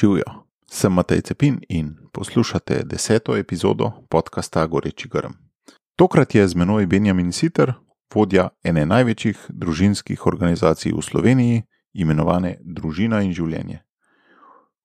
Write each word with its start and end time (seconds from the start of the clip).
Živijo, 0.00 0.24
sem 0.70 0.92
Matej 0.92 1.20
Cepin 1.20 1.60
in 1.68 1.96
poslušate 2.12 2.82
deseto 2.84 3.36
epizodo 3.36 3.92
podcasta 4.08 4.66
Goreči 4.66 5.08
Grm. 5.08 5.32
Tokrat 5.96 6.34
je 6.34 6.48
z 6.48 6.54
menoj 6.54 6.86
Benjamin 6.86 7.32
Sitter, 7.32 7.72
vodja 8.14 8.48
ene 8.64 8.86
največjih 8.86 9.36
družinskih 9.48 10.26
organizacij 10.26 10.92
v 10.92 11.02
Sloveniji, 11.02 11.62
imenovane 11.92 12.56
Družina 12.64 13.20
in 13.20 13.34
življenje. 13.36 13.82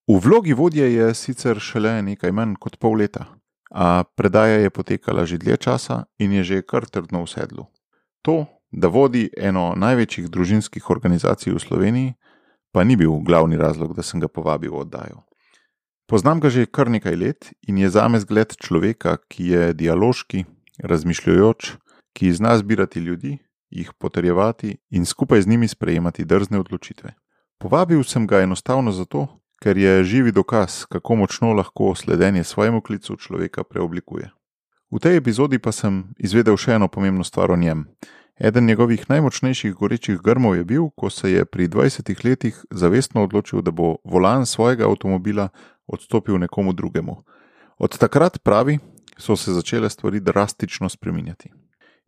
V 0.08 0.20
vlogi 0.20 0.54
vodje 0.54 0.92
je 0.94 1.14
sicer 1.16 1.64
šele 1.64 2.02
nekaj 2.02 2.36
manj 2.36 2.60
kot 2.60 2.76
pol 2.76 3.00
leta, 3.00 3.30
a 3.72 4.04
predaja 4.04 4.60
je 4.68 4.70
potekala 4.70 5.24
že 5.26 5.38
dlje 5.38 5.58
časa 5.58 6.04
in 6.20 6.32
je 6.32 6.44
že 6.44 6.62
kar 6.62 6.92
trdno 6.92 7.24
v 7.24 7.30
sedlu. 7.32 7.66
To, 8.22 8.48
da 8.72 8.92
vodi 8.92 9.30
eno 9.38 9.72
največjih 9.80 10.28
družinskih 10.28 10.90
organizacij 10.90 11.54
v 11.54 11.60
Sloveniji, 11.60 12.16
pa 12.76 12.84
ni 12.84 12.98
bil 13.00 13.22
glavni 13.24 13.56
razlog, 13.56 13.94
da 13.96 14.04
sem 14.04 14.20
ga 14.20 14.28
povabil 14.28 14.74
v 14.74 14.82
oddajo. 14.84 15.22
Poznam 16.12 16.42
ga 16.44 16.52
že 16.52 16.66
kar 16.68 16.92
nekaj 16.92 17.16
let 17.16 17.48
in 17.64 17.80
je 17.80 17.88
zame 17.88 18.20
zgled 18.20 18.52
človeka, 18.60 19.16
ki 19.32 19.44
je 19.48 19.62
dialoški, 19.74 20.44
razmišljujoč, 20.84 21.78
ki 22.12 22.34
zna 22.36 22.58
zbirati 22.60 23.00
ljudi, 23.00 23.38
jih 23.72 23.94
potrjevati 23.96 24.76
in 24.92 25.06
skupaj 25.08 25.42
z 25.42 25.48
njimi 25.48 25.68
sprejemati 25.72 26.28
drzne 26.28 26.60
odločitve. 26.60 27.16
Povabil 27.64 28.04
sem 28.04 28.28
ga 28.28 28.44
enostavno 28.44 28.92
zato, 28.92 29.28
ker 29.64 29.78
je 29.78 30.04
živi 30.04 30.36
dokaz, 30.36 30.84
kako 30.92 31.16
močno 31.16 31.54
lahko 31.56 31.96
sledenje 31.96 32.44
svojemu 32.44 32.82
klicu 32.82 33.16
človeka 33.16 33.64
preoblikuje. 33.64 34.30
V 34.92 35.00
tej 35.00 35.16
epizodi 35.18 35.64
pa 35.64 35.72
sem 35.72 36.12
izvedel 36.20 36.60
še 36.60 36.76
eno 36.76 36.92
pomembno 36.92 37.24
stvar 37.24 37.52
o 37.52 37.56
njem. 37.56 37.88
Eden 38.40 38.66
njegovih 38.66 39.10
najmočnejših 39.10 39.74
gorečih 39.74 40.20
grmov 40.20 40.56
je 40.56 40.64
bil, 40.64 40.84
ko 40.96 41.10
se 41.10 41.32
je 41.32 41.46
pri 41.46 41.68
20 41.68 42.26
letih 42.26 42.66
zavestno 42.72 43.24
odločil, 43.24 43.62
da 43.62 43.72
bo 43.72 43.96
volan 44.04 44.46
svojega 44.46 44.90
avtomobila 44.90 45.50
odstopil 45.88 46.38
nekomu 46.38 46.74
drugemu. 46.74 47.24
Od 47.78 47.98
takrat 47.98 48.44
pravi, 48.44 48.80
so 49.18 49.36
se 49.36 49.54
začele 49.54 49.90
stvari 49.90 50.20
drastično 50.20 50.90
spreminjati. 50.90 51.52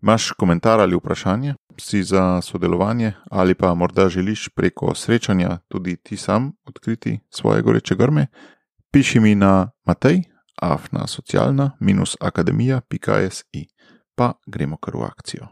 Imáš 0.03 0.31
komentar 0.31 0.79
ali 0.79 0.95
vprašanje, 0.95 1.53
si 1.79 2.03
za 2.03 2.41
sodelovanje, 2.41 3.13
ali 3.31 3.55
pa 3.55 3.73
morda 3.73 4.09
želiš 4.09 4.49
preko 4.55 4.95
srečanja 4.95 5.57
tudi 5.67 5.95
ti 5.95 6.17
sam 6.17 6.51
odkriti 6.65 7.19
svoje 7.29 7.61
goreče 7.61 7.95
grme? 7.95 8.27
Piši 8.91 9.19
mi 9.19 9.35
na 9.35 9.71
Matej, 9.85 10.21
afna 10.61 11.07
socialna-akademija.si, 11.07 13.65
pa 14.15 14.33
gremo 14.47 14.77
kar 14.77 14.95
v 14.95 15.03
akcijo. 15.03 15.47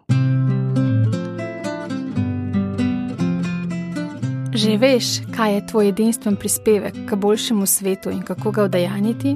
Že 4.56 4.78
veš, 4.80 5.06
kaj 5.36 5.54
je 5.54 5.68
tvoj 5.68 5.90
edinstven 5.92 6.36
prispevek 6.40 6.96
k 7.10 7.16
boljšemu 7.16 7.66
svetu 7.68 8.08
in 8.10 8.22
kako 8.24 8.52
ga 8.52 8.64
udejaniti? 8.64 9.36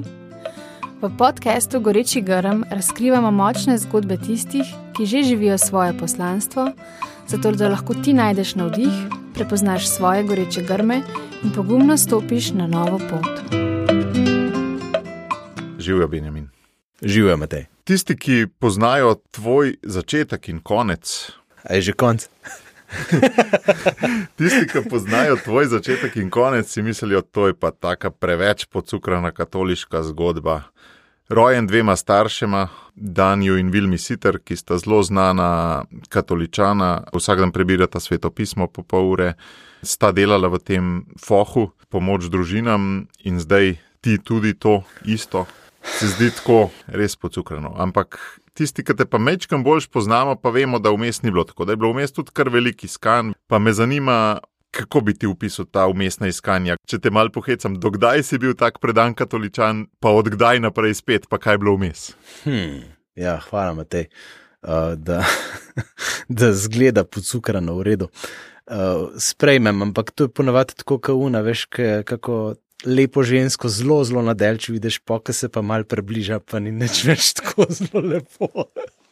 V 1.02 1.10
podkastu 1.18 1.80
Goreči 1.80 2.22
grm 2.24 2.62
razkrivamo 2.70 3.28
močne 3.30 3.76
zgodbe 3.78 4.16
tistih, 4.16 4.64
ki 4.96 5.06
že 5.06 5.22
živijo 5.22 5.58
svoje 5.58 5.92
poslanstvo, 5.98 6.72
zato 7.28 7.52
da 7.52 7.68
lahko 7.68 7.94
ti 7.94 8.16
najdeš 8.16 8.54
navdih, 8.54 8.96
prepoznaš 9.34 9.88
svoje 9.92 10.24
goreče 10.24 10.62
grme 10.62 11.02
in 11.44 11.52
pogumno 11.52 11.96
stopiš 11.96 12.52
na 12.56 12.66
novo 12.66 12.96
pot. 13.10 13.60
Živijo, 15.78 16.08
Benjamin. 16.08 16.48
Živijo, 17.02 17.36
Matej. 17.36 17.66
Tisti, 17.84 18.16
ki 18.16 18.46
poznajo 18.58 19.20
tvoj 19.30 19.76
začetek 19.82 20.48
in 20.48 20.64
konec. 20.64 21.32
A 21.68 21.76
je 21.76 21.80
že 21.82 21.92
konec? 21.92 22.28
Tisti, 24.36 24.66
ki 24.66 24.82
poznajo 24.90 25.36
tvoj 25.44 25.66
začetek 25.66 26.16
in 26.16 26.30
konec, 26.30 26.68
si 26.70 26.82
mislijo, 26.82 27.22
da 27.34 27.46
je 27.46 27.54
pa 27.54 27.70
tako 27.70 28.10
preveč 28.10 28.66
pocukrana 28.66 29.30
katoliška 29.30 30.02
zgodba. 30.02 30.62
Rojen 31.28 31.66
dvema 31.66 31.96
staršema, 31.96 32.68
Danju 32.94 33.58
in 33.58 33.70
Vilmi 33.70 33.98
Sitter, 33.98 34.38
ki 34.44 34.56
sta 34.56 34.78
zelo 34.78 35.02
znana 35.02 35.84
katoličana, 36.08 37.04
vsak 37.14 37.38
dan 37.38 37.52
prebirata 37.52 38.00
svetopismo 38.00 38.66
po 38.66 38.82
pol 38.82 39.12
ure, 39.12 39.32
sta 39.82 40.10
delala 40.12 40.50
v 40.50 40.58
tem 40.58 41.04
fohu, 41.22 41.70
pomoč 41.88 42.26
družinam 42.26 43.06
in 43.22 43.38
zdaj 43.40 43.76
ti 44.00 44.18
tudi 44.18 44.54
to 44.54 44.82
isto. 45.04 45.46
Se 45.84 46.08
zdi 46.08 46.28
tako 46.34 46.70
res 46.86 47.16
pocukrano. 47.16 47.72
Ampak 47.78 48.18
tisti, 48.54 48.84
ki 48.84 48.96
te 48.96 49.06
pa 49.08 49.18
mečkam 49.18 49.64
bolj 49.66 49.88
poznamo, 49.92 50.36
pa 50.40 50.52
vemo, 50.54 50.78
da 50.78 50.92
vmes 50.94 51.22
ni 51.22 51.30
bilo 51.30 51.44
tako, 51.48 51.64
da 51.64 51.74
je 51.74 51.80
bilo 51.80 51.92
vmes 51.94 52.12
tudi 52.12 52.34
kar 52.34 52.48
velik 52.48 52.84
iskan. 52.84 53.34
Pa 53.46 53.58
me 53.58 53.72
zanima, 53.72 54.38
kako 54.70 55.00
bi 55.00 55.14
ti 55.14 55.26
upisal 55.26 55.66
ta 55.70 55.86
umestna 55.90 56.28
iskanja. 56.30 56.76
Če 56.86 57.00
te 57.02 57.10
mal 57.10 57.30
pohecam, 57.34 57.76
dokdaj 57.80 58.22
si 58.26 58.38
bil 58.38 58.54
tak 58.58 58.78
predan 58.82 59.14
katoličan, 59.18 59.86
pa 60.00 60.14
odkdaj 60.14 60.62
naprej 60.66 60.98
spet, 61.00 61.28
pa 61.30 61.40
kaj 61.42 61.58
je 61.58 61.62
bilo 61.64 61.76
vmes. 61.78 62.10
Hmm, 62.44 62.84
ja, 63.18 63.38
hvala, 63.48 63.74
Matej, 63.80 64.08
uh, 64.62 64.94
da, 64.96 65.24
da 66.42 66.52
zgleda 66.54 67.04
pocukrano 67.04 67.78
v 67.80 67.88
redu. 67.90 68.10
Uh, 68.70 69.10
sprejmem, 69.18 69.82
ampak 69.82 70.12
to 70.14 70.28
je 70.28 70.34
ponovadi 70.34 70.78
tako, 70.78 71.00
kot 71.02 71.18
una, 71.18 71.42
veš, 71.42 71.66
kako 72.06 72.54
lepo 72.86 73.22
žensko, 73.22 73.68
zelo, 73.68 74.00
zelo 74.04 74.22
nadelč, 74.22 74.68
vidiš, 74.68 74.98
pokaj 75.04 75.34
se 75.34 75.48
pa 75.48 75.62
mal 75.62 75.84
približa, 75.84 76.40
pa 76.40 76.60
ni 76.60 76.72
več 76.72 77.04
več 77.04 77.32
tako 77.38 77.66
zelo 77.68 78.02
lepo. 78.04 78.66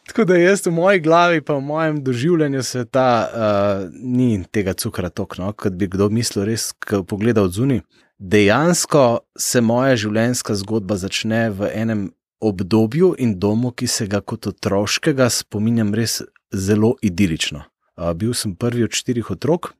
Tako 0.09 0.25
da 0.25 0.39
jaz 0.39 0.65
v 0.65 0.71
moji 0.73 0.99
glavi, 1.05 1.41
pa 1.45 1.53
v 1.53 1.61
mojem 1.61 1.99
doživljanju 2.03 2.63
sveta, 2.65 3.09
uh, 3.29 3.89
ni 3.93 4.43
tega 4.51 4.73
cukra 4.73 5.11
tok, 5.13 5.37
no, 5.37 5.51
kot 5.53 5.75
bi 5.77 5.85
kdo 5.85 6.09
mislil, 6.09 6.47
res, 6.49 6.71
ko 6.73 7.03
pogleda 7.05 7.43
od 7.45 7.53
zunaj. 7.53 7.83
Dejansko 8.19 9.03
se 9.37 9.61
moja 9.61 9.93
življenjska 9.95 10.55
zgodba 10.63 10.97
začne 10.97 11.49
v 11.53 11.69
enem 11.69 12.07
obdobju 12.41 13.13
in 13.21 13.37
domu, 13.39 13.69
ki 13.71 13.87
se 13.87 14.07
ga 14.09 14.23
kot 14.25 14.49
otroškega 14.49 15.29
spominjam 15.29 15.93
res 15.93 16.23
zelo 16.49 16.95
idilično. 17.05 17.67
Uh, 17.93 18.09
bil 18.17 18.33
sem 18.33 18.57
prvi 18.57 18.89
od 18.89 18.97
štirih 18.97 19.29
otrok 19.37 19.75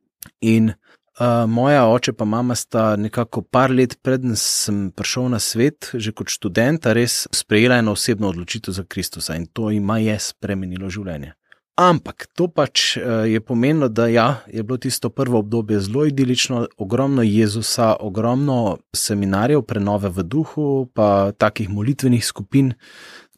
in 0.46 0.76
Uh, 1.19 1.50
moja 1.52 1.81
oče 1.88 2.13
pa 2.13 2.25
mama 2.25 2.56
sta 2.56 2.96
nekako 2.96 3.41
par 3.41 3.72
let 3.72 3.97
predtem 4.02 4.38
sem 4.40 4.88
prišel 4.96 5.25
na 5.34 5.40
svet, 5.40 5.90
že 5.94 6.13
kot 6.16 6.31
študent, 6.31 6.88
res 6.96 7.25
sprejela 7.35 7.81
eno 7.84 7.91
osebno 7.91 8.30
odločitev 8.31 8.72
za 8.72 8.85
Kristusa 8.88 9.35
in 9.35 9.50
to 9.52 9.68
ima 9.72 9.97
je 10.00 10.16
spremenilo 10.19 10.88
življenje. 10.88 11.34
Ampak 11.79 12.28
to 12.35 12.47
pač 12.52 12.97
je 13.28 13.40
pomenilo, 13.40 13.88
da 13.88 14.08
ja, 14.08 14.44
je 14.47 14.63
bilo 14.63 14.78
tisto 14.78 15.09
prvo 15.09 15.40
obdobje 15.40 15.79
zelo 15.79 16.06
idilično, 16.06 16.66
ogromno 16.78 17.24
Jezusa, 17.24 17.94
ogromno 18.00 18.78
seminarjev, 18.96 19.63
prenove 19.63 20.12
v 20.12 20.24
duhu, 20.24 20.66
pa 20.96 21.31
takih 21.31 21.69
molitvenih 21.72 22.25
skupin, 22.25 22.74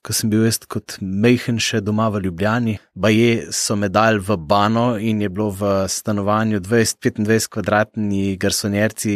ko 0.01 0.13
sem 0.17 0.29
bil 0.31 0.45
jaz 0.47 0.57
kot 0.65 0.95
mehen 1.01 1.59
še 1.61 1.81
doma 1.85 2.07
v 2.09 2.23
Ljubljani. 2.25 2.77
Baje 2.97 3.51
so 3.53 3.75
me 3.77 3.89
dal 3.89 4.17
v 4.19 4.37
Bano 4.37 4.97
in 4.97 5.21
je 5.21 5.29
bilo 5.29 5.51
v 5.53 5.71
stanovanju 5.89 6.61
20-25 6.65 7.49
kvadratni 7.53 8.37
garsonjerci 8.41 9.13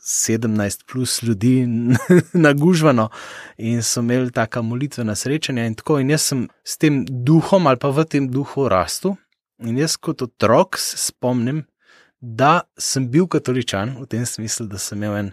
17 0.00 0.86
plus 0.88 1.18
ljudi 1.22 1.66
nagužvano 2.46 3.10
in 3.58 3.82
so 3.82 4.00
imeli 4.00 4.32
taka 4.32 4.62
molitvena 4.62 5.14
srečanja 5.14 5.66
in 5.68 5.76
tako. 5.76 6.00
In 6.00 6.14
jaz 6.14 6.30
sem 6.32 6.48
s 6.64 6.80
tem 6.80 7.04
duhom 7.04 7.68
ali 7.68 7.80
pa 7.80 7.92
v 7.92 8.08
tem 8.08 8.30
duhu 8.32 8.68
rastel 8.72 9.18
in 9.60 9.78
jaz 9.78 9.98
kot 10.00 10.24
otrok 10.24 10.80
se 10.80 10.96
spomnim, 10.98 11.64
da 12.20 12.62
sem 12.78 13.08
bil 13.10 13.26
katoličan 13.26 13.96
v 14.00 14.06
tem 14.06 14.26
smislu, 14.26 14.66
da 14.70 14.78
sem 14.78 14.98
imel 15.02 15.16
en 15.18 15.30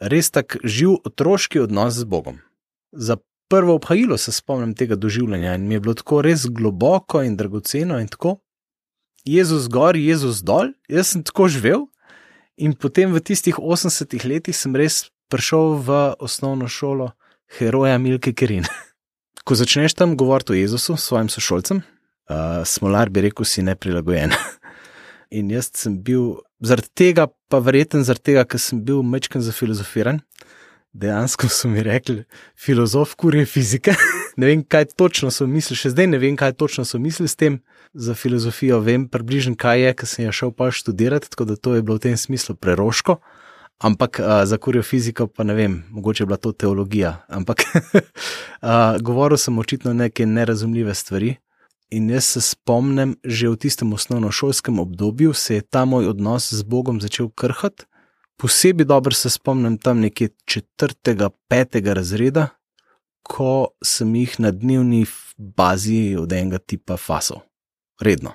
res 0.00 0.30
tak 0.32 0.56
živ 0.64 0.96
otroški 1.04 1.60
odnos 1.60 2.00
z 2.00 2.08
Bogom. 2.08 2.40
Za 2.92 3.20
prvo 3.50 3.74
obhajilo 3.74 4.18
se 4.18 4.32
spomnim 4.32 4.74
tega 4.74 4.96
doživljanja 4.96 5.54
in 5.54 5.66
mi 5.68 5.74
je 5.74 5.80
bilo 5.80 5.94
tako 5.94 6.22
res 6.22 6.46
globoko 6.46 7.22
in 7.22 7.36
dragoceno 7.36 7.98
in 7.98 8.08
tako. 8.08 8.36
Jezus 9.24 9.68
gor, 9.68 9.96
Jezus 9.96 10.42
dol, 10.46 10.70
jaz 10.88 11.10
sem 11.12 11.24
tako 11.26 11.48
živel 11.48 11.88
in 12.56 12.76
potem 12.78 13.12
v 13.12 13.20
tistih 13.20 13.58
80-ih 13.58 14.24
letih 14.24 14.56
sem 14.56 14.76
res 14.76 15.08
prišel 15.28 15.80
v 15.82 15.98
osnovno 16.22 16.68
šolo 16.68 17.10
heroja 17.58 17.98
Milke 17.98 18.32
Kerin. 18.32 18.68
Ko 19.44 19.58
začneš 19.58 19.98
tam 19.98 20.14
govoriti 20.16 20.52
o 20.54 20.60
Jezusu 20.60 20.96
svojim 20.96 21.28
sošolcem, 21.28 21.82
uh, 21.82 22.62
smolar 22.64 23.10
bi 23.10 23.26
rekel, 23.26 23.44
si 23.44 23.66
neprilagojen. 23.66 24.30
in 25.38 25.50
jaz 25.50 25.72
sem 25.74 25.98
bil 25.98 26.36
zaradi 26.62 26.92
tega, 26.94 27.26
pa 27.50 27.58
verjeten 27.58 28.06
zaradi 28.06 28.30
tega, 28.30 28.46
ker 28.46 28.62
sem 28.62 28.82
bil 28.84 29.02
mečken 29.02 29.42
za 29.42 29.54
filozofiran 29.56 30.22
dejansko 30.92 31.48
so 31.48 31.68
mi 31.68 31.82
rekli, 31.82 32.24
filozof 32.58 33.14
kurje 33.14 33.46
fizike. 33.46 33.94
ne 34.36 34.46
vem, 34.46 34.62
kaj 34.64 34.84
točno 34.96 35.30
so 35.30 35.46
mislili, 35.46 35.78
še 35.78 35.92
zdaj 35.94 36.10
ne 36.10 36.18
vem, 36.18 36.36
kaj 36.36 36.56
točno 36.58 36.84
so 36.84 36.98
mislili 36.98 37.28
s 37.28 37.36
tem. 37.36 37.60
Za 37.94 38.14
filozofijo 38.14 38.78
vem 38.86 39.08
približno, 39.10 39.56
kaj 39.58 39.80
je, 39.82 39.94
ker 39.98 40.08
sem 40.08 40.24
jo 40.24 40.32
šel 40.32 40.54
pa 40.54 40.70
študirati, 40.70 41.30
tako 41.30 41.48
da 41.50 41.56
to 41.56 41.74
je 41.74 41.82
bilo 41.82 41.98
v 41.98 42.06
tem 42.06 42.16
smislu 42.16 42.54
preroško. 42.54 43.18
Ampak 43.80 44.20
uh, 44.20 44.42
za 44.44 44.58
kurjo 44.60 44.82
fiziko 44.84 45.26
pa 45.26 45.44
ne 45.44 45.54
vem, 45.56 45.78
mogoče 45.90 46.22
je 46.22 46.26
bila 46.28 46.36
to 46.36 46.52
teologija. 46.52 47.24
Ampak 47.28 47.64
uh, 47.64 49.00
govoril 49.00 49.40
sem 49.40 49.58
očitno 49.58 49.94
neke 49.96 50.26
nerazumljive 50.26 50.94
stvari. 50.94 51.36
In 51.90 52.10
jaz 52.10 52.24
se 52.24 52.40
spomnim, 52.40 53.16
že 53.24 53.48
v 53.50 53.56
tistem 53.56 53.92
osnovnošolskem 53.92 54.78
obdobju 54.78 55.32
se 55.34 55.54
je 55.54 55.60
ta 55.60 55.84
moj 55.84 56.06
odnos 56.12 56.52
z 56.52 56.62
Bogom 56.62 57.00
začel 57.00 57.32
krhati, 57.34 57.89
Posebej 58.40 58.86
dobro 58.86 59.14
se 59.14 59.30
spomnim 59.30 59.78
tam 59.78 60.00
nekje 60.00 60.28
četrtega, 60.44 61.28
petega 61.48 61.92
razreda, 61.92 62.48
ko 63.22 63.68
sem 63.84 64.14
jih 64.14 64.40
na 64.40 64.50
dnevni 64.50 65.04
bazi 65.36 66.16
od 66.18 66.32
enega 66.32 66.58
tipa 66.58 66.96
fasal, 66.96 67.42
redno. 68.00 68.32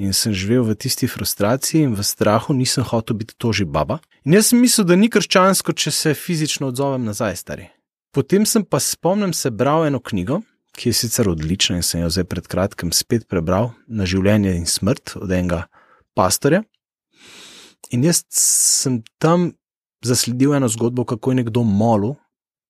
In 0.00 0.16
sem 0.16 0.32
živel 0.32 0.64
v 0.64 0.74
tisti 0.74 1.04
frustraciji 1.04 1.82
in 1.84 1.92
v 1.92 2.00
strahu, 2.00 2.56
nisem 2.56 2.84
hotel 2.84 3.16
biti 3.20 3.36
toži 3.36 3.68
baba. 3.68 3.98
In 4.24 4.32
jaz 4.38 4.48
sem 4.50 4.60
mislil, 4.60 4.88
da 4.88 4.96
ni 4.96 5.10
krščansko, 5.12 5.76
če 5.76 5.92
se 5.92 6.14
fizično 6.16 6.72
odzovem 6.72 7.04
nazaj, 7.04 7.36
stari. 7.36 7.68
Potem 8.12 8.48
sem 8.48 8.64
pa 8.64 8.80
spomnim 8.80 9.36
se 9.36 9.52
bral 9.52 9.84
eno 9.84 10.00
knjigo, 10.00 10.40
ki 10.72 10.88
je 10.88 10.96
sicer 10.96 11.28
odlična 11.28 11.76
in 11.76 11.84
sem 11.84 12.00
jo 12.00 12.08
zdaj 12.08 12.24
pred 12.24 12.48
kratkim 12.48 12.92
spet 12.92 13.28
prebral, 13.28 13.74
Na 13.86 14.08
življenje 14.08 14.56
in 14.56 14.64
smrt 14.64 15.18
od 15.20 15.28
enega 15.28 15.66
pastorja. 16.16 16.64
In 17.90 18.04
jaz 18.04 18.22
sem 18.30 19.02
tam 19.18 19.52
zasledil 20.04 20.54
eno 20.54 20.68
zgodbo, 20.68 21.04
kako 21.04 21.30
je 21.30 21.34
nekdo 21.34 21.62
molil, 21.62 22.14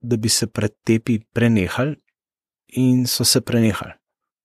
da 0.01 0.17
bi 0.17 0.29
se 0.29 0.47
pretepi 0.47 1.19
prenehali, 1.33 1.97
in 2.73 3.07
so 3.07 3.25
se 3.25 3.41
prenehali. 3.41 3.93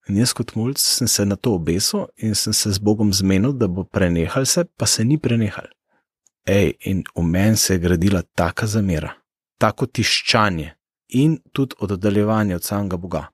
In 0.07 0.17
jaz 0.17 0.33
kot 0.33 0.53
mulj 0.55 0.77
sem 0.79 1.07
se 1.07 1.25
na 1.25 1.35
to 1.35 1.55
obesil 1.55 2.07
in 2.23 2.35
sem 2.35 2.53
se 2.53 2.71
z 2.71 2.79
Bogom 2.79 3.13
zmenil, 3.13 3.53
da 3.53 3.67
bo 3.67 3.83
prenehal 3.83 4.45
se, 4.45 4.63
pa 4.65 4.85
se 4.85 5.03
ni 5.05 5.17
prenehal. 5.17 5.67
Ej, 6.47 6.73
in 6.87 7.03
v 7.15 7.23
meni 7.23 7.57
se 7.57 7.73
je 7.73 7.79
gradila 7.79 8.21
taka 8.35 8.67
zamera, 8.67 9.11
tako 9.59 9.85
tiščanje 9.85 10.73
in 11.19 11.39
tudi 11.51 11.75
oddaljevanje 11.79 12.55
od 12.55 12.63
samega 12.63 12.97
Boga. 12.97 13.25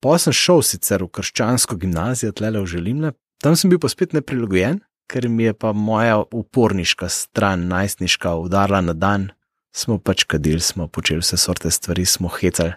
Pa 0.00 0.16
sem 0.18 0.32
šel 0.32 0.62
sicer 0.64 1.04
v 1.04 1.10
krščansko 1.12 1.76
gimnazijo, 1.76 2.32
tle 2.32 2.50
v 2.56 2.64
Želimne, 2.66 3.12
tam 3.40 3.56
sem 3.56 3.70
bil 3.70 3.80
pa 3.80 3.88
spet 3.88 4.16
neprilagojen, 4.16 4.80
ker 5.10 5.28
mi 5.28 5.44
je 5.48 5.54
pa 5.54 5.72
moja 5.72 6.22
uporniška 6.32 7.08
stran, 7.08 7.66
najstniška, 7.68 8.34
udarila 8.34 8.80
na 8.80 8.92
dan. 8.94 9.30
Smo 9.74 9.98
pač 9.98 10.24
kadili, 10.24 10.60
smo 10.60 10.86
počeli 10.86 11.22
vse 11.22 11.36
sorte 11.36 11.70
stvari, 11.70 12.06
smo 12.06 12.28
hecali 12.28 12.72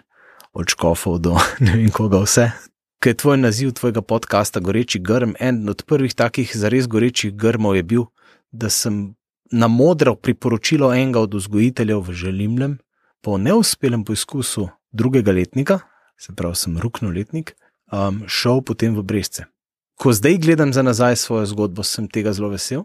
od 0.52 0.70
škofov 0.70 1.18
do 1.18 1.38
ne 1.64 1.76
vem 1.76 1.90
koga 1.94 2.22
vse. 2.22 2.50
Ker 3.02 3.12
je 3.12 3.20
tvoj 3.20 3.38
naziv 3.38 3.74
tvojega 3.76 4.02
podcasta 4.02 4.60
Goreči 4.60 4.98
grm, 4.98 5.34
en 5.40 5.68
od 5.68 5.82
prvih 5.86 6.14
takih 6.14 6.50
zares 6.56 6.88
gorečih 6.88 7.34
grmov 7.34 7.76
je 7.76 7.82
bil, 7.82 8.04
da 8.50 8.70
sem 8.70 9.14
na 9.52 9.68
modro 9.68 10.14
priporočilo 10.14 10.92
enega 10.94 11.20
od 11.20 11.34
vzgojiteljev 11.34 12.00
v 12.00 12.12
Želimlem, 12.12 12.78
po 13.20 13.38
neuspelem 13.38 14.04
poizkusu 14.04 14.68
drugega 14.92 15.32
letnika, 15.32 15.80
se 16.16 16.32
pravi, 16.32 16.56
sem 16.56 16.78
ruknil 16.78 17.12
letnik, 17.12 17.54
um, 17.92 18.22
šel 18.26 18.62
potem 18.62 18.96
v 18.96 19.02
Brezce. 19.02 19.44
Ko 20.04 20.12
zdaj 20.12 20.36
gledam 20.36 20.72
za 20.72 20.82
nazaj 20.82 21.16
svojo 21.16 21.46
zgodbo, 21.46 21.82
sem 21.82 22.04
tega 22.12 22.32
zelo 22.36 22.50
vesel. 22.52 22.82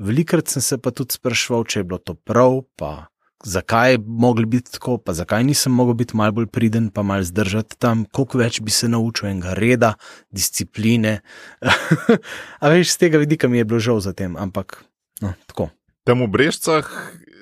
Velikrat 0.00 0.48
sem 0.48 0.62
se 0.64 0.78
pa 0.80 0.88
tudi 0.88 1.12
sprašval, 1.12 1.66
če 1.68 1.82
je 1.82 1.84
bilo 1.84 1.98
to 2.00 2.14
prav, 2.16 2.62
pa 2.80 3.12
zakaj 3.44 3.92
je 3.92 3.98
moglo 4.00 4.48
biti 4.48 4.72
tako, 4.72 4.96
pa 4.96 5.12
zakaj 5.12 5.44
nisem 5.44 5.76
mogel 5.76 5.98
biti 6.00 6.16
malo 6.16 6.32
bolj 6.32 6.48
priden, 6.48 6.88
pa 6.88 7.04
malo 7.04 7.28
zdržati 7.28 7.76
tam, 7.76 8.06
koliko 8.08 8.40
več 8.40 8.62
bi 8.64 8.72
se 8.72 8.88
naučil 8.88 9.28
enega 9.34 9.52
reda, 9.52 9.92
discipline. 10.32 11.18
A 12.62 12.72
veš, 12.72 12.96
z 12.96 13.04
tega 13.04 13.20
vidika 13.20 13.52
mi 13.52 13.60
je 13.60 13.68
bilo 13.68 13.76
žal 13.76 14.00
za 14.00 14.16
tem, 14.16 14.40
ampak 14.40 14.80
no, 15.20 15.36
tako. 15.52 15.68
Tam 16.08 16.24
v 16.24 16.32
Brežcah 16.32 16.88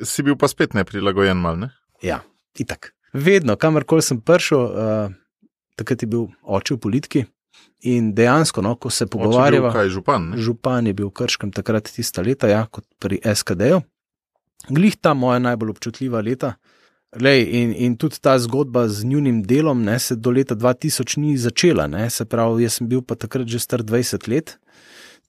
si 0.02 0.26
bil 0.26 0.34
pa 0.34 0.50
spet 0.50 0.74
neprilagojen, 0.74 1.38
mal 1.38 1.54
ne? 1.54 1.70
Ja, 2.02 2.24
itak. 2.58 2.96
Vedno, 3.14 3.54
kamorkoli 3.54 4.02
sem 4.02 4.18
prišel, 4.18 4.58
uh, 4.58 5.18
takrat 5.78 6.02
je 6.02 6.10
bil 6.18 6.32
oče 6.42 6.74
v 6.74 6.82
politiki. 6.82 7.30
In 7.82 8.10
dejansko, 8.14 8.60
no, 8.62 8.74
ko 8.76 8.90
se 8.90 9.06
pogovarjamo, 9.06 9.70
kaj 9.72 9.86
je 9.88 9.94
župan? 9.94 10.30
Ne? 10.30 10.38
Župan 10.42 10.86
je 10.86 10.92
bil 10.92 11.08
v 11.08 11.16
Krškem 11.16 11.52
takrat 11.52 11.88
tista 11.88 12.22
leta, 12.22 12.48
ja, 12.50 12.66
kot 12.68 12.84
pri 13.00 13.20
SKD-ju. 13.24 13.80
Glih 14.68 14.98
ta 15.00 15.14
moja 15.14 15.38
najbolj 15.40 15.72
občutljiva 15.72 16.20
leta. 16.20 16.54
Lej, 17.16 17.42
in, 17.58 17.72
in 17.74 17.96
tudi 17.98 18.20
ta 18.22 18.36
zgodba 18.38 18.84
z 18.88 19.04
njunim 19.04 19.40
delom 19.42 19.82
ne, 19.82 19.98
se 19.98 20.14
do 20.14 20.30
leta 20.30 20.54
2000 20.54 21.18
ni 21.18 21.36
začela, 21.38 21.88
ne, 21.90 22.10
se 22.10 22.24
pravi, 22.24 22.62
jaz 22.62 22.78
sem 22.78 22.88
bil 22.88 23.00
pa 23.02 23.16
takrat 23.18 23.48
že 23.48 23.58
star 23.58 23.82
20 23.82 24.28
let. 24.30 24.58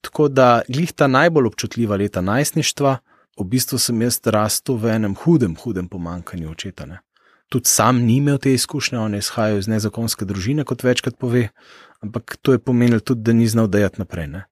Tako 0.01 0.27
da 0.27 0.62
glih 0.68 0.92
ta 0.94 1.07
najbolj 1.07 1.47
občutljiva 1.47 1.95
leta 1.95 2.21
najstništva, 2.21 2.97
v 3.39 3.45
bistvu 3.47 3.80
sem 3.80 4.01
jaz 4.01 4.19
rastel 4.25 4.77
v 4.77 4.92
enem 4.97 5.15
hudem, 5.24 5.56
hudem 5.56 5.88
pomankanju 5.88 6.51
očeta. 6.51 6.86
Ne. 6.86 7.00
Tudi 7.51 7.68
sam 7.68 8.00
ni 8.06 8.21
imel 8.21 8.38
te 8.39 8.53
izkušnje, 8.56 9.00
on 9.00 9.18
je 9.18 9.19
izhajal 9.19 9.59
iz 9.59 9.68
nezakonske 9.68 10.25
družine, 10.25 10.63
kot 10.63 10.86
večkrat 10.88 11.18
pove, 11.19 11.50
ampak 12.00 12.38
to 12.42 12.56
je 12.56 12.63
pomenilo 12.63 13.03
tudi, 13.03 13.25
da 13.27 13.36
ni 13.36 13.48
znal 13.48 13.68
dajati 13.68 14.00
naprej. 14.00 14.27
Ne. 14.31 14.45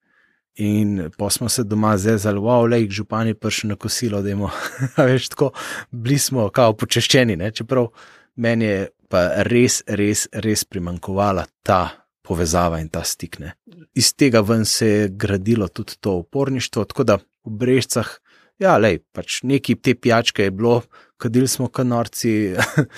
In 0.60 1.06
pa 1.18 1.30
smo 1.32 1.50
se 1.50 1.64
doma 1.64 1.94
zezali, 1.98 2.40
wow, 2.44 2.68
le 2.68 2.82
jih 2.82 2.92
župan 2.92 3.32
je 3.32 3.38
prišel 3.40 3.72
na 3.72 3.76
kosilo, 3.80 4.22
da 4.22 4.30
imamo, 4.30 4.52
veš, 5.08 5.30
tako, 5.32 5.54
bili 5.92 6.20
smo 6.20 6.50
kao 6.50 6.76
počeščeni, 6.76 7.38
ne? 7.40 7.52
čeprav 7.56 7.88
meni 8.36 8.66
je 8.66 8.88
pa 9.10 9.44
res, 9.48 9.82
res, 9.88 10.28
res 10.34 10.66
primankovala 10.68 11.46
ta 11.64 11.82
povezava 12.22 12.82
in 12.84 12.90
ta 12.94 13.06
stik. 13.08 13.40
Ne? 13.40 13.56
Iz 13.98 14.12
tega 14.14 14.44
ven 14.46 14.66
se 14.66 14.88
je 14.88 15.08
gradilo 15.10 15.68
tudi 15.68 15.96
to 16.00 16.20
uporništvo, 16.20 16.86
tako 16.92 17.08
da 17.08 17.18
v 17.18 17.56
brežcah, 17.64 18.12
ja, 18.60 18.76
lej, 18.78 19.00
pač 19.16 19.40
neki 19.48 19.80
te 19.80 19.96
pijačke 19.96 20.50
je 20.50 20.52
bilo, 20.52 20.82
kadili 21.20 21.48
smo 21.48 21.68
kanorci, 21.68 22.56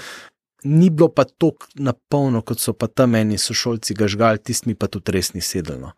ni 0.78 0.90
bilo 0.90 1.10
pa 1.10 1.26
tako 1.26 1.68
napolno, 1.76 2.42
kot 2.46 2.62
so 2.62 2.74
pa 2.78 2.88
tam 2.88 3.18
meni 3.18 3.38
sošolci 3.42 3.98
gažgali, 3.98 4.40
tistmi 4.40 4.78
pa 4.78 4.88
tudi 4.88 5.18
res 5.18 5.34
ni 5.34 5.42
sedelno. 5.42 5.92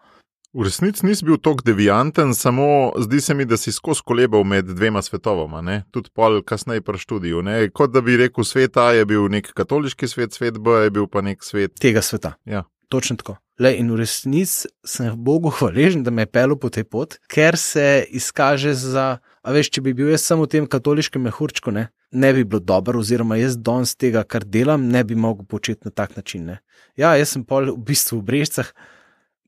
V 0.54 0.68
resnici 0.68 1.06
nisi 1.06 1.26
bil 1.26 1.40
tako 1.42 1.66
devianten, 1.66 2.36
samo 2.38 2.94
zdi 3.02 3.22
se 3.22 3.34
mi, 3.34 3.46
da 3.46 3.58
si 3.58 3.72
skozi 3.74 4.04
kolebal 4.06 4.44
med 4.46 4.68
dvema 4.70 5.02
svetovoma, 5.02 5.64
tudi 5.92 6.12
pol 6.14 6.44
kasneje 6.46 6.82
pri 6.86 6.98
študiju. 7.02 7.42
Ne? 7.42 7.70
Kot 7.74 7.90
da 7.92 8.02
bi 8.02 8.18
rekel, 8.18 8.46
svet 8.46 8.78
A 8.78 8.92
je 8.94 9.06
bil 9.06 9.26
nek 9.34 9.50
katoliški 9.58 10.08
svet, 10.08 10.34
svet 10.34 10.60
B 10.62 10.84
je 10.86 10.92
bil 10.94 11.08
pa 11.10 11.26
nek 11.26 11.42
svet 11.44 11.74
tega 11.82 12.06
sveta. 12.06 12.36
Ja. 12.46 12.64
Točno 12.94 13.18
tako. 13.18 13.40
Le, 13.58 13.72
in 13.82 13.90
v 13.90 13.98
resnici 14.04 14.70
sem 14.86 15.16
Bogu 15.18 15.50
hvaležen, 15.58 16.04
da 16.06 16.12
me 16.14 16.28
je 16.28 16.30
pel 16.30 16.54
po 16.62 16.70
tej 16.70 16.86
poti, 16.86 17.18
ker 17.28 17.58
se 17.58 18.06
izkaže 18.14 18.76
za. 18.78 19.18
A 19.44 19.52
veš, 19.52 19.72
če 19.74 19.82
bi 19.82 19.96
bil 19.98 20.12
jaz 20.14 20.28
samo 20.30 20.46
v 20.46 20.52
tem 20.54 20.68
katoliškem 20.70 21.26
mehurčku, 21.26 21.74
ne, 21.74 21.88
ne 22.14 22.30
bi 22.34 22.46
bilo 22.46 22.62
dobro, 22.62 23.02
oziroma 23.02 23.36
jaz 23.42 23.58
danes 23.58 23.96
tega, 24.00 24.22
kar 24.24 24.46
delam, 24.46 24.86
ne 24.94 25.02
bi 25.04 25.18
mogel 25.20 25.46
početi 25.50 25.90
na 25.90 25.92
tak 25.92 26.16
način. 26.16 26.46
Ne. 26.52 26.60
Ja, 26.96 27.16
jaz 27.18 27.34
sem 27.34 27.44
pol 27.44 27.74
v 27.74 27.82
bistvu 27.90 28.22
v 28.22 28.28
brežcah. 28.30 28.70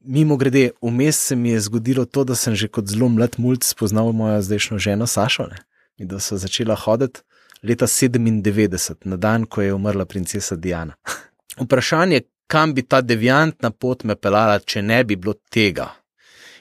Mimo 0.02 0.38
grede, 0.38 0.72
vmes 0.82 1.22
se 1.30 1.38
mi 1.38 1.54
je 1.54 1.62
zgodilo 1.70 2.06
to, 2.06 2.26
da 2.26 2.36
sem 2.36 2.58
že 2.58 2.68
kot 2.68 2.90
zelo 2.90 3.08
mlad 3.10 3.38
mulj 3.42 3.64
spoznal 3.66 4.12
mojo 4.14 4.42
zdajšnjo 4.42 4.78
ženo 4.78 5.08
Sašo 5.10 5.48
ne? 5.50 5.62
in 5.98 6.10
da 6.12 6.20
so 6.20 6.38
začela 6.38 6.76
hoditi 6.76 7.24
leta 7.64 7.88
97, 7.88 9.06
na 9.06 9.18
dan, 9.18 9.46
ko 9.46 9.62
je 9.62 9.74
umrla 9.74 10.06
princesa 10.06 10.56
Diana. 10.56 10.94
Vprašanje, 11.64 12.22
kam 12.48 12.74
bi 12.74 12.84
ta 12.84 13.02
deviantna 13.02 13.72
pot 13.72 14.04
me 14.04 14.16
pelala, 14.16 14.60
če 14.60 14.82
ne 14.82 15.04
bi 15.04 15.16
bilo 15.16 15.36
tega. 15.52 15.90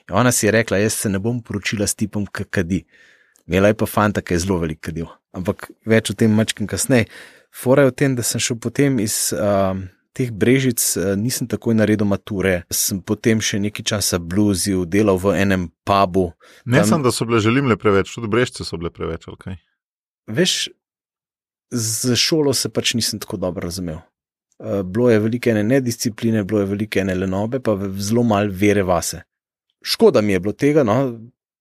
In 0.09 0.17
ona 0.21 0.33
si 0.33 0.47
je 0.47 0.53
rekla: 0.53 0.81
Jaz 0.83 1.01
se 1.05 1.09
ne 1.09 1.19
bom 1.19 1.41
poročila 1.43 1.87
s 1.87 1.95
tipom, 1.95 2.27
ki 2.27 2.45
kadi. 2.51 2.85
Imela 3.47 3.69
je 3.69 3.77
pa 3.81 3.87
fanta, 3.87 4.23
ki 4.25 4.35
je 4.35 4.45
zelo 4.47 4.59
velik 4.63 4.81
kadil. 4.81 5.11
Ampak 5.37 5.69
več 5.89 6.11
o 6.11 6.17
tem 6.17 6.33
mačkem 6.33 6.69
kasneje. 6.71 7.11
Fora 7.55 7.85
je 7.85 7.93
v 7.93 7.97
tem, 8.01 8.15
da 8.17 8.25
sem 8.25 8.41
šel 8.41 8.59
potem 8.61 8.99
iz. 9.03 9.29
Uh, 9.37 9.85
teh 10.15 10.31
brežic 10.31 10.79
nisem 11.19 11.49
takoj 11.51 11.75
naredil 11.75 12.07
mature, 12.07 12.63
sem 12.71 13.01
potem 13.03 13.43
še 13.43 13.59
nekaj 13.59 13.87
časa 13.91 14.21
bluzil, 14.23 14.85
delal 14.87 15.19
v 15.19 15.35
enem 15.43 15.67
pubu. 15.83 16.29
Ne 16.71 16.85
tam... 16.85 16.89
sem, 16.89 17.03
da 17.03 17.11
so 17.11 17.27
bile 17.27 17.43
želimle 17.43 17.77
preveč, 17.81 18.15
tudi 18.15 18.31
brežice 18.31 18.63
so 18.63 18.79
bile 18.79 18.95
preveč. 18.95 19.27
Okay. 19.33 19.59
Veš, 20.31 20.71
z 21.75 22.15
šolo 22.15 22.55
se 22.55 22.71
pač 22.71 22.95
nisem 22.95 23.19
tako 23.19 23.43
dobro 23.43 23.67
razumel. 23.67 24.05
Bilo 24.65 25.11
je 25.11 25.21
veliko 25.21 25.51
ene 25.51 25.63
nediscipline, 25.67 26.45
bilo 26.49 26.63
je 26.63 26.67
veliko 26.73 27.01
ene 27.03 27.15
lenobe, 27.15 27.61
pa 27.61 27.77
zelo 27.99 28.23
malo 28.23 28.53
vere 28.53 28.83
vase. 28.83 29.23
Škoda 29.85 30.23
mi 30.25 30.33
je 30.33 30.41
bilo 30.41 30.55
tega, 30.57 30.83
no, 30.89 30.97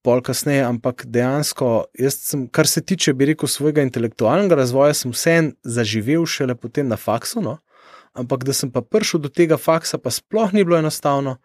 pol 0.04 0.22
kasneje, 0.24 0.64
ampak 0.64 1.04
dejansko, 1.12 1.74
sem, 2.16 2.48
kar 2.48 2.68
se 2.68 2.82
tiče, 2.82 3.14
bi 3.14 3.28
rekel, 3.34 3.52
svojega 3.52 3.84
intelektualnega 3.84 4.56
razvoja, 4.56 4.96
sem 4.96 5.12
vseen 5.12 5.52
zaživel 5.64 6.26
šele 6.26 6.56
potem 6.56 6.88
na 6.88 6.96
faksu. 7.00 7.44
No 7.44 7.58
ampak 8.14 8.44
da 8.44 8.54
sem 8.54 8.72
pa 8.72 8.82
prišel 8.82 9.26
do 9.26 9.30
tega 9.30 9.58
faksa, 9.58 9.98
pa 9.98 10.14
sploh 10.14 10.54
ni 10.54 10.64
bilo 10.64 10.78
enostavno. 10.78 11.38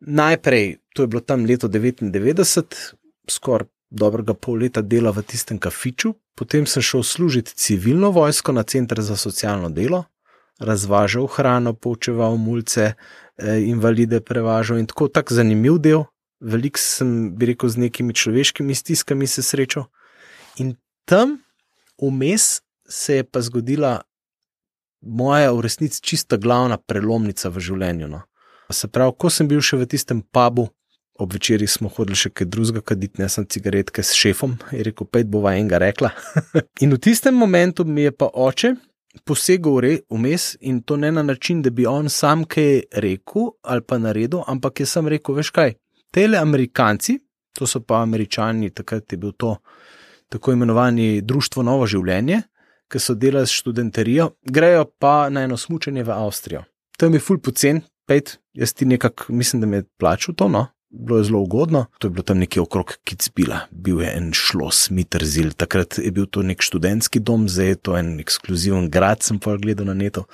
Najprej, 0.00 0.78
to 0.94 1.02
je 1.02 1.10
bilo 1.10 1.20
tam 1.20 1.46
leto 1.46 1.68
99, 1.68 2.94
skoraj 3.30 3.68
dobrega 3.90 4.34
pol 4.34 4.62
leta 4.64 4.82
dela 4.82 5.12
v 5.12 5.22
tistem 5.26 5.58
kafiču, 5.60 6.14
potem 6.34 6.66
sem 6.66 6.82
šel 6.82 7.02
služiti 7.04 7.54
civilno 7.54 8.10
vojsko 8.10 8.52
na 8.52 8.62
center 8.62 9.02
za 9.02 9.16
socialno 9.16 9.68
delo, 9.68 10.04
razvažal 10.60 11.26
hrano, 11.26 11.74
poučeval 11.74 12.36
mulce, 12.36 12.92
eh, 13.38 13.60
invalide 13.66 14.20
prevažal 14.20 14.78
in 14.78 14.86
tako 14.86 15.08
tak 15.08 15.32
zanimiv 15.32 15.78
del. 15.78 16.04
Veliko 16.40 16.78
sem, 16.78 17.36
bi 17.36 17.46
rekel, 17.46 17.68
z 17.68 17.76
nekimi 17.76 18.14
človeškimi 18.14 18.74
stiskami 18.74 19.26
se 19.26 19.42
srečal. 19.42 19.84
In 20.58 20.74
tam 21.04 21.38
vmes 22.02 22.60
se 22.88 23.14
je 23.14 23.24
pa 23.24 23.40
zgodila 23.40 24.00
moja 25.00 25.52
v 25.52 25.60
resnici 25.60 26.02
čista 26.02 26.36
glavna 26.36 26.78
prelomnica 26.78 27.48
v 27.48 27.60
življenju. 27.60 28.08
No. 28.08 28.22
Se 28.70 28.88
pravi, 28.88 29.14
ko 29.18 29.30
sem 29.30 29.48
bil 29.48 29.60
še 29.60 29.76
v 29.76 29.86
tistem 29.86 30.22
pubu, 30.22 30.68
ob 31.14 31.34
večerji 31.34 31.68
smo 31.68 31.90
hodili 31.92 32.16
še 32.16 32.30
kaj 32.30 32.48
drugega, 32.48 32.82
kaditi 32.82 33.20
ne 33.22 33.28
sem 33.28 33.46
cigaretke 33.46 34.02
s 34.02 34.16
šefom, 34.16 34.56
je 34.72 34.82
rekel, 34.86 35.06
pet 35.06 35.28
bova 35.30 35.54
enega 35.58 35.78
rekla. 35.82 36.12
in 36.84 36.94
v 36.94 37.00
tistem 37.02 37.36
momentu 37.36 37.84
mi 37.84 38.08
je 38.08 38.14
pa 38.14 38.30
oče 38.32 38.74
posegel 39.24 39.80
vmes 40.10 40.56
in 40.60 40.82
to 40.82 40.96
ne 40.96 41.12
na 41.12 41.22
način, 41.22 41.62
da 41.62 41.70
bi 41.70 41.86
on 41.86 42.08
sam 42.08 42.44
kaj 42.44 42.82
rekel 42.92 43.50
ali 43.62 43.82
pa 43.82 43.98
naredil, 43.98 44.42
ampak 44.46 44.80
je 44.80 44.86
sem 44.86 45.08
rekel, 45.08 45.34
veš 45.34 45.50
kaj, 45.50 45.74
tele 46.10 46.38
Amerikanci, 46.38 47.18
to 47.52 47.66
so 47.66 47.80
pa 47.80 48.02
Američani, 48.02 48.70
takrat 48.70 49.12
je 49.12 49.18
bil 49.18 49.32
to 49.32 49.56
tako 50.28 50.52
imenovani 50.52 51.20
Društvo 51.20 51.62
Novo 51.62 51.86
življenje, 51.86 52.42
ki 52.88 53.00
so 53.00 53.14
delali 53.14 53.46
s 53.46 53.56
študenterijo, 53.60 54.30
grejo 54.42 54.84
pa 54.98 55.28
na 55.30 55.44
eno 55.44 55.56
smučanje 55.56 56.04
v 56.04 56.12
Avstrijo. 56.12 56.64
Tam 56.98 57.14
je 57.14 57.20
ful 57.20 57.38
pocen, 57.40 57.82
pet, 58.08 58.38
jaz 58.52 58.72
ti 58.72 58.88
nekako 58.88 59.32
mislim, 59.32 59.60
da 59.60 59.66
mi 59.66 59.76
je 59.76 59.84
plačal 59.98 60.34
to, 60.34 60.48
no, 60.48 60.66
bilo 60.92 61.18
je 61.18 61.24
zelo 61.24 61.40
ugodno. 61.40 61.84
To 61.98 62.06
je 62.06 62.10
bilo 62.10 62.22
tam 62.22 62.38
nekje 62.38 62.62
okrog 62.62 62.96
Kicbila, 63.04 63.60
bil 63.70 64.02
je 64.02 64.12
en 64.16 64.30
šlos, 64.32 64.90
Mitterzil, 64.90 65.52
takrat 65.56 65.98
je 65.98 66.10
bil 66.12 66.26
to 66.26 66.42
nek 66.42 66.62
študentski 66.62 67.20
dom, 67.20 67.48
zdaj 67.48 67.68
je 67.68 67.76
to 67.76 67.96
en 67.98 68.20
ekskluziven 68.20 68.90
grad, 68.90 69.22
sem 69.22 69.40
pa 69.40 69.56
gledal 69.56 69.88
na 69.88 69.94
neto. 69.94 70.24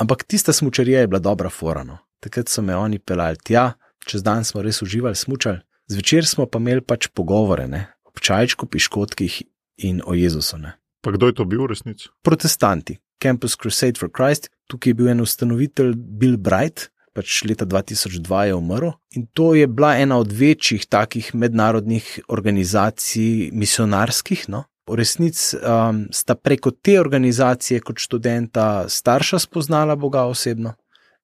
Ampak 0.00 0.24
tista 0.24 0.52
smočarija 0.52 1.00
je 1.00 1.10
bila 1.12 1.20
dobra 1.20 1.50
forano. 1.50 1.98
Takrat 2.20 2.48
so 2.48 2.62
me 2.62 2.76
oni 2.76 2.98
pelali 2.98 3.36
tja, 3.44 3.72
čez 4.06 4.22
dan 4.22 4.44
smo 4.44 4.62
res 4.62 4.82
uživali 4.82 5.16
smočal, 5.16 5.60
zvečer 5.88 6.26
smo 6.26 6.46
pa 6.46 6.58
imeli 6.58 6.80
pač 6.80 7.08
pogovore, 7.14 7.68
ne? 7.68 7.86
o 8.04 8.18
čajčku, 8.20 8.66
piškotkih 8.66 9.42
in 9.86 10.02
o 10.06 10.14
Jezusu. 10.14 10.58
Ne? 10.58 10.74
Pa 11.00 11.12
kdo 11.14 11.30
je 11.30 11.38
to 11.38 11.44
bil 11.44 11.64
v 11.64 11.72
resnici? 11.72 12.10
Protestanti, 12.22 12.98
Campus 13.22 13.56
Crusade 13.56 14.00
for 14.00 14.10
Christ, 14.12 14.50
tukaj 14.68 14.90
je 14.90 14.98
bil 14.98 15.12
en 15.12 15.20
ustanovitelj 15.24 15.94
Bill 15.96 16.36
Bright, 16.36 16.90
pač 17.14 17.42
leta 17.44 17.66
2002 17.66 18.42
je 18.50 18.54
umrl. 18.54 18.92
In 19.16 19.26
to 19.34 19.54
je 19.54 19.66
bila 19.66 19.96
ena 19.96 20.18
od 20.18 20.32
večjih 20.32 20.86
takih 20.86 21.34
mednarodnih 21.34 22.20
organizacij, 22.28 23.50
misionarskih. 23.52 24.48
No? 24.48 24.64
V 24.90 24.98
resnici 24.98 25.56
um, 25.56 26.06
sta 26.12 26.34
preko 26.34 26.70
te 26.70 27.00
organizacije, 27.00 27.80
kot 27.80 27.98
študenta, 27.98 28.88
starša 28.88 29.38
spoznala 29.38 29.96
Boga 29.96 30.24
osebno. 30.26 30.74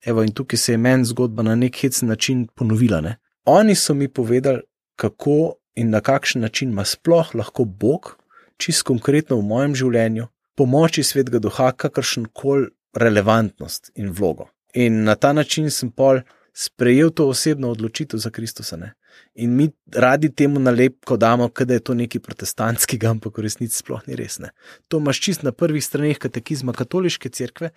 Evo, 0.07 0.23
in 0.23 0.33
tukaj 0.33 0.59
se 0.59 0.73
je 0.73 0.79
meni 0.79 1.05
zgodba 1.05 1.43
na 1.43 1.55
nek 1.55 1.77
hecen 1.83 2.09
način 2.09 2.47
ponovila. 2.55 3.01
Ne? 3.01 3.17
Oni 3.45 3.75
so 3.75 3.95
mi 3.95 4.09
povedali, 4.09 4.63
kako 4.97 5.57
in 5.75 5.91
na 5.91 6.01
kakšen 6.01 6.43
način 6.43 6.71
ima 6.71 6.85
sploh 6.85 7.35
lahko 7.35 7.65
Bog, 7.65 8.17
čist 8.57 8.83
konkretno 8.83 9.37
v 9.37 9.45
mojem 9.45 9.75
življenju, 9.75 10.29
pomoči 10.57 11.03
svetega 11.05 11.39
duha, 11.39 11.73
kakršen 11.73 12.31
koli 12.33 12.71
relevantnost 12.97 13.93
in 13.95 14.11
vlogo. 14.11 14.49
In 14.77 15.05
na 15.05 15.15
ta 15.17 15.33
način 15.33 15.71
sem 15.71 15.91
pol 15.91 16.21
sprejel 16.53 17.11
to 17.11 17.29
osebno 17.29 17.71
odločitev 17.71 18.21
za 18.21 18.31
Kristusa. 18.31 18.77
Ne? 18.77 18.93
In 19.35 19.55
mi 19.57 19.71
radi 19.93 20.29
temu 20.35 20.61
nalepko 20.61 21.17
damo, 21.17 21.49
da 21.49 21.75
je 21.75 21.81
to 21.81 21.95
nekaj 21.95 22.21
protestantskega, 22.21 23.11
ampak 23.11 23.39
v 23.39 23.45
resnici 23.45 23.77
sploh 23.77 24.01
ni 24.09 24.17
res. 24.17 24.39
Ne? 24.41 24.51
To 24.89 25.01
imaš 25.01 25.21
čist 25.21 25.45
na 25.45 25.53
prvih 25.53 25.85
straneh 25.85 26.19
katekizma 26.19 26.73
katoliške 26.77 27.29
cerkve, 27.29 27.71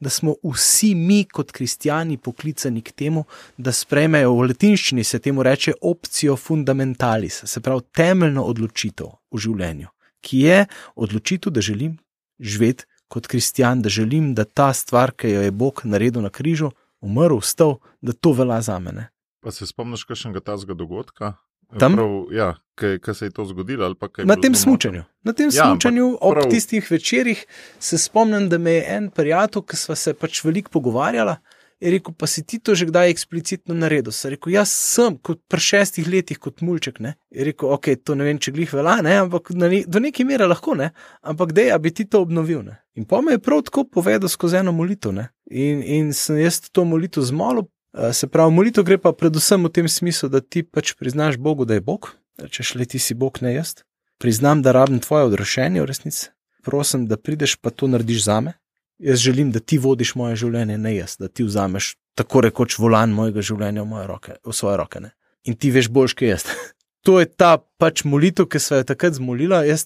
da 0.00 0.12
smo 0.12 0.36
vsi 0.44 0.94
mi 0.94 1.24
kot 1.24 1.52
kristijani 1.52 2.16
poklicani 2.16 2.82
k 2.82 2.92
temu, 2.92 3.24
da 3.56 3.72
sprejmejo 3.72 4.32
v 4.32 4.48
latinščini 4.52 5.04
se 5.04 5.20
temu 5.20 5.44
reče 5.44 5.76
opcijo 5.80 6.36
fundamentalis, 6.36 7.42
se 7.44 7.60
pravi 7.60 7.84
temeljno 7.92 8.44
odločitev 8.44 9.12
v 9.32 9.44
življenju, 9.44 9.92
ki 10.20 10.44
je 10.44 10.66
odločitev, 10.96 11.52
da 11.52 11.60
želim 11.60 11.96
živeti 12.40 12.84
kot 13.08 13.26
kristijan, 13.26 13.82
da 13.82 13.88
želim, 13.88 14.34
da 14.34 14.44
ta 14.44 14.72
stvar, 14.72 15.12
ki 15.12 15.30
jo 15.30 15.42
je 15.42 15.50
Bog 15.50 15.80
naredil 15.84 16.22
na 16.22 16.30
križu, 16.30 16.70
umrl, 17.00 17.38
vstal, 17.38 17.78
da 18.00 18.12
to 18.12 18.32
velja 18.32 18.60
za 18.62 18.78
mene. 18.78 19.08
Pa 19.40 19.52
se 19.54 19.66
spomniš 19.66 20.04
kakšnega 20.04 20.40
tazga 20.40 20.74
dogodka? 20.74 21.36
Tam? 21.78 21.96
Prav, 21.98 22.10
ja, 22.30 22.54
kaj 22.74 23.14
se 23.14 23.26
je 23.26 23.30
to 23.30 23.44
zgodilo? 23.44 23.94
Na 24.24 24.36
tem 24.36 24.54
smučanju. 24.54 25.02
Na 25.22 25.32
tem 25.32 25.50
ja, 25.52 25.66
smučanju, 25.66 26.18
prav... 26.20 26.44
ob 26.46 26.50
tistih 26.50 26.90
večerjih, 26.90 27.46
se 27.78 27.98
spomnim, 27.98 28.48
da 28.48 28.58
me 28.58 28.78
je 28.78 28.84
en 28.96 29.10
prijatelj, 29.10 29.62
ki 29.66 29.76
sva 29.76 29.96
se 29.98 30.14
pač 30.14 30.44
veliko 30.44 30.70
pogovarjala, 30.78 31.36
je 31.80 31.90
rekel: 31.90 32.14
Pa 32.14 32.26
si 32.26 32.44
ti 32.46 32.58
to 32.58 32.74
že 32.74 32.86
kdaj 32.88 33.10
eksplicitno 33.10 33.74
naredil? 33.74 34.12
Sem 34.12 34.34
rekel: 34.34 34.52
Jaz 34.56 34.72
sem 34.72 35.18
kot 35.18 35.40
pri 35.48 35.60
šestih 35.60 36.08
letih, 36.08 36.38
kot 36.38 36.60
mulček. 36.64 37.00
Ne? 37.00 37.16
Je 37.30 37.44
rekel: 37.44 37.70
Ok, 37.72 37.92
to 38.04 38.16
ne 38.18 38.26
vem, 38.28 38.40
če 38.40 38.54
glih 38.56 38.72
vela, 38.72 38.98
ne? 39.04 39.18
ampak 39.26 39.52
ne, 39.54 39.82
do 39.86 40.02
neke 40.02 40.24
mere 40.24 40.48
lahko, 40.48 40.76
ne? 40.78 40.90
ampak 41.22 41.52
dej, 41.56 41.72
da 41.74 41.78
bi 41.78 41.92
ti 41.92 42.08
to 42.08 42.22
obnovil. 42.24 42.62
Ne? 42.66 42.80
In 42.96 43.04
pa 43.04 43.20
me 43.20 43.36
je 43.36 43.42
prav 43.42 43.64
tako 43.68 43.84
povedal 43.84 44.30
skozi 44.32 44.60
eno 44.62 44.72
molitev. 44.72 45.16
In, 45.50 45.82
in 45.82 46.12
sem 46.16 46.40
jaz 46.40 46.60
to 46.70 46.84
molitev 46.84 47.24
zmolil. 47.26 47.68
Se 48.12 48.28
pravi, 48.28 48.52
molitev 48.52 48.84
gre 48.84 48.98
pa 49.00 49.14
predvsem 49.16 49.62
v 49.64 49.72
tem 49.72 49.86
smislu, 49.88 50.28
da 50.28 50.42
ti 50.44 50.60
pač 50.62 50.92
priznaš 51.00 51.38
Bogu, 51.40 51.64
da 51.64 51.78
je 51.78 51.84
Bog, 51.84 52.10
če 52.36 52.64
šele 52.64 52.84
ti 52.84 53.00
si 53.00 53.16
Bog, 53.16 53.40
ne 53.40 53.54
jaz. 53.54 53.78
Priznam, 54.20 54.60
da 54.64 54.72
rabim 54.76 55.00
tvoje 55.00 55.30
odrešenje 55.30 55.80
v 55.80 55.88
resnici. 55.88 56.28
Prosim, 56.64 57.06
da 57.08 57.16
prideš 57.16 57.56
pa 57.56 57.70
to 57.70 57.88
narediš 57.88 58.24
za 58.26 58.40
me, 58.40 58.56
Jaz 58.98 59.18
želim, 59.20 59.50
da 59.52 59.60
ti 59.60 59.78
vodiš 59.78 60.14
moje 60.16 60.38
življenje, 60.40 60.78
ne 60.80 60.94
jaz, 60.94 61.18
da 61.20 61.28
ti 61.28 61.44
vzameš 61.44 61.94
tako 62.16 62.40
rekoč 62.46 62.78
volan 62.80 63.12
mojega 63.12 63.44
življenja 63.44 63.84
v, 63.84 64.04
roke, 64.08 64.36
v 64.40 64.54
svoje 64.56 64.76
roke. 64.80 65.02
Ne? 65.04 65.12
In 65.44 65.56
ti 65.60 65.70
veš 65.70 65.90
boljš, 65.92 66.14
kot 66.16 66.28
jaz. 66.30 66.46
to 67.06 67.18
je 67.20 67.28
ta 67.28 67.56
pač 67.80 68.06
molitev, 68.08 68.48
ki 68.48 68.60
se 68.62 68.80
je 68.80 68.88
takrat 68.88 69.18
zmolila. 69.18 69.60
Jaz 69.68 69.84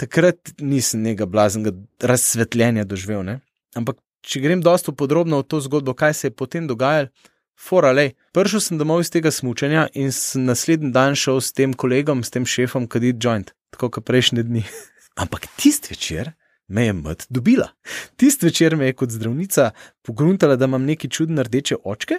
takrat 0.00 0.54
nisem 0.56 1.04
nekega 1.04 1.28
blaznega 1.28 1.74
razsvetljenja 2.00 2.86
doživel. 2.88 3.26
Ne? 3.26 3.36
Ampak, 3.76 4.00
če 4.24 4.40
grem 4.40 4.64
dosto 4.64 4.96
podrobno 4.96 5.42
v 5.42 5.48
to 5.48 5.60
zgodbo, 5.60 5.92
kaj 5.94 6.16
se 6.16 6.30
je 6.30 6.36
potem 6.36 6.70
dogajalo. 6.70 7.12
Forale, 7.60 8.14
prišel 8.32 8.62
sem 8.64 8.78
domov 8.80 9.02
iz 9.04 9.10
tega 9.12 9.28
smutnja 9.28 9.90
in 9.92 10.08
sem 10.16 10.46
naslednji 10.48 10.94
dan 10.96 11.12
šel 11.12 11.42
s 11.44 11.52
tem 11.52 11.74
kolegom, 11.76 12.22
s 12.24 12.32
tem 12.32 12.46
šefom, 12.48 12.86
kaditi 12.88 13.20
joint, 13.20 13.52
tako 13.76 13.90
kot 13.92 14.06
prejšnji 14.08 14.46
dni. 14.48 14.62
Ampak 15.20 15.44
tisti 15.60 15.92
večer 15.92 16.32
me 16.70 16.86
je 16.86 16.92
mat 16.92 17.26
dobila. 17.28 17.68
Tisti 18.16 18.46
večer 18.46 18.76
me 18.76 18.86
je 18.86 18.92
kot 18.92 19.10
zdravnica 19.10 19.70
pogruntala, 20.02 20.56
da 20.56 20.64
imam 20.64 20.84
neki 20.84 21.10
čudne 21.10 21.42
rdeče 21.42 21.76
očke 21.84 22.14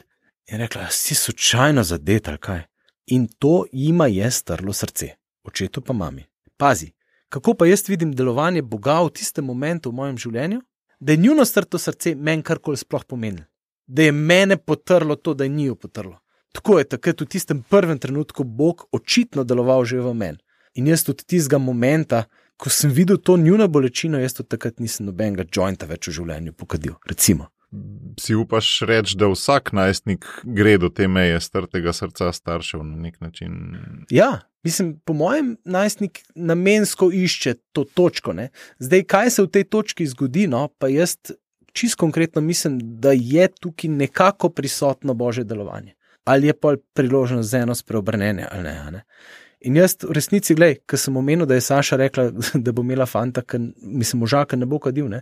in 0.52 0.58
rekla: 0.58 0.88
Si 0.92 1.16
slučajno 1.16 1.84
zadet 1.84 2.28
ali 2.28 2.38
kaj. 2.38 2.62
In 3.08 3.28
to 3.40 3.66
jima 3.72 4.08
je 4.08 4.32
strlo 4.32 4.74
srce, 4.74 5.08
očetu 5.44 5.82
pa 5.82 5.94
mami. 5.94 6.26
Pazi, 6.58 6.92
kako 7.30 7.54
pa 7.54 7.66
jaz 7.66 7.90
vidim 7.90 8.14
delovanje 8.16 8.62
Boga 8.62 9.02
v 9.02 9.10
tistem 9.10 9.46
momentu 9.46 9.90
v 9.90 9.96
mojem 9.96 10.18
življenju, 10.18 10.62
da 11.00 11.12
je 11.12 11.18
njuno 11.18 11.46
strto 11.46 11.78
srce 11.78 12.16
meni 12.16 12.44
karkoli 12.44 12.78
sploh 12.78 13.06
pomenilo, 13.06 13.46
da 13.88 14.04
je 14.04 14.12
mene 14.12 14.58
potrlo 14.58 15.16
to, 15.16 15.34
da 15.34 15.44
je 15.44 15.50
njo 15.50 15.76
potrlo. 15.76 16.20
Tako 16.52 16.80
je 16.80 16.90
takrat 16.94 17.22
v 17.22 17.26
tistem 17.26 17.64
prvem 17.70 18.00
trenutku 18.00 18.44
Bog 18.44 18.86
očitno 18.92 19.44
deloval 19.44 19.86
že 19.86 20.00
v 20.00 20.14
meni. 20.14 20.38
In 20.76 20.88
jaz 20.88 21.04
tudi 21.04 21.24
tistega 21.28 21.58
momenta, 21.58 22.26
ko 22.62 22.70
sem 22.70 22.92
videl 22.94 23.18
to 23.18 23.38
njuno 23.38 23.68
bolečino, 23.68 24.20
jaz 24.22 24.38
tudi 24.38 24.54
takrat 24.54 24.80
nisem 24.80 25.08
nobenega 25.10 25.48
jointa 25.50 25.88
več 25.90 26.12
v 26.12 26.20
življenju 26.20 26.54
pokadil. 26.54 26.94
Recimo. 27.10 27.50
Si 28.20 28.36
upaš 28.36 28.68
reči, 28.86 29.16
da 29.16 29.30
vsak 29.32 29.72
najstnik 29.74 30.28
gre 30.44 30.76
do 30.78 30.90
te 30.92 31.08
meje 31.08 31.40
strtega 31.42 31.94
srca 31.96 32.28
staršev 32.36 32.84
na 32.84 32.98
nek 33.06 33.22
način? 33.24 33.56
Ja, 34.12 34.44
mislim, 34.68 34.98
po 35.08 35.16
mojem, 35.16 35.54
najstnik 35.64 36.20
namensko 36.36 37.08
išče 37.16 37.56
to 37.72 37.86
točko. 37.88 38.36
Ne? 38.36 38.50
Zdaj, 38.84 39.06
kaj 39.08 39.32
se 39.38 39.46
v 39.48 39.52
tej 39.56 39.66
točki 39.72 40.10
zgodi, 40.12 40.50
no, 40.52 40.68
pa 40.68 40.92
jaz 40.92 41.16
čisto 41.72 42.04
konkretno 42.04 42.44
mislim, 42.44 42.78
da 43.00 43.16
je 43.16 43.48
tukaj 43.48 43.90
nekako 43.90 44.52
prisotno 44.52 45.16
božje 45.16 45.48
delovanje. 45.48 45.96
Ali 46.28 46.52
je 46.52 46.54
pa 46.54 46.76
priložnost 46.94 47.50
za 47.50 47.64
eno 47.64 47.76
spreobrnenje 47.76 48.46
ali 48.52 48.64
ne. 48.64 48.76
ne? 48.92 49.04
In 49.62 49.76
jaz 49.78 49.98
v 50.02 50.16
resnici, 50.18 50.56
gledaj, 50.58 50.80
ker 50.90 51.00
sem 51.00 51.18
omenil, 51.18 51.46
da 51.46 51.58
je 51.58 51.66
Saša 51.66 51.98
rekla, 52.02 52.30
da 52.66 52.74
bo 52.74 52.86
imela 52.86 53.06
fanta, 53.06 53.44
ki 53.46 53.60
mislim, 53.82 54.24
moža, 54.26 54.46
ki 54.50 54.58
ne 54.58 54.70
bo 54.70 54.80
kadil. 54.82 55.10
Ne? 55.12 55.22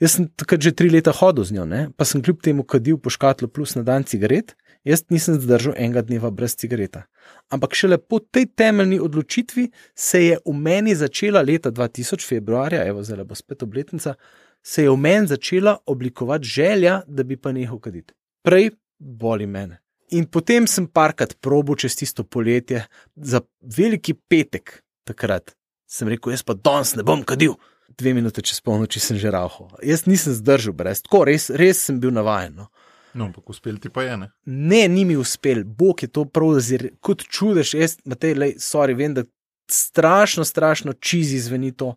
Jaz 0.00 0.14
sem 0.14 0.28
takrat 0.38 0.62
že 0.62 0.72
tri 0.78 0.88
leta 0.92 1.12
hodil 1.12 1.44
z 1.44 1.58
njo, 1.58 1.66
ne? 1.66 1.88
pa 1.96 2.06
sem 2.06 2.22
kljub 2.22 2.40
temu 2.44 2.64
kadil 2.64 3.00
po 3.02 3.10
škatlu 3.10 3.48
plus 3.50 3.74
na 3.74 3.82
dan 3.82 4.06
cigaret, 4.06 4.54
jaz 4.86 5.02
nisem 5.10 5.40
zdržal 5.42 5.74
enega 5.76 6.04
dneva 6.06 6.30
brez 6.30 6.54
cigareta. 6.56 7.04
Ampak 7.50 7.74
šele 7.74 7.98
po 7.98 8.20
tej 8.22 8.46
temeljni 8.56 9.00
odločitvi 9.02 9.66
se 9.94 10.22
je 10.24 10.38
v 10.44 10.54
meni 10.54 10.94
začela 10.94 11.42
leta 11.42 11.72
2000, 11.74 12.24
februarja, 12.28 12.86
evo 12.86 13.02
zdaj 13.02 13.26
bo 13.26 13.34
spet 13.34 13.66
obletnica, 13.66 14.14
se 14.62 14.86
je 14.86 14.90
v 14.90 14.96
meni 14.96 15.26
začela 15.26 15.76
oblikovati 15.86 16.46
želja, 16.46 17.02
da 17.06 17.26
bi 17.26 17.36
pa 17.36 17.52
nehal 17.52 17.82
kaditi. 17.82 18.14
Prej 18.46 18.70
boli 18.98 19.46
mene. 19.46 19.82
In 20.10 20.24
potem 20.24 20.66
sem 20.66 20.86
parkrat 20.86 21.36
probo 21.40 21.76
čez 21.76 21.96
tisto 21.96 22.24
poletje, 22.24 22.86
za 23.16 23.42
veliki 23.60 24.14
petek, 24.14 24.80
takrat 25.04 25.52
sem 25.88 26.08
rekel: 26.08 26.32
Jaz 26.32 26.44
pa 26.44 26.54
danes 26.54 26.94
ne 26.96 27.04
bom 27.04 27.24
kadil. 27.24 27.56
Dve 27.98 28.12
minute 28.14 28.44
čez 28.44 28.60
polnoči 28.62 29.00
sem 29.00 29.18
že 29.18 29.32
rauho. 29.32 29.68
Jaz 29.82 30.04
nisem 30.06 30.36
zdržal 30.36 30.76
brez, 30.76 31.02
tako 31.02 31.24
res, 31.26 31.48
res 31.50 31.80
sem 31.88 31.98
bil 32.00 32.12
navaden. 32.14 32.60
No, 32.60 32.68
no 33.16 33.28
ampak 33.28 33.48
uspel 33.50 33.80
ti 33.82 33.90
pa 33.90 34.04
je 34.06 34.16
ne. 34.20 34.28
Ne, 34.44 34.84
ni 34.92 35.04
mi 35.08 35.16
uspel, 35.16 35.64
Bog 35.64 36.04
je 36.04 36.08
to 36.12 36.24
prav 36.24 36.60
zir, 36.62 36.90
kot 37.00 37.24
čudež, 37.24 37.74
jaz, 37.74 37.96
Matej, 38.06 38.36
lej, 38.38 38.54
sorry, 38.62 38.94
vem, 38.94 39.16
da 39.16 39.24
strašno, 39.72 40.44
strašno 40.44 40.94
čizi 41.00 41.40
zveni 41.42 41.72
to. 41.72 41.96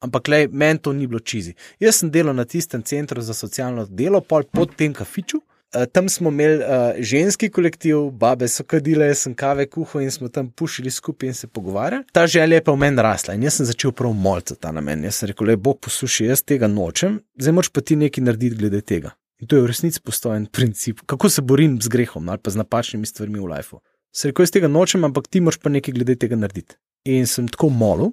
Ampak, 0.00 0.28
le, 0.32 0.46
meni 0.48 0.80
to 0.80 0.92
ni 0.96 1.08
bilo 1.08 1.20
čizi. 1.20 1.56
Jaz 1.80 1.98
sem 2.00 2.12
delal 2.12 2.36
na 2.36 2.46
tistem 2.48 2.84
centru 2.86 3.20
za 3.20 3.34
socialno 3.36 3.84
delo, 3.88 4.20
pol 4.20 4.46
pod 4.48 4.72
tem 4.76 4.94
kafiču, 4.96 5.42
Uh, 5.70 5.84
tam 5.92 6.08
smo 6.08 6.30
imeli 6.30 6.56
uh, 6.58 6.64
ženski 6.98 7.48
kolektiv, 7.50 8.10
babe 8.10 8.48
so 8.48 8.64
kadile, 8.66 9.06
sem 9.14 9.34
kave 9.38 9.68
kuhal 9.70 10.02
in 10.02 10.10
smo 10.10 10.28
tam 10.28 10.48
pušili 10.50 10.90
skupaj 10.90 11.28
in 11.28 11.34
se 11.34 11.46
pogovarjali. 11.46 12.04
Ta 12.12 12.26
želja 12.26 12.58
je 12.58 12.64
pa 12.64 12.72
v 12.72 12.76
meni 12.76 13.02
rasla 13.02 13.34
in 13.34 13.42
jaz 13.46 13.60
sem 13.60 13.66
začel 13.66 13.92
prav 13.92 14.12
molce 14.12 14.56
ta 14.58 14.72
namen. 14.74 15.04
Jaz 15.06 15.20
sem 15.20 15.30
rekel, 15.30 15.46
le 15.46 15.56
bo 15.56 15.76
poslušaj, 15.78 16.26
jaz 16.26 16.42
tega 16.42 16.66
nočem, 16.66 17.20
zdaj 17.38 17.54
moč 17.54 17.70
pa 17.70 17.84
ti 17.86 17.96
nekaj 17.96 18.24
narediti 18.24 18.58
glede 18.58 18.80
tega. 18.80 19.14
In 19.38 19.46
to 19.46 19.56
je 19.56 19.62
v 19.62 19.70
resnici 19.70 20.02
postojen 20.02 20.46
princip, 20.46 21.04
kako 21.06 21.30
se 21.30 21.42
borim 21.42 21.78
z 21.80 21.88
grehom 21.88 22.28
ali 22.28 22.42
pa 22.42 22.50
z 22.50 22.58
napačnimi 22.58 23.06
stvarmi 23.06 23.38
v 23.38 23.46
lifeu. 23.54 23.78
Se 24.12 24.28
rekel, 24.28 24.42
jaz 24.42 24.50
tega 24.50 24.68
nočem, 24.68 25.04
ampak 25.06 25.30
ti 25.30 25.40
moš 25.40 25.60
pa 25.62 25.70
nekaj 25.70 25.94
glede 25.94 26.18
tega 26.18 26.36
narediti. 26.36 26.74
In 27.06 27.30
sem 27.30 27.46
tako 27.48 27.70
molil 27.70 28.10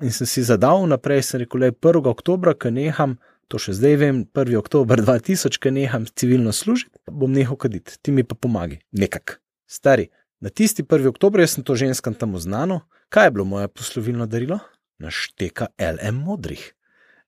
in 0.00 0.14
sem 0.14 0.30
si 0.30 0.46
zadal 0.46 0.86
naprej, 0.86 1.26
sem 1.26 1.42
rekel, 1.42 1.60
le 1.60 1.72
1. 1.74 2.06
oktober, 2.06 2.54
ko 2.54 2.70
neham 2.70 3.18
to 3.50 3.58
še 3.58 3.74
zdaj 3.74 3.96
vem, 3.98 4.22
1. 4.30 4.54
oktober 4.60 5.02
2000, 5.02 5.58
ki 5.58 5.72
neham 5.74 6.06
civilno 6.06 6.54
služiti, 6.54 6.94
bom 7.10 7.32
nehal 7.34 7.58
kaditi, 7.58 7.98
ti 7.98 8.14
mi 8.14 8.22
pa 8.22 8.38
pomagi, 8.38 8.78
nekak. 8.94 9.40
Stari, 9.66 10.08
na 10.38 10.54
tisti 10.54 10.86
1. 10.86 11.10
oktober 11.10 11.42
sem 11.50 11.66
to 11.66 11.74
ženskam 11.74 12.14
tam 12.14 12.38
znano, 12.38 12.84
kaj 13.10 13.26
je 13.26 13.34
bilo 13.34 13.46
moje 13.50 13.68
poslovilno 13.74 14.28
darilo? 14.30 14.60
Našteka 15.02 15.72
LM 15.80 16.22
modrih. 16.22 16.62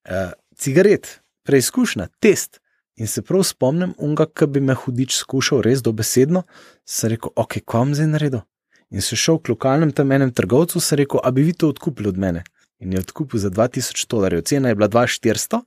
E, 0.04 0.22
cigaret, 0.54 1.18
preizkušnja, 1.48 2.08
test. 2.22 2.60
In 3.00 3.08
se 3.08 3.22
prav 3.24 3.42
spomnim, 3.48 3.96
unga, 3.98 4.28
ki 4.28 4.46
bi 4.52 4.60
me 4.60 4.76
hudič 4.78 5.16
skušal 5.16 5.62
res 5.64 5.82
dobesedno, 5.82 6.44
sem 6.86 7.14
rekel, 7.16 7.32
ok, 7.34 7.58
kam 7.66 7.96
zdaj 7.96 8.10
naredil. 8.12 8.44
In 8.92 9.02
se 9.02 9.16
šel 9.16 9.40
k 9.40 9.56
lokalnem 9.56 9.94
tam 9.96 10.12
enem 10.12 10.30
trgovcu, 10.30 10.78
sem 10.78 11.00
rekel, 11.00 11.22
a 11.24 11.32
bi 11.32 11.42
vi 11.42 11.56
to 11.56 11.72
odkupili 11.72 12.12
od 12.12 12.20
mene 12.20 12.44
in 12.82 12.92
je 12.92 12.98
odkupil 12.98 13.40
za 13.40 13.50
2000 13.50 14.06
dolarjev, 14.10 14.42
cena 14.42 14.68
je 14.68 14.74
bila 14.74 14.88
2400, 14.88 15.60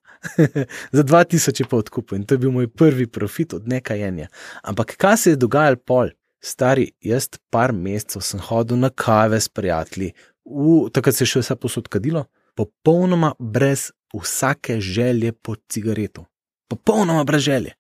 za 0.98 1.04
2000 1.04 1.62
je 1.62 1.68
pa 1.70 1.78
odkupil 1.78 2.18
in 2.18 2.26
to 2.26 2.34
je 2.34 2.38
bil 2.38 2.52
moj 2.52 2.68
prvi 2.68 3.08
profit 3.08 3.54
od 3.54 3.68
nekajenja. 3.68 4.28
Ampak 4.64 4.96
kaj 4.98 5.18
se 5.18 5.30
je 5.30 5.36
dogajalo 5.36 5.78
pol? 5.86 6.10
Stari, 6.44 6.92
jaz 7.02 7.30
par 7.50 7.74
mesecev 7.74 8.22
sem 8.22 8.40
hodil 8.40 8.78
na 8.78 8.90
kave 8.90 9.40
s 9.42 9.50
prijatelji, 9.50 10.12
v, 10.46 10.90
takrat 10.94 11.16
se 11.16 11.24
je 11.24 11.32
še 11.32 11.42
vse 11.42 11.56
posod 11.56 11.88
kadilo, 11.88 12.26
popolnoma 12.56 13.34
brez 13.40 13.90
vsake 14.14 14.80
želje 14.80 15.32
po 15.32 15.56
cigaretu. 15.56 16.26
Popolnoma 16.70 17.24
brez 17.24 17.42
želje. 17.42 17.74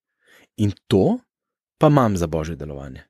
In 0.57 0.71
to 0.87 1.19
pa 1.77 1.87
imam 1.87 2.17
za 2.17 2.27
božje 2.27 2.55
delovanje. 2.55 3.03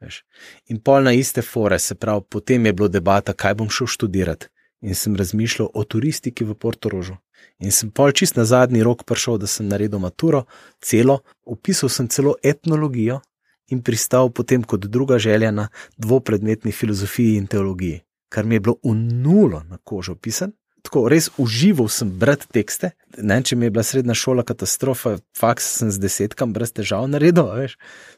Veš. 0.00 0.22
In 0.66 0.82
pol 0.82 1.02
na 1.02 1.12
iste 1.12 1.42
fore, 1.42 1.78
se 1.78 1.94
pravi, 1.94 2.26
potem 2.30 2.66
je 2.66 2.72
bilo 2.72 2.88
debata, 2.88 3.32
kaj 3.32 3.54
bom 3.54 3.70
šel 3.70 3.86
študirati 3.86 4.48
in 4.80 4.94
sem 4.94 5.16
razmišljal 5.16 5.70
o 5.74 5.84
turistiki 5.84 6.44
v 6.44 6.54
Portorožu. 6.54 7.16
In 7.58 7.72
sem 7.74 7.90
pol 7.90 8.12
čist 8.12 8.36
na 8.36 8.44
zadnji 8.44 8.82
rok 8.86 9.04
prišel, 9.04 9.38
da 9.38 9.46
sem 9.46 9.68
naredil 9.68 9.98
maturo, 9.98 10.44
celo, 10.80 11.20
upisal 11.46 11.90
sem 11.90 12.08
celo 12.08 12.36
etnologijo 12.42 13.20
in 13.68 13.82
pristal 13.82 14.30
potem 14.30 14.62
kot 14.62 14.86
druga 14.86 15.18
želja 15.18 15.50
na 15.50 15.68
dvopredmetni 15.98 16.72
filozofiji 16.72 17.36
in 17.36 17.46
teologiji, 17.46 18.00
kar 18.28 18.46
mi 18.46 18.54
je 18.54 18.60
bilo 18.60 18.76
v 18.84 18.94
nulo 18.94 19.62
na 19.68 19.78
kožo 19.84 20.14
pisan. 20.14 20.52
Tako 20.82 21.08
res 21.10 21.26
užival 21.42 21.88
sem 21.90 22.10
brati 22.10 22.46
tekste. 22.54 22.92
Ne, 23.18 23.40
če 23.42 23.56
mi 23.56 23.66
je 23.66 23.72
bila 23.74 23.82
srednja 23.84 24.14
šola 24.14 24.44
katastrofa, 24.46 25.16
faks 25.36 25.66
sem 25.80 25.90
z 25.90 26.00
desetkam 26.00 26.54
brez 26.54 26.70
težav 26.72 27.08
naredil, 27.10 27.50
veš. 27.50 27.74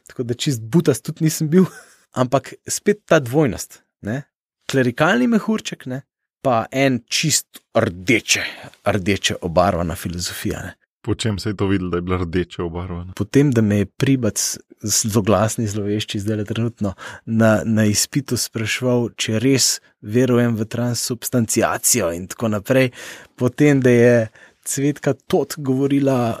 tako 0.07 0.23
da 0.29 0.37
čist 0.37 0.61
butas 0.61 1.01
tudi 1.01 1.25
nisem 1.25 1.49
bil. 1.49 1.65
Ampak 2.13 2.53
spet 2.69 3.01
ta 3.07 3.19
dvojnost, 3.19 3.81
ne? 4.05 4.23
klerikalni 4.71 5.27
mehurček, 5.27 5.85
ne? 5.89 6.03
Pa 6.41 6.65
en 6.71 6.99
čist 7.07 7.61
rdeče, 7.75 8.43
rdeče 8.85 9.35
obarvana 9.41 9.95
filozofija. 9.95 10.59
Ne. 10.59 10.73
Po 11.01 11.15
čem 11.15 11.39
se 11.39 11.49
je 11.49 11.57
to 11.57 11.67
videlo, 11.67 11.89
da 11.89 11.97
je 11.97 12.01
bila 12.01 12.17
rdeča 12.17 12.63
obarvana? 12.63 13.13
Potem, 13.15 13.51
da 13.51 13.61
me 13.61 13.77
je 13.77 13.85
pribac 13.85 14.57
zloglasni 14.81 15.67
zlovešči 15.67 16.19
zdaj 16.19 16.37
le 16.37 16.45
trenutno 16.45 16.93
na, 17.25 17.61
na 17.65 17.85
izpitu 17.85 18.37
spraševal, 18.37 19.09
če 19.17 19.39
res 19.41 19.79
verujem 20.01 20.55
v 20.57 20.65
transubstanciacijo 20.65 22.11
in 22.13 22.27
tako 22.29 22.51
naprej. 22.53 22.91
Potem, 23.35 23.81
da 23.81 23.89
je 23.89 24.15
cvetka 24.65 25.13
tot 25.13 25.57
govorila, 25.57 26.37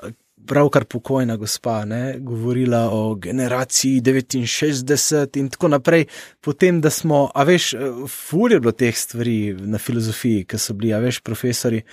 pravkar 0.47 0.85
pokojna 0.85 1.35
gospa, 1.37 1.85
ne, 1.85 2.15
govorila 2.19 2.89
o 2.91 3.15
generaciji 3.15 4.01
69 4.01 5.37
in 5.39 5.49
tako 5.49 5.67
naprej. 5.67 6.05
Potem, 6.41 6.81
da 6.81 6.89
smo, 6.89 7.29
a 7.35 7.43
veš, 7.43 7.73
fulje 8.09 8.59
bilo 8.59 8.71
teh 8.71 8.97
stvari 8.97 9.53
na 9.53 9.77
filozofiji, 9.77 10.45
ki 10.45 10.57
so 10.57 10.73
bili, 10.73 10.93
a 10.93 10.99
veš, 10.99 11.21
profesori. 11.21 11.83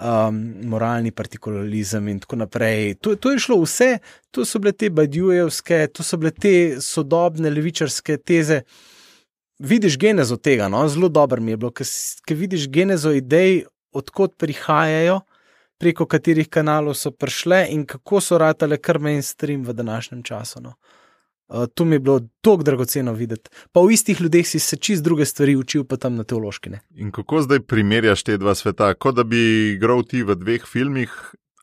Um, 0.00 0.36
moralni 0.64 1.10
partikularizem, 1.12 2.06
in 2.08 2.20
tako 2.22 2.38
naprej. 2.40 2.94
To, 3.04 3.16
to 3.20 3.34
je 3.34 3.38
šlo 3.44 3.58
vse, 3.60 3.98
to 4.32 4.46
so 4.48 4.58
bile 4.58 4.72
te 4.72 4.88
badjujevske, 4.90 5.82
to 5.92 6.06
so 6.06 6.16
bile 6.16 6.30
te 6.32 6.52
sodobne 6.80 7.50
levičarske 7.52 8.16
teze. 8.16 8.62
Vidiš 9.60 9.98
genezo 10.00 10.38
tega, 10.40 10.70
no? 10.72 10.86
zelo 10.88 11.10
dobro 11.12 11.42
mi 11.42 11.52
je 11.52 11.56
bilo, 11.60 11.72
ker 11.76 12.36
vidiš 12.36 12.70
genezo 12.72 13.12
idej, 13.12 13.66
odkot 13.92 14.38
prihajajo, 14.40 15.20
preko 15.80 16.06
katerih 16.06 16.48
kanalov 16.48 16.94
so 16.94 17.10
prišle 17.10 17.64
in 17.72 17.86
kako 17.88 18.20
so 18.20 18.38
ratale 18.38 18.76
kar 18.76 19.00
mainstream 19.00 19.64
v 19.64 19.72
današnjem 19.72 20.22
času. 20.22 20.60
No. 20.60 20.74
Uh, 21.48 21.66
to 21.74 21.84
mi 21.84 21.96
je 21.96 21.98
bilo 21.98 22.20
tako 22.40 22.62
dragoceno 22.62 23.12
videti. 23.12 23.50
Pa 23.72 23.80
v 23.80 23.96
istih 23.96 24.20
ljudeh 24.20 24.46
si 24.46 24.58
se 24.58 24.76
čist 24.76 25.02
druge 25.02 25.26
stvari 25.26 25.56
učil, 25.56 25.84
pa 25.84 25.96
tam 25.96 26.14
na 26.14 26.24
teološki. 26.24 26.70
Ne. 26.70 26.80
In 26.94 27.10
kako 27.10 27.42
zdaj 27.42 27.64
primerjaš 27.66 28.22
te 28.22 28.36
dva 28.38 28.54
sveta? 28.54 28.92
Kot 28.94 29.16
da 29.18 29.24
bi 29.24 29.72
igral 29.72 30.04
ti 30.06 30.22
v 30.22 30.36
dveh 30.38 30.66
filmih, 30.66 31.10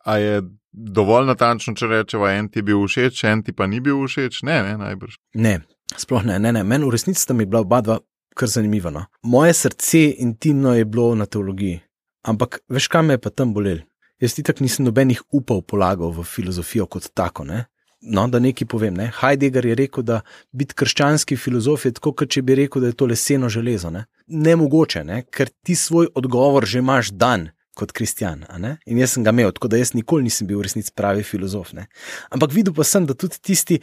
a 0.03 0.17
je 0.17 0.41
dovolj 0.71 1.30
natančno, 1.32 1.75
če 1.77 1.88
rečemo, 1.88 2.27
en 2.27 2.49
ti 2.51 2.60
je 2.60 2.67
bil 2.67 2.84
všeč, 2.84 3.23
en 3.32 3.43
ti 3.43 3.56
pa 3.56 3.67
ni 3.67 3.80
bil 3.84 4.03
všeč? 4.08 4.43
Ne, 4.47 4.60
ne, 4.65 4.75
najbrž. 4.82 5.17
Ne, 5.39 5.60
sploh 5.95 6.25
ne, 6.27 6.39
ne, 6.39 6.51
ne. 6.51 6.63
meni 6.67 6.88
v 6.88 6.93
resnici 6.95 7.23
sta 7.23 7.36
mi 7.38 7.47
bila 7.47 7.63
oba 7.63 7.82
dva 7.86 7.99
kar 8.38 8.51
zanimiva. 8.51 8.91
No. 8.93 9.08
Moje 9.23 9.56
srce 9.58 10.03
intimno 10.23 10.75
je 10.75 10.86
bilo 10.86 11.15
na 11.15 11.25
teologiji, 11.25 11.80
ampak 12.27 12.60
veš, 12.69 12.91
kam 12.91 13.08
me 13.08 13.17
je 13.17 13.23
pa 13.23 13.32
tam 13.32 13.56
bolelo? 13.56 13.87
Jaz 14.21 14.34
ti 14.34 14.43
tako 14.43 14.65
nisem 14.65 14.86
nobenih 14.86 15.21
upov 15.32 15.62
polagal 15.69 16.12
v 16.12 16.23
filozofijo 16.25 16.88
kot 16.89 17.10
tako. 17.13 17.43
Ne? 17.45 17.65
No, 18.01 18.27
da 18.27 18.39
nekaj 18.39 18.67
povem. 18.69 18.95
Ne? 18.97 19.12
Heidegger 19.19 19.65
je 19.65 19.75
rekel, 19.75 20.03
da 20.03 20.21
biti 20.51 20.75
krščanski 20.77 21.38
filozof 21.38 21.86
je 21.86 21.93
tako, 21.97 22.13
kot 22.17 22.32
če 22.34 22.41
bi 22.41 22.56
rekel, 22.58 22.82
da 22.82 22.91
je 22.91 22.97
to 22.97 23.06
leseno 23.10 23.49
železo. 23.49 23.91
Ne? 23.93 24.08
Nemogoče, 24.27 25.03
ne? 25.03 25.21
ker 25.30 25.49
ti 25.63 25.75
svoj 25.75 26.10
odgovor 26.15 26.65
že 26.65 26.82
imaš 26.82 27.13
dan 27.13 27.49
kot 27.77 27.93
kristjan. 27.93 28.45
In 28.86 28.97
jaz 28.97 29.13
sem 29.13 29.23
ga 29.23 29.34
imel, 29.36 29.51
tako 29.53 29.69
da 29.69 29.77
jaz 29.77 29.93
nikoli 29.93 30.25
nisem 30.25 30.49
bil 30.49 30.58
v 30.62 30.65
resnici 30.65 30.93
pravi 30.95 31.21
filozof. 31.23 31.75
Ne? 31.77 31.86
Ampak 32.34 32.56
videl 32.56 32.73
pa 32.73 32.86
sem, 32.88 33.06
da 33.06 33.13
tudi 33.13 33.38
tisti, 33.38 33.77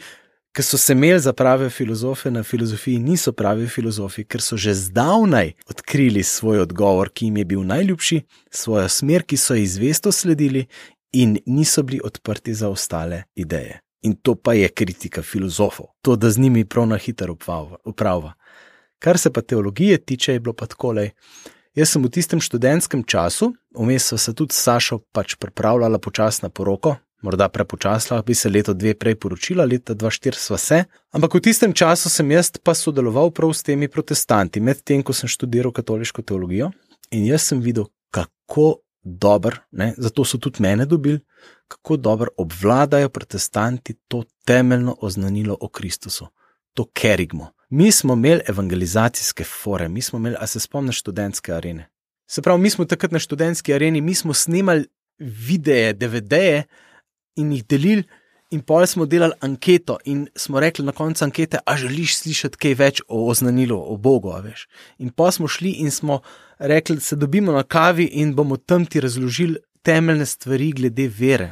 ki 0.55 0.63
so 0.63 0.77
se 0.77 0.93
imeli 0.93 1.19
za 1.19 1.33
prave 1.33 1.69
filozofe 1.69 2.31
na 2.31 2.43
filozofiji, 2.43 2.99
niso 2.99 3.31
pravi 3.31 3.67
filozofi, 3.67 4.23
ker 4.23 4.41
so 4.41 4.57
že 4.57 4.73
zdavnaj 4.73 5.51
odkrili 5.69 6.23
svoj 6.23 6.59
odgovor, 6.63 7.09
ki 7.11 7.25
jim 7.25 7.37
je 7.37 7.45
bil 7.45 7.63
najljubši, 7.63 8.21
svojo 8.49 8.89
smer, 8.89 9.23
ki 9.23 9.37
so 9.37 9.55
izvesto 9.55 10.11
sledili 10.11 10.65
in 11.11 11.37
niso 11.45 11.83
bili 11.83 11.99
odprti 12.03 12.53
za 12.53 12.69
ostale 12.69 13.23
ideje. 13.35 13.81
In 14.01 14.15
to 14.15 14.35
pa 14.35 14.53
je 14.53 14.69
kritika 14.69 15.21
filozofov, 15.21 15.85
to, 16.01 16.15
da 16.15 16.29
z 16.31 16.37
njimi 16.37 16.65
prav 16.65 16.87
na 16.87 16.97
hitro 16.97 17.35
upravlja. 17.85 18.33
Kar 18.99 19.17
se 19.17 19.33
pa 19.33 19.41
teologije 19.41 19.97
tiče, 19.97 20.33
je 20.33 20.39
bilo 20.39 20.53
pa 20.53 20.65
tako. 20.65 20.95
Jaz 21.75 21.89
sem 21.89 22.03
v 22.03 22.09
tistem 22.09 22.39
študentskem 22.39 23.03
času, 23.03 23.51
vmes 23.75 24.07
so 24.07 24.17
se 24.17 24.33
tudi 24.33 24.53
s 24.53 24.63
Sašo 24.63 25.01
pač 25.11 25.35
pripravljala 25.35 25.99
počasna 25.99 26.49
poroko, 26.49 26.95
morda 27.25 27.49
prepočasla, 27.49 28.21
bi 28.21 28.35
se 28.37 28.49
leto 28.49 28.73
dve 28.73 28.93
prej 28.93 29.15
poročila, 29.19 29.65
leta 29.65 29.95
2004 29.95 30.39
sva 30.39 30.57
se. 30.61 30.83
Ampak 31.11 31.37
v 31.39 31.43
tistem 31.47 31.73
času 31.73 32.09
sem 32.09 32.31
jaz 32.31 32.51
pa 32.63 32.75
sodeloval 32.77 33.33
prav 33.33 33.53
s 33.53 33.65
temi 33.65 33.89
protestanti, 33.89 34.61
medtem 34.61 35.03
ko 35.03 35.13
sem 35.13 35.29
študiral 35.31 35.73
katoliško 35.73 36.21
teologijo 36.21 36.71
in 37.11 37.25
jaz 37.25 37.49
sem 37.49 37.61
videl, 37.61 37.89
kako 38.13 38.85
dobro, 39.05 39.57
zato 39.97 40.25
so 40.25 40.37
tudi 40.41 40.63
mene 40.63 40.85
dobili, 40.85 41.19
kako 41.67 41.97
dobro 41.97 42.31
obvladajo 42.37 43.09
protestanti 43.09 43.93
to 44.07 44.23
temeljno 44.45 44.95
oznanilo 45.01 45.57
o 45.61 45.69
Kristusu, 45.69 46.27
to 46.73 46.87
kerigmo. 46.93 47.51
Mi 47.69 47.91
smo 47.91 48.13
imeli 48.13 48.41
evangelizacijske 48.47 49.43
fore, 49.43 49.89
mi 49.89 50.01
smo 50.01 50.19
imeli, 50.19 50.35
a 50.39 50.47
se 50.47 50.59
spomniš, 50.59 50.99
študentske 50.99 51.53
arene. 51.53 51.89
Se 52.27 52.41
pravi, 52.41 52.61
mi 52.61 52.69
smo 52.69 52.85
takrat 52.85 53.11
na 53.11 53.19
študentski 53.19 53.73
areni, 53.73 54.01
mi 54.01 54.15
smo 54.15 54.33
snimali 54.33 54.85
videe, 55.19 55.93
DVD-je, 55.93 56.63
in 57.35 57.51
jih 57.51 57.65
delili. 57.67 58.03
In 58.53 58.61
pol 58.61 58.85
smo 58.87 59.07
delali 59.09 59.33
anketo 59.41 59.97
in 60.05 60.27
smo 60.37 60.59
rekli 60.59 60.85
na 60.85 60.91
koncu 60.91 61.23
ankete, 61.25 61.59
a 61.65 61.75
želiš 61.77 62.17
slišati 62.17 62.57
kaj 62.57 62.75
več 62.77 63.01
o 63.07 63.25
oznanilu, 63.29 63.77
o 63.77 63.97
Bogu. 63.97 64.31
In 64.99 65.09
pa 65.09 65.31
smo 65.31 65.47
šli 65.47 65.71
in 65.81 65.91
smo 65.91 66.21
rekli, 66.59 66.99
se 67.01 67.15
dobimo 67.15 67.51
na 67.51 67.63
kavi 67.63 68.05
in 68.05 68.35
bomo 68.35 68.57
tam 68.57 68.85
ti 68.85 69.01
razložili 69.01 69.59
temeljne 69.81 70.25
stvari 70.25 70.71
glede 70.71 71.07
vere. 71.07 71.51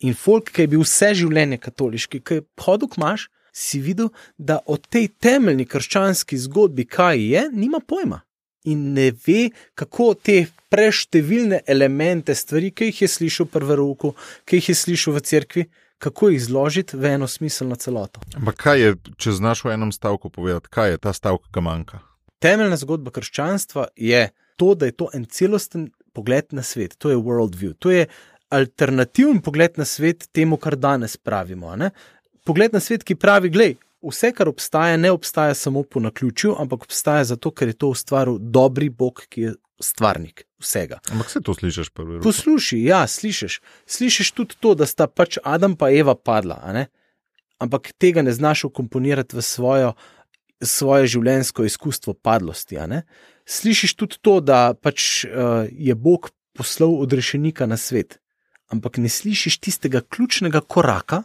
In 0.00 0.14
folk, 0.14 0.50
ki 0.50 0.62
je 0.62 0.66
bil 0.74 0.82
vse 0.82 1.14
življenje 1.14 1.58
katoliški, 1.58 2.20
ki 2.20 2.34
je 2.34 2.46
hodil 2.60 2.88
k 2.88 3.00
maš, 3.00 3.30
si 3.52 3.80
videl, 3.80 4.10
da 4.38 4.60
o 4.66 4.76
tej 4.76 5.08
temeljni 5.08 5.66
krščanski 5.66 6.38
zgodbi, 6.38 6.84
kaj 6.86 7.18
je, 7.18 7.50
nima 7.52 7.80
pojma 7.80 8.22
in 8.68 8.92
ne 8.96 9.10
ve, 9.26 9.48
kako 9.78 10.12
te 10.14 10.46
preštevilne 10.68 11.62
elemente, 11.66 12.34
stvari, 12.36 12.70
ki 12.70 12.90
jih 12.90 13.02
je 13.02 13.08
slišal 13.08 13.48
v 13.48 13.54
prvem 13.56 13.78
roku, 13.80 14.14
ki 14.44 14.60
jih 14.60 14.72
je 14.72 14.76
slišal 14.76 15.16
v 15.16 15.22
cerkvi, 15.24 15.64
kako 15.98 16.30
jih 16.30 16.42
zložiti 16.44 16.96
v 16.96 17.14
eno 17.16 17.26
smiselno 17.26 17.76
celoto. 17.76 18.22
Ampak 18.36 18.60
kaj 18.62 18.80
je, 18.80 18.90
če 19.18 19.34
znaš 19.40 19.64
v 19.66 19.74
enem 19.74 19.92
stavku 19.94 20.30
povedati, 20.30 20.70
kaj 20.70 20.94
je 20.94 21.00
ta 21.08 21.14
stavek, 21.16 21.48
ki 21.54 21.64
manjka? 21.64 22.02
Temeljna 22.38 22.78
zgodba 22.78 23.10
krščanstva 23.14 23.88
je 23.96 24.28
to, 24.58 24.74
da 24.78 24.86
je 24.86 24.94
to 24.94 25.08
en 25.14 25.26
celosten 25.26 25.88
pogled 26.14 26.54
na 26.54 26.62
svet, 26.62 26.94
to 26.98 27.10
je 27.10 27.18
worldview, 27.18 27.74
to 27.78 27.90
je 27.90 28.06
alternativen 28.54 29.40
pogled 29.42 29.78
na 29.78 29.84
svet 29.84 30.28
temu, 30.32 30.56
kar 30.56 30.76
danes 30.76 31.16
pravimo. 31.16 31.74
Ne? 31.76 31.90
Pogled 32.46 32.72
na 32.72 32.80
svet, 32.80 33.04
ki 33.04 33.18
pravi, 33.18 33.50
gledaj, 33.52 33.76
vse, 34.02 34.32
kar 34.32 34.48
obstaja, 34.48 34.96
ne 34.96 35.10
obstaja 35.10 35.54
samo 35.54 35.82
po 35.82 36.00
naključju, 36.00 36.54
ampak 36.58 36.82
obstaja 36.82 37.24
zato, 37.24 37.50
ker 37.50 37.68
je 37.68 37.78
to 37.78 37.88
ustvaril 37.94 38.38
dobri 38.38 38.88
Bog, 38.88 39.24
ki 39.28 39.40
je 39.40 39.54
stvarnik 39.80 40.44
vsega. 40.58 40.98
Ampak 41.10 41.30
se 41.30 41.40
to 41.40 41.54
slišiš 41.54 41.90
prvi? 41.90 42.20
Poslušaj, 42.22 42.82
ja, 42.82 43.06
slišiš. 43.06 43.60
Slišiš 43.86 44.30
tudi 44.32 44.58
to, 44.60 44.74
da 44.74 44.86
sta 44.86 45.06
pač 45.06 45.38
Adam 45.44 45.76
in 45.80 45.98
Eva 46.00 46.14
padla, 46.14 46.86
ampak 47.58 47.92
tega 47.98 48.22
ne 48.22 48.32
znaš 48.32 48.64
ukomponirati 48.64 49.36
v 49.36 49.42
svojo, 49.42 49.92
svoje 50.62 51.06
življenjsko 51.06 51.64
izkustvo 51.64 52.14
padlosti. 52.14 52.78
Slišiš 53.46 53.94
tudi 53.94 54.18
to, 54.20 54.40
da 54.40 54.74
pač 54.74 55.24
uh, 55.24 55.66
je 55.70 55.94
Bog 55.94 56.30
poslal 56.54 56.98
odrešenika 56.98 57.66
na 57.66 57.76
svet, 57.76 58.18
ampak 58.68 58.98
ne 58.98 59.08
slišiš 59.08 59.58
tistega 59.62 60.02
ključnega 60.02 60.60
koraka, 60.60 61.22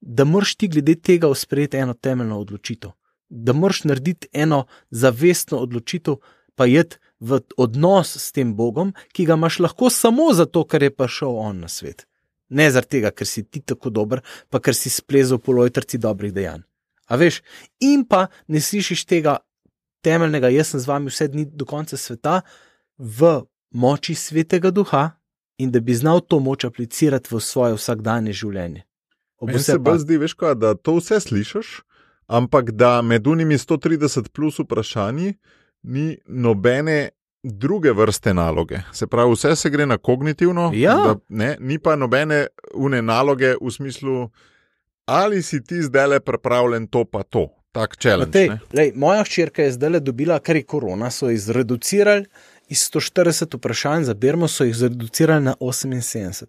da 0.00 0.24
moraš 0.24 0.54
ti 0.54 0.68
glede 0.68 0.94
tega 0.94 1.34
sprejeti 1.34 1.76
eno 1.76 1.94
temeljno 1.94 2.40
odločitev, 2.40 2.90
da 3.28 3.52
moraš 3.52 3.84
narediti 3.84 4.28
eno 4.32 4.66
zavestno 4.90 5.58
odločitev, 5.58 6.16
pa 6.54 6.66
jed 6.66 6.98
v 7.20 7.40
odnos 7.56 8.16
s 8.16 8.32
tem 8.32 8.54
Bogom, 8.54 8.94
ki 9.12 9.26
ga 9.26 9.34
imaš 9.34 9.58
lahko 9.58 9.90
samo 9.90 10.32
zato, 10.34 10.64
ker 10.64 10.82
je 10.82 10.94
prišel 10.94 11.36
on 11.36 11.60
na 11.60 11.68
svet. 11.68 12.06
Ne 12.48 12.70
zaradi 12.70 12.98
tega, 12.98 13.10
ker 13.10 13.26
si 13.26 13.44
ti 13.44 13.60
tako 13.60 13.90
dober, 13.90 14.22
pa 14.50 14.60
ker 14.60 14.74
si 14.74 14.90
splezel 14.90 15.38
po 15.38 15.52
lojtrci 15.52 15.98
dobrih 15.98 16.32
dejanj. 16.32 16.64
A 17.08 17.16
veš, 17.16 17.42
in 17.80 18.04
pa 18.04 18.26
ne 18.48 18.60
slišiš 18.60 19.04
tega 19.08 19.38
temeljnega, 20.04 20.50
jaz 20.52 20.72
sem 20.72 20.80
z 20.80 20.88
vami 20.88 21.12
vse 21.12 21.28
dni 21.28 21.46
do 21.52 21.66
konca 21.68 21.96
sveta, 21.96 22.40
v 22.98 23.44
moči 23.70 24.14
svetega 24.14 24.70
duha 24.70 25.10
in 25.58 25.70
da 25.70 25.80
bi 25.80 25.94
znal 25.94 26.20
to 26.20 26.38
moč 26.40 26.64
aplicirati 26.64 27.34
v 27.34 27.40
svoje 27.40 27.76
vsakdanje 27.78 28.32
življenje. 28.32 28.87
Meni 29.40 29.58
se 29.58 29.78
bolj 29.78 29.98
zdi, 29.98 30.16
veš, 30.18 30.34
kaj, 30.34 30.54
da 30.54 30.74
to 30.74 30.96
vse 30.98 31.20
slišiš, 31.20 31.80
ampak 32.26 32.70
da 32.70 33.02
med 33.02 33.26
unimi 33.26 33.54
130 33.58 34.28
plus 34.28 34.58
vprašanji 34.58 35.34
ni 35.82 36.18
nobene 36.26 37.08
druge 37.42 37.92
vrste 37.92 38.34
naloge. 38.34 38.80
Se 38.92 39.06
pravi, 39.06 39.32
vse 39.32 39.56
se 39.56 39.70
gre 39.70 39.86
na 39.86 39.98
kognitivno, 39.98 40.70
Ja. 40.74 40.94
da, 40.94 41.16
ne, 41.28 41.56
ni 41.60 41.78
pa 41.78 41.96
nobene 41.96 42.46
une 42.74 43.02
naloge 43.02 43.54
v 43.60 43.70
smislu, 43.70 44.30
ali 45.06 45.42
si 45.42 45.62
ti 45.64 45.82
zdaj 45.82 46.06
le 46.06 46.20
pripravljen 46.20 46.86
to 46.86 47.04
pa 47.04 47.22
to. 47.22 47.48
Tak 47.72 47.96
challenge. 47.96 48.26
Matej, 48.26 48.50
lej, 48.72 48.92
moja 48.96 49.22
hčerka 49.24 49.62
je 49.62 49.72
zdaj 49.72 49.90
le 49.90 50.00
dobila, 50.00 50.38
kar 50.40 50.56
je 50.56 50.62
korona, 50.64 51.10
so 51.10 51.28
jih 51.30 51.40
zreducirali 51.40 52.24
iz 52.68 52.78
140 52.90 53.54
vprašanj 53.56 54.04
za 54.04 54.14
Birmo, 54.14 54.48
so 54.48 54.64
jih 54.64 54.74
zreducirali 54.76 55.44
na 55.44 55.54
78. 55.60 56.44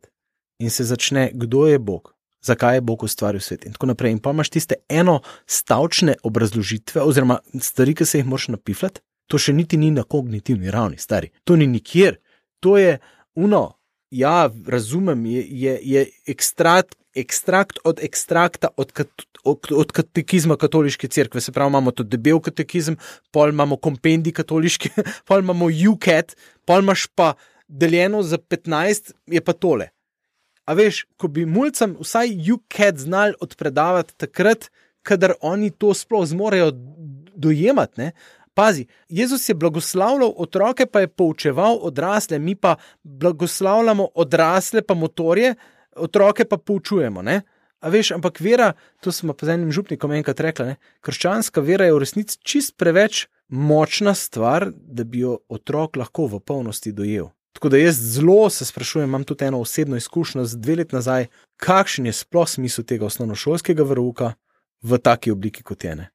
In 0.59 0.69
se 0.69 0.83
začne, 0.83 1.31
kdo 1.33 1.67
je 1.67 1.79
Bog, 1.79 2.15
zakaj 2.41 2.77
je 2.77 2.81
Bog 2.81 3.03
ustvaril 3.03 3.41
svet 3.41 3.65
in 3.65 3.73
tako 3.73 3.91
naprej. 3.91 4.11
In 4.11 4.19
pa 4.19 4.31
imaš 4.31 4.49
tiste 4.49 4.75
enostavčne 4.89 6.15
obrazložitve, 6.23 7.01
oziroma 7.01 7.39
stvari, 7.59 7.95
ki 7.95 8.05
se 8.05 8.19
jih 8.19 8.25
moraš 8.25 8.47
napifljati, 8.55 9.01
to 9.27 9.37
še 9.37 9.53
niti 9.53 9.77
ni 9.77 9.91
na 9.91 10.03
kognitivni 10.03 10.71
ravni, 10.71 10.97
stari. 10.97 11.29
To 11.43 11.55
ni 11.55 11.67
nikjer, 11.67 12.17
to 12.59 12.77
je 12.77 12.97
uno. 13.35 13.75
Ja, 14.09 14.49
razumem, 14.65 15.25
je, 15.25 15.43
je, 15.49 15.73
je 15.85 16.05
ekstrakt, 16.33 16.95
ekstrakt 17.13 17.77
od 17.83 17.99
ekstrakta 18.01 18.71
od, 18.77 18.91
kat, 18.91 19.11
od, 19.43 19.69
od 19.69 19.91
katekizma 19.93 20.57
katoliške 20.57 21.07
cerkve. 21.07 21.41
Se 21.41 21.51
pravi, 21.51 21.69
imamo 21.69 21.91
tudi 21.91 22.17
debel 22.17 22.39
katekizem, 22.41 22.97
pol 23.31 23.53
imamo 23.53 23.77
kompendij 23.77 24.33
katoliške, 24.33 24.89
pol 25.29 25.45
imamo 25.45 25.69
UCAT, 25.91 26.33
pol 26.65 26.81
imaš 26.81 27.05
pa 27.13 27.35
deljeno 27.67 28.23
za 28.23 28.37
15, 28.37 29.13
je 29.27 29.41
pa 29.45 29.53
tole. 29.53 29.91
A 30.69 30.75
veš, 30.77 31.05
ko 31.17 31.27
bi 31.33 31.47
mulcem 31.49 31.95
vsaj 31.97 32.35
UCAT 32.53 32.99
znali 33.01 33.33
odpredavati 33.41 34.13
takrat, 34.21 34.67
kadar 35.01 35.33
oni 35.41 35.71
to 35.71 35.93
sploh 35.97 36.27
zmorejo 36.29 36.71
dojemati. 37.33 38.01
Ne? 38.01 38.11
Pazi, 38.53 38.85
Jezus 39.09 39.49
je 39.49 39.55
blagoslavljal 39.55 40.33
otroke, 40.37 40.85
pa 40.85 40.99
je 40.99 41.07
poučeval 41.07 41.79
odrasle, 41.81 42.39
mi 42.39 42.55
pa 42.55 42.75
blagoslavljamo 43.03 44.09
odrasle, 44.15 44.81
pa 44.81 44.93
motorje, 44.93 45.55
otroke 45.95 46.45
pa 46.45 46.57
poučujemo. 46.57 47.21
Ne? 47.21 47.41
A 47.79 47.89
veš, 47.89 48.11
ampak 48.11 48.39
vera, 48.39 48.73
to 49.01 49.11
smo 49.11 49.33
pa 49.33 49.45
z 49.47 49.55
enim 49.55 49.71
župnikom 49.71 50.11
enkrat 50.11 50.39
rekli, 50.39 50.65
ne? 50.65 50.75
krščanska 51.01 51.63
vera 51.65 51.87
je 51.87 51.95
v 51.95 52.03
resnici 52.03 52.37
čist 52.43 52.75
preveč 52.77 53.25
močna 53.47 54.13
stvar, 54.13 54.69
da 54.75 55.03
bi 55.03 55.23
jo 55.25 55.39
otrok 55.49 55.97
lahko 55.97 56.27
v 56.27 56.43
polnosti 56.45 56.91
dojel. 56.93 57.31
Tako 57.53 57.69
da 57.69 57.77
jaz 57.77 57.97
zelo 58.13 58.49
se 58.49 58.65
sprašujem, 58.65 59.09
imam 59.09 59.23
tudi 59.23 59.45
eno 59.45 59.59
osebno 59.59 59.97
izkušnjo 59.97 60.45
z 60.45 60.57
dve 60.57 60.75
leti 60.75 60.95
nazaj, 60.95 61.27
kakšen 61.57 62.05
je 62.05 62.13
sploh 62.13 62.47
smisel 62.49 62.85
tega 62.85 63.05
osnovnošolskega 63.05 63.83
veruka 63.83 64.33
v 64.81 64.97
taki 64.97 65.31
obliki 65.31 65.63
kot 65.63 65.83
je 65.83 65.91
ene. 65.91 66.09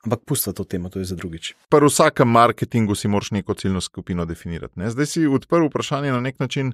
Ampak 0.00 0.20
pustva 0.24 0.52
to 0.56 0.64
temo, 0.64 0.88
to 0.88 0.98
je 0.98 1.04
za 1.04 1.16
drugič. 1.16 1.52
Pri 1.68 1.84
vsakem 1.86 2.28
marketingu 2.28 2.94
si 2.96 3.08
moraš 3.08 3.30
neko 3.36 3.54
ciljno 3.54 3.80
skupino 3.80 4.24
definirati. 4.24 4.80
Ne? 4.80 4.90
Zdaj 4.90 5.06
si 5.06 5.26
odprl 5.26 5.68
vprašanje 5.68 6.12
na 6.12 6.20
nek 6.20 6.38
način, 6.40 6.72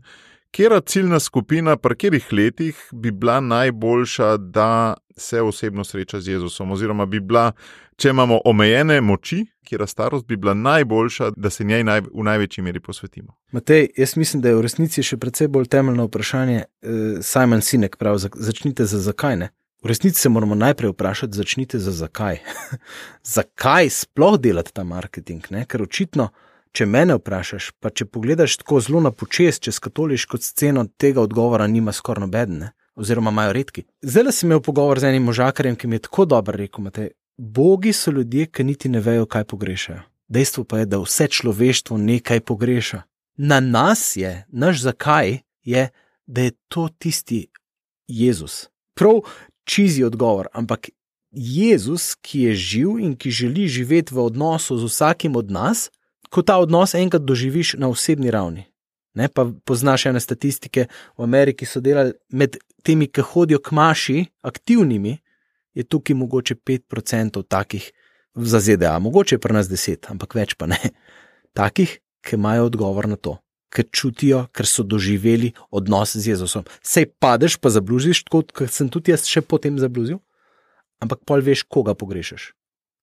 kera 0.50 0.80
ciljna 0.80 1.20
skupina, 1.20 1.76
pri 1.76 1.94
katerih 1.94 2.32
letih 2.32 2.76
bi 2.92 3.10
bila 3.10 3.40
najboljša, 3.40 4.36
da 4.36 4.94
se 5.16 5.42
osebno 5.42 5.84
sreča 5.84 6.20
z 6.20 6.28
Jezusom, 6.28 6.70
oziroma 6.70 7.06
bi 7.06 7.20
bila, 7.20 7.52
če 7.96 8.08
imamo 8.08 8.40
omejene 8.44 9.00
moči, 9.00 9.46
kera 9.68 9.86
starost 9.86 10.26
bi 10.26 10.36
bila 10.36 10.54
najboljša, 10.54 11.30
da 11.36 11.50
se 11.50 11.64
njej 11.64 11.84
naj, 11.84 12.00
v 12.00 12.22
največji 12.24 12.64
meri 12.64 12.80
posvetimo. 12.80 13.34
Matej, 13.52 13.88
jaz 13.96 14.16
mislim, 14.16 14.42
da 14.42 14.48
je 14.48 14.56
v 14.56 14.62
resnici 14.62 15.02
še 15.02 15.16
precej 15.16 15.48
bolj 15.48 15.66
temeljno 15.66 16.04
vprašanje. 16.06 16.58
Eh, 16.82 17.22
Simon 17.22 17.62
Sinek 17.62 17.96
pravi: 17.96 18.18
za- 18.18 18.30
začnite 18.34 18.84
za 18.84 18.98
zakaj 19.00 19.36
ne. 19.36 19.48
V 19.84 19.88
resnici 19.88 20.20
se 20.20 20.28
moramo 20.28 20.54
najprej 20.54 20.90
vprašati, 20.90 21.36
začnite 21.36 21.78
za 21.78 21.92
zakaj. 21.92 22.38
zakaj 23.36 23.90
sploh 23.90 24.38
delati 24.40 24.72
ta 24.72 24.84
marketing? 24.84 25.44
Ne? 25.50 25.64
Ker 25.64 25.82
očitno, 25.82 26.28
če 26.76 26.86
mene 26.86 27.16
vprašaš, 27.16 27.70
pa 27.80 27.88
če 27.88 28.04
pogledaš 28.12 28.58
tako 28.60 28.80
zelo 28.84 29.00
na 29.00 29.10
počest 29.10 29.64
čez 29.64 29.78
katoliško 29.80 30.40
sceno, 30.44 30.84
tega 31.00 31.22
odgovora 31.24 31.66
nima 31.66 31.92
skoraj 31.92 32.26
noben, 32.26 32.58
ne? 32.60 32.72
oziroma 32.96 33.32
imajo 33.32 33.52
redki. 33.52 33.84
Zdaj 34.02 34.32
sem 34.32 34.50
imel 34.50 34.60
pogovor 34.64 35.00
z 35.00 35.10
enim 35.10 35.24
možakarjem, 35.28 35.76
ki 35.76 35.88
mi 35.88 35.96
je 35.96 36.04
tako 36.08 36.24
dobro 36.24 36.56
rekel: 36.56 36.84
Matej, 36.84 37.10
Bogi 37.36 37.92
so 37.92 38.10
ljudje, 38.10 38.46
ki 38.46 38.64
niti 38.64 38.88
ne 38.88 39.00
vejo, 39.00 39.26
kaj 39.26 39.44
pogrešajo. 39.44 40.02
Dejstvo 40.28 40.64
pa 40.64 40.78
je, 40.78 40.86
da 40.90 41.00
vse 41.00 41.28
človeštvo 41.28 41.98
nekaj 41.98 42.40
pogreša. 42.40 43.02
Na 43.36 43.60
nas 43.60 44.16
je, 44.16 44.46
naš 44.48 44.80
zakaj 44.82 45.38
je, 45.62 45.88
da 46.26 46.40
je 46.48 46.56
to 46.68 46.88
tisti 46.98 47.46
Jezus. 48.08 48.66
Prav 48.94 49.20
čizi 49.64 50.04
odgovor, 50.04 50.48
ampak 50.52 50.88
Jezus, 51.30 52.14
ki 52.14 52.40
je 52.48 52.54
živ 52.54 52.98
in 52.98 53.14
ki 53.16 53.30
želi 53.30 53.68
živeti 53.68 54.14
v 54.14 54.24
odnosu 54.24 54.78
z 54.78 54.88
vsakim 54.88 55.36
od 55.36 55.50
nas, 55.50 55.90
ko 56.36 56.42
ta 56.44 56.58
odnos 56.60 56.92
enkrat 56.94 57.24
doživiš 57.24 57.78
na 57.80 57.88
osebni 57.88 58.30
ravni. 58.30 58.66
Ne, 59.16 59.30
pa 59.32 59.46
poznaš 59.64 60.10
ene 60.10 60.20
statistike, 60.20 60.84
v 61.16 61.24
Ameriki 61.24 61.64
so 61.64 61.80
delali 61.80 62.12
med 62.28 62.58
temi, 62.84 63.08
ki 63.08 63.24
hodijo 63.24 63.62
k 63.64 63.72
maši, 63.72 64.26
aktivnimi, 64.44 65.14
je 65.72 65.84
tukaj 65.84 66.16
mogoče 66.16 66.58
5% 66.60 67.40
takih 67.48 67.86
za 68.34 68.60
ZDA, 68.60 68.98
mogoče 69.00 69.38
pri 69.40 69.56
nas 69.56 69.70
10, 69.72 70.10
ampak 70.12 70.36
več 70.36 70.52
pa 70.60 70.68
ne. 70.68 70.76
Takih, 71.56 71.96
ki 72.20 72.36
imajo 72.36 72.68
odgovor 72.68 73.08
na 73.08 73.16
to, 73.16 73.38
ker 73.72 73.88
čutijo, 73.88 74.44
ker 74.52 74.68
so 74.68 74.84
doživeli 74.84 75.54
odnos 75.70 76.12
z 76.20 76.34
Jezusom. 76.34 76.68
Sej 76.84 77.08
padeš, 77.16 77.56
pa 77.56 77.72
zabluziš, 77.72 78.26
tako 78.28 78.44
kot 78.52 78.76
sem 78.76 78.92
tudi 78.92 79.16
jaz 79.16 79.24
še 79.24 79.40
potem 79.40 79.80
zabluzil, 79.80 80.20
ampak 81.00 81.24
pol 81.24 81.40
veš, 81.40 81.64
koga 81.64 81.96
pogrešaš. 81.96 82.50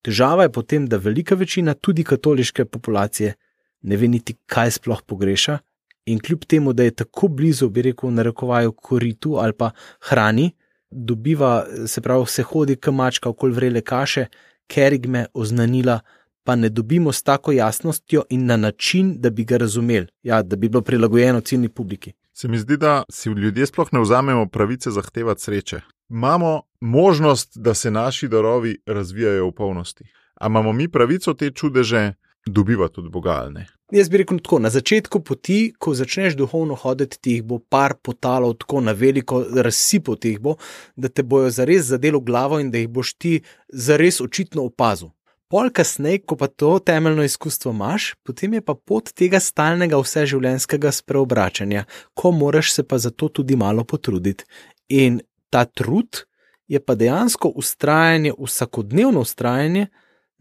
Težava 0.04 0.44
je 0.44 0.52
potem, 0.52 0.88
da 0.88 0.98
velika 0.98 1.36
večina 1.36 1.74
tudi 1.74 2.04
katoliške 2.04 2.66
populacije 2.66 3.34
ne 3.82 3.98
ve 3.98 4.08
niti, 4.08 4.36
kaj 4.46 4.72
sploh 4.72 5.02
pogreša, 5.08 5.58
in 6.06 6.20
kljub 6.20 6.44
temu, 6.48 6.74
da 6.74 6.84
je 6.84 6.92
tako 6.92 7.28
blizu, 7.28 7.70
bi 7.70 7.82
rekel, 7.82 8.12
narekovaju 8.14 8.72
koritu 8.72 9.38
ali 9.40 9.54
pa 9.54 9.72
hrani, 10.00 10.52
dobiva, 10.92 11.66
se 11.88 12.02
pravi, 12.02 12.26
se 12.28 12.44
hodi 12.44 12.76
k 12.76 12.92
mačka 12.92 13.30
okoli 13.30 13.54
vrele 13.54 13.82
kaše, 13.82 14.26
kerigme, 14.68 15.26
oznanila, 15.34 16.00
pa 16.44 16.56
ne 16.56 16.70
dobimo 16.70 17.12
s 17.12 17.24
tako 17.24 17.52
jasnostjo 17.52 18.24
in 18.30 18.46
na 18.46 18.58
način, 18.58 19.16
da 19.22 19.30
bi 19.30 19.44
ga 19.44 19.58
razumeli, 19.58 20.08
ja, 20.24 20.42
da 20.44 20.56
bi 20.56 20.70
bilo 20.70 20.82
prilagojeno 20.82 21.42
ciljni 21.42 21.70
publiki. 21.70 22.14
Se 22.34 22.48
mi 22.48 22.58
zdi, 22.58 22.78
da 22.78 23.04
si 23.10 23.30
ljudje 23.30 23.66
sploh 23.66 23.90
ne 23.92 24.00
vzamemo 24.00 24.46
pravice 24.46 24.92
zahtevati 24.92 25.42
sreče. 25.42 25.82
Imamo 26.14 26.62
možnost, 26.82 27.58
da 27.58 27.74
se 27.74 27.92
naši 27.92 28.28
darovi 28.28 28.78
razvijajo 28.86 29.48
v 29.48 29.52
polnosti. 29.52 30.04
Ampak 30.36 30.52
imamo 30.52 30.74
mi 30.74 30.88
pravico 30.88 31.34
te 31.34 31.52
čudeže 31.52 32.14
dobivati 32.46 33.00
od 33.00 33.12
Boga 33.12 33.30
ali 33.30 33.54
ne? 33.54 33.66
Jaz 33.92 34.10
bi 34.10 34.18
rekel 34.18 34.38
tako, 34.38 34.60
na 34.60 34.70
začetku 34.70 35.20
poti, 35.20 35.74
ko 35.80 35.94
začneš 35.94 36.36
duhovno 36.36 36.76
hoditi, 36.76 37.18
ti 37.22 37.32
jih 37.32 37.44
bo 37.44 37.60
par 37.60 37.96
potalov 38.04 38.54
tako 38.54 38.82
na 38.82 38.92
veliko, 38.92 39.42
razsipov 39.56 40.16
ti 40.16 40.36
jih 40.36 40.40
bo, 40.40 40.56
da 40.96 41.10
te 41.10 41.24
bojo 41.24 41.50
zares 41.50 41.90
zadelo 41.90 42.20
glavo 42.20 42.60
in 42.60 42.72
da 42.72 42.78
jih 42.78 42.90
boš 42.90 43.14
ti 43.14 43.42
zares 43.68 44.22
očitno 44.22 44.70
opazil. 44.70 45.10
Pol 45.50 45.70
kasneje, 45.74 46.22
ko 46.26 46.38
pa 46.38 46.48
to 46.48 46.78
temeljno 46.80 47.24
izkustvo 47.24 47.72
imaš, 47.72 48.14
potem 48.24 48.54
je 48.54 48.62
pa 48.62 48.76
pot 48.76 49.10
tega 49.14 49.40
stalnega 49.40 49.98
vseživljenjskega 49.98 50.92
spreobračanja, 50.92 51.86
ko 52.14 52.32
moraš 52.32 52.74
se 52.74 52.84
pa 52.84 52.98
za 52.98 53.10
to 53.10 53.30
tudi 53.30 53.56
malo 53.56 53.84
potruditi. 53.84 54.46
In 54.90 55.22
ta 55.54 55.66
trud 55.70 56.24
je 56.68 56.80
pa 56.82 56.96
dejansko 56.98 57.52
ustrajanje, 57.54 58.34
vsakodnevno 58.40 59.22
ustrajanje, 59.22 59.88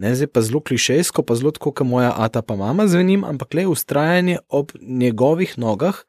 ne 0.01 0.14
zdaj 0.16 0.31
pa 0.33 0.40
zelo 0.40 0.62
klišejsko, 0.64 1.22
pa 1.22 1.37
zelo 1.37 1.53
tako, 1.53 1.75
kot 1.77 1.87
moja 1.87 2.14
ata 2.16 2.40
pa 2.42 2.57
mama 2.57 2.88
zvenim, 2.88 3.27
ampak 3.29 3.55
le 3.55 3.66
ustrajanje 3.68 4.38
ob 4.48 4.72
njegovih 4.81 5.59
nogah, 5.59 6.01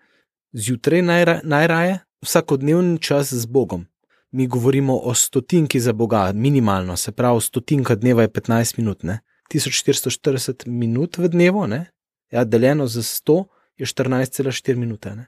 zjutraj 0.54 1.02
najra, 1.02 1.42
najraje, 1.44 2.00
vsakodnevni 2.24 3.02
čas 3.04 3.34
z 3.34 3.46
Bogom 3.46 3.86
mi 4.34 4.48
govorimo 4.48 4.98
o 4.98 5.14
stotinki 5.14 5.80
za 5.80 5.94
Boga, 5.94 6.32
minimalno, 6.34 6.98
se 6.98 7.12
pravi, 7.12 7.42
stotinka 7.42 7.96
dneva 7.96 8.22
je 8.22 8.30
15 8.30 8.78
minut, 8.78 9.04
ne? 9.04 9.20
1440 9.54 10.68
minut 10.68 11.18
v 11.18 11.30
dnevu, 11.30 11.68
ne? 11.68 11.86
Ja, 12.32 12.44
deljeno 12.44 12.88
za 12.88 13.02
100 13.02 13.44
je 13.78 13.86
14,4 13.86 14.76
minute. 14.76 15.16
Ne? 15.16 15.28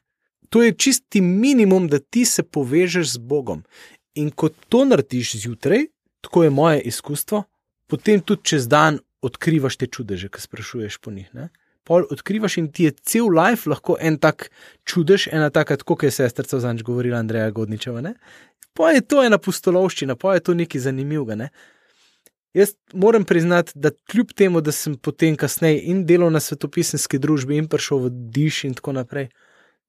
To 0.50 0.64
je 0.64 0.74
čisti 0.74 1.22
minimum, 1.22 1.88
da 1.88 2.00
ti 2.00 2.26
se 2.26 2.44
povežeš 2.44 3.18
z 3.18 3.18
Bogom. 3.18 3.64
In 4.16 4.32
ko 4.32 4.50
to 4.70 4.86
narediš 4.86 5.36
zjutraj, 5.44 5.88
tako 6.22 6.44
je 6.44 6.50
moje 6.50 6.82
izkustvo, 6.82 7.44
potem 7.88 8.22
tudi 8.22 8.44
čez 8.44 8.68
dan 8.68 9.00
odkrivaš 9.22 9.78
te 9.78 9.88
čudeže, 9.88 10.30
ki 10.30 10.42
sprašuješ 10.42 10.98
po 10.98 11.12
njih. 11.12 11.30
Ne? 11.34 11.50
Pol 11.86 12.06
odkrivaš 12.10 12.58
in 12.58 12.72
ti 12.72 12.88
je 12.88 12.96
cel 13.02 13.30
life 13.30 13.70
lahko 13.70 13.98
en 14.02 14.18
tak 14.18 14.50
čudež, 14.86 15.28
ena 15.32 15.50
taka, 15.50 15.78
kot 15.78 16.04
je 16.04 16.12
sestrca 16.12 16.60
zanj 16.60 16.82
govorila 16.86 17.20
Andreja 17.20 17.52
Godničeva. 17.52 18.02
Ne? 18.02 18.16
pa 18.76 18.92
je 18.92 19.02
to 19.02 19.24
ena 19.24 19.40
pustolovščina, 19.40 20.18
pa 20.20 20.36
je 20.36 20.44
to 20.50 20.54
nekaj 20.54 20.84
zanimivega. 20.90 21.38
Ne? 21.40 21.50
Jaz 22.56 22.76
moram 22.94 23.24
priznati, 23.28 23.72
da 23.76 23.92
kljub 24.12 24.32
temu, 24.36 24.62
da 24.62 24.72
sem 24.76 24.96
potem 24.96 25.36
kasneje 25.40 25.82
in 25.92 26.04
delal 26.08 26.32
na 26.32 26.40
svetopisanski 26.44 27.20
družbi 27.20 27.58
in 27.60 27.70
prišel 27.72 28.06
v 28.06 28.12
Diš 28.36 28.64
in 28.68 28.76
tako 28.76 28.96
naprej, 29.00 29.30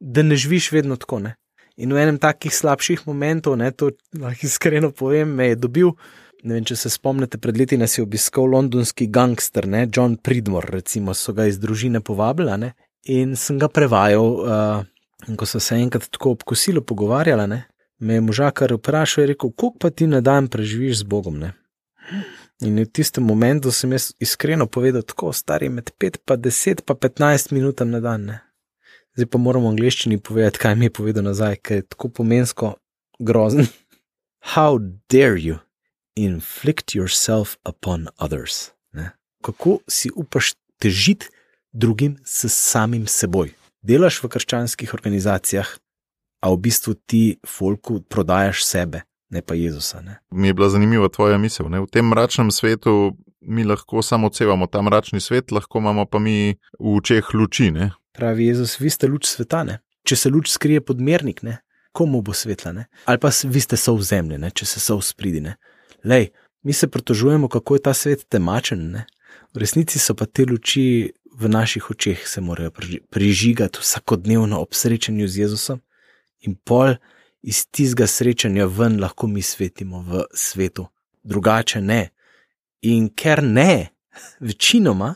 da 0.01 0.23
ne 0.23 0.37
živiš 0.37 0.73
vedno 0.73 0.97
tako. 0.97 1.19
Ne? 1.19 1.35
In 1.77 1.93
v 1.93 2.01
enem 2.01 2.19
takih 2.19 2.55
slabših 2.55 3.05
momentov, 3.07 3.59
ne, 3.61 3.71
to 3.71 3.91
lahko 4.17 4.49
iskreno 4.49 4.91
povem, 4.97 5.29
me 5.29 5.51
je 5.53 5.61
dobil. 5.61 5.93
Ne 6.47 6.57
vem, 6.57 6.65
če 6.65 6.77
se 6.77 6.91
spomnite, 6.93 7.41
pred 7.43 7.57
leti 7.59 7.77
nas 7.77 7.99
je 7.99 8.05
obiskal 8.05 8.47
londonski 8.49 9.09
gangster, 9.13 9.67
ne, 9.69 9.87
John 9.93 10.17
Pridmore, 10.17 10.71
recimo, 10.79 11.15
so 11.17 11.35
ga 11.37 11.49
iz 11.51 11.59
družine 11.59 12.01
povabili 12.05 12.55
ne, 12.61 12.75
in 13.13 13.35
sem 13.37 13.59
ga 13.59 13.69
prevajal. 13.73 14.29
Uh, 14.37 14.85
ko 15.37 15.47
so 15.49 15.61
se 15.61 15.75
enkrat 15.81 16.07
tako 16.13 16.37
ob 16.37 16.45
kosilu 16.47 16.83
pogovarjali, 16.85 17.49
ne, 17.51 17.65
me 17.99 18.15
je 18.15 18.21
možakar 18.21 18.73
vprašal, 18.77 19.25
je 19.25 19.29
rekel, 19.33 19.51
koliko 19.51 19.79
pa 19.79 19.91
ti 19.91 20.07
na 20.07 20.21
dan 20.21 20.49
preživiš 20.49 21.01
z 21.01 21.09
Bogom. 21.09 21.39
Ne? 21.41 21.53
In 22.65 22.79
v 22.81 22.87
tistem 22.89 23.25
momentu 23.25 23.73
sem 23.73 23.93
jaz 23.93 24.13
iskreno 24.21 24.67
povedal, 24.67 25.03
tako 25.03 25.33
stari 25.33 25.69
med 25.69 25.91
5 25.99 26.23
pa 26.25 26.37
10 26.37 26.85
pa 26.87 26.95
15 26.95 27.53
minut 27.53 27.81
na 27.81 28.01
dan. 28.01 28.25
Ne? 28.25 28.46
Zdaj 29.17 29.31
pa 29.33 29.39
moramo 29.39 29.71
v 29.71 29.73
angleščini 29.73 30.19
povedati, 30.21 30.61
kaj 30.61 30.75
mi 30.77 30.91
je 30.91 30.93
povedal 30.93 31.25
nazaj, 31.25 31.57
ker 31.65 31.81
je 31.81 31.87
tako 31.89 32.11
pomensko 32.21 32.75
grozen. 33.19 33.65
How 34.55 34.77
dare 35.09 35.41
you 35.41 35.57
inflict 36.17 36.93
yourself 36.93 37.57
upon 37.65 38.11
others? 38.21 38.77
Ne? 38.93 39.11
Kako 39.41 39.79
si 39.89 40.13
upaš 40.13 40.53
težiti 40.77 41.33
drugim 41.73 42.19
s 42.25 42.53
samim 42.53 43.07
seboj? 43.09 43.55
Delaš 43.81 44.21
v 44.21 44.29
krščanskih 44.37 44.93
organizacijah, 44.93 45.71
a 46.45 46.53
v 46.53 46.61
bistvu 46.69 46.95
ti 47.09 47.39
folku 47.47 48.03
prodajaš 48.05 48.65
sebe, 48.65 49.03
ne 49.33 49.43
pa 49.43 49.57
Jezusa. 49.57 50.01
Ne? 50.05 50.21
Mi 50.31 50.53
je 50.53 50.55
bila 50.55 50.69
zanimiva 50.69 51.09
tvoja 51.09 51.39
misel. 51.39 51.71
Ne? 51.73 51.81
V 51.81 51.89
tem 51.91 52.05
mračnem 52.05 52.53
svetu 52.53 53.17
mi 53.41 53.65
lahko 53.65 54.03
samo 54.03 54.27
odsevamo 54.27 54.67
ta 54.67 54.83
mračni 54.83 55.21
svet, 55.21 55.53
lahko 55.53 55.79
imamo 55.79 56.05
pa 56.05 56.19
mi 56.19 56.55
v 56.79 56.97
očeh 57.01 57.35
luči. 57.35 57.71
Ne? 57.71 57.91
Pravi 58.17 58.47
Jezus, 58.47 58.81
vi 58.81 58.91
ste 58.91 59.07
luč 59.07 59.29
sveta. 59.29 59.61
Ne? 59.69 59.81
Če 60.09 60.17
se 60.17 60.31
luč 60.33 60.49
skrije 60.49 60.81
podmernik, 60.81 61.43
ne? 61.45 61.59
komu 61.93 62.23
bo 62.25 62.33
svetla? 62.33 62.73
Ne? 62.73 62.85
Ali 63.05 63.21
pa 63.21 63.29
vi 63.29 63.61
ste 63.61 63.77
so 63.77 63.93
v 63.97 64.05
zemlji, 64.05 64.41
če 64.57 64.69
se 64.69 64.81
so 64.81 64.97
v 64.97 65.05
spridine. 65.05 65.57
Lej, 66.05 66.31
mi 66.65 66.73
se 66.73 66.89
pritožujemo, 66.89 67.49
kako 67.53 67.77
je 67.77 67.83
ta 67.85 67.93
svet 67.97 68.25
temačen. 68.33 68.87
Ne? 68.95 69.05
V 69.53 69.61
resnici 69.61 70.01
so 70.01 70.17
pa 70.17 70.25
te 70.25 70.47
luči 70.49 71.13
v 71.37 71.51
naših 71.53 71.91
očeh, 71.93 72.25
se 72.29 72.41
morajo 72.41 72.73
prižigati 73.13 73.85
vsakodnevno 73.85 74.63
ob 74.65 74.73
srečanju 74.73 75.29
z 75.29 75.45
Jezusom 75.45 75.83
in 76.41 76.57
pol 76.57 76.97
iz 77.45 77.67
tistega 77.69 78.07
srečanja 78.09 78.65
ven 78.67 78.97
lahko 79.01 79.29
mi 79.29 79.43
svetimo 79.45 80.01
v 80.01 80.25
svetu, 80.33 80.87
drugače 81.21 81.85
ne. 81.85 82.01
In 82.89 83.11
ker 83.13 83.45
ne, 83.45 83.93
večinoma, 84.49 85.15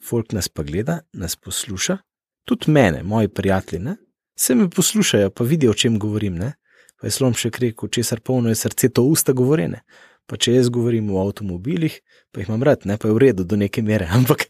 folk 0.00 0.32
nas 0.32 0.48
pa 0.48 0.64
gleda, 0.64 1.02
nas 1.12 1.36
posluša, 1.36 1.98
tudi 2.44 2.70
mene, 2.70 3.02
moji 3.02 3.28
prijatelji, 3.28 3.82
ne? 3.82 3.96
se 4.36 4.54
me 4.54 4.70
poslušajo, 4.70 5.30
pa 5.30 5.44
vidijo, 5.44 5.70
o 5.70 5.74
čem 5.74 5.98
govorim. 5.98 6.34
Ne? 6.34 6.52
Pa 7.00 7.06
je 7.06 7.14
slom 7.14 7.34
še 7.38 7.50
rekel, 7.60 7.88
česar 7.88 8.20
polno 8.20 8.50
je 8.50 8.58
srce, 8.58 8.88
to 8.88 9.04
usta 9.06 9.32
govorene. 9.32 9.84
Pa 10.26 10.36
če 10.40 10.56
jaz 10.56 10.70
govorim 10.72 11.10
o 11.12 11.20
avtomobilih, 11.20 12.00
pa 12.32 12.40
jih 12.40 12.48
imam 12.48 12.64
rad, 12.64 12.86
ne 12.88 12.96
pa 12.98 13.08
je 13.08 13.14
v 13.14 13.22
redu 13.26 13.44
do 13.44 13.56
neke 13.60 13.82
mere. 13.82 14.08
Ampak 14.18 14.48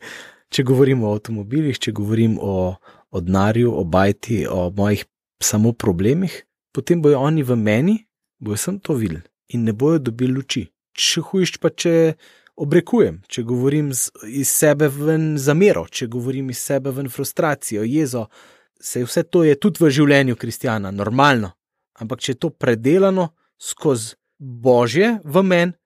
če 0.55 0.65
govorim 0.65 1.03
o 1.05 1.13
avtomobilih, 1.13 1.79
če 1.79 1.93
govorim 1.93 2.39
o, 2.41 2.77
o 3.11 3.21
denarju, 3.21 3.75
o 3.75 3.85
bajti, 3.85 4.45
o 4.47 4.71
mojih 4.77 5.05
samo 5.43 5.73
problemih, 5.73 6.45
potem 6.73 7.03
bojo 7.03 7.21
oni 7.21 7.43
v 7.43 7.59
meni, 7.59 7.97
bojo 8.41 8.61
sem 8.61 8.79
to 8.79 8.97
videl 8.99 9.25
in 9.53 9.67
ne 9.69 9.75
bojo 9.77 9.99
dobili 10.01 10.33
luči. 10.39 10.65
Če 10.95 11.21
hujš 11.27 11.59
pa 11.61 11.69
če 11.71 12.15
obrekujem, 12.57 13.21
če 13.29 13.43
govorim 13.43 13.93
z, 13.95 14.11
iz 14.29 14.51
sebe 14.51 14.89
ven 14.89 15.35
zamero, 15.39 15.87
če 15.91 16.09
govorim 16.11 16.51
iz 16.51 16.63
sebe 16.63 16.93
ven 16.95 17.11
frustracijo, 17.11 17.85
jezo, 17.85 18.27
se 18.81 19.05
vse 19.05 19.25
to 19.25 19.45
je 19.45 19.57
tudi 19.59 19.85
v 19.85 19.91
življenju 19.91 20.37
kristjana, 20.37 20.93
normalno. 20.95 21.55
Ampak 22.03 22.21
če 22.21 22.35
je 22.35 22.41
to 22.43 22.51
predelano 22.51 23.31
skozi 23.61 24.17
božje 24.39 25.19
v 25.25 25.43
meni, 25.47 25.77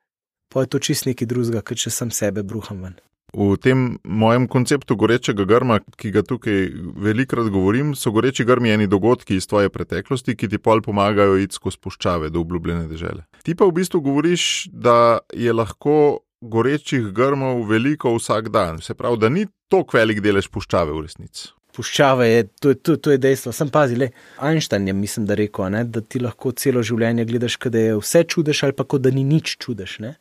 pa 0.49 0.65
je 0.65 0.73
to 0.73 0.81
čist 0.81 1.07
nekaj 1.09 1.29
drugega, 1.29 1.63
kot 1.63 1.81
če 1.81 1.93
sem 1.93 2.11
sebe 2.11 2.43
bruham 2.43 2.81
ven. 2.87 2.97
V 3.37 3.59
tem 3.61 3.99
mojem 4.09 4.47
konceptu 4.49 4.97
gorečega 4.97 5.45
grma, 5.45 5.83
ki 6.01 6.11
ga 6.15 6.23
tukaj 6.25 6.71
velikrat 6.97 7.51
govorim, 7.53 7.93
so 7.93 8.09
goreči 8.09 8.47
grmi 8.49 8.73
eni 8.73 8.89
dogodki 8.89 9.37
iz 9.37 9.45
tvoje 9.47 9.69
preteklosti, 9.69 10.33
ki 10.33 10.49
ti 10.49 10.57
pol 10.57 10.81
pomagajo 10.81 11.37
iti 11.37 11.59
skozi 11.61 11.77
puščave 11.85 12.31
do 12.33 12.41
obljubljene 12.41 12.89
države. 12.89 13.27
Ti 13.45 13.53
pa 13.53 13.69
v 13.69 13.77
bistvu 13.77 14.01
govoriš, 14.01 14.71
da 14.73 15.21
je 15.37 15.53
lahko 15.53 16.25
gorečih 16.41 17.13
grmov 17.13 17.67
veliko 17.69 18.15
vsak 18.17 18.49
dan, 18.49 18.81
se 18.81 18.95
pravi, 18.95 19.19
da 19.19 19.29
ni 19.29 19.47
tako 19.69 19.99
velik 19.99 20.21
delež 20.23 20.49
puščave 20.53 20.93
v 20.93 21.05
resnici. 21.07 21.49
Puščave 21.75 22.27
je, 22.27 22.47
to, 22.61 22.75
to, 22.75 22.97
to 22.97 23.13
je 23.15 23.21
dejstvo. 23.23 23.53
Sem 23.55 23.71
pazil, 23.71 24.09
Einstein 24.43 24.89
je, 24.89 24.95
mislim, 24.97 25.29
da 25.29 25.37
rekel, 25.39 25.69
ne, 25.71 25.85
da 25.85 26.01
ti 26.01 26.19
lahko 26.23 26.53
celo 26.59 26.83
življenje 26.83 27.27
gledaš, 27.29 27.59
da 27.71 27.85
je 27.85 28.01
vse 28.01 28.25
čudež 28.25 28.65
ali 28.67 28.75
pa 28.75 28.87
da 28.99 29.11
ni 29.15 29.25
nič 29.25 29.57
čudež. 29.63 29.99
Ne. 30.03 30.17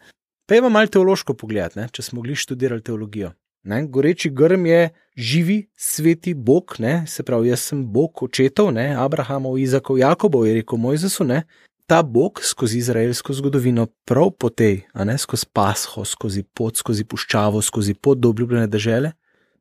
Pa 0.48 0.56
je 0.56 0.62
malo 0.62 0.88
teološko 0.88 1.34
pogled, 1.34 1.76
ne, 1.76 1.90
če 1.92 2.04
smo 2.04 2.22
mogli 2.22 2.36
študirati 2.36 2.86
teologijo. 2.92 3.34
Ne, 3.68 3.82
goreči 3.92 4.30
grm 4.30 4.66
je 4.66 4.90
živi, 5.18 5.58
sveti 5.76 6.34
Bog, 6.34 6.78
ne, 6.80 7.04
se 7.08 7.24
pravi, 7.24 7.50
jaz 7.50 7.66
sem 7.68 7.82
Bog 7.84 8.22
očetov, 8.24 8.70
ne, 8.72 8.94
Abrahamov, 8.96 9.58
Izakov, 9.60 9.98
Jakobov, 10.00 10.46
je 10.48 10.54
rekel 10.62 10.80
Mojzesu. 10.80 11.26
Ne, 11.28 11.42
ta 11.88 12.02
Bog 12.04 12.42
skozi 12.44 12.78
izraelsko 12.78 13.34
zgodovino, 13.34 13.88
prav 14.06 14.32
po 14.40 14.50
tej, 14.50 14.82
a 14.94 15.06
ne 15.08 15.18
skozi 15.18 15.48
pasho, 15.54 16.06
skozi 16.06 16.44
pot, 16.44 16.78
skozi 16.78 17.06
puščavo, 17.08 17.62
skozi 17.62 17.94
pot 17.94 18.20
do 18.20 18.30
obljubljene 18.30 18.68
države, 18.68 19.14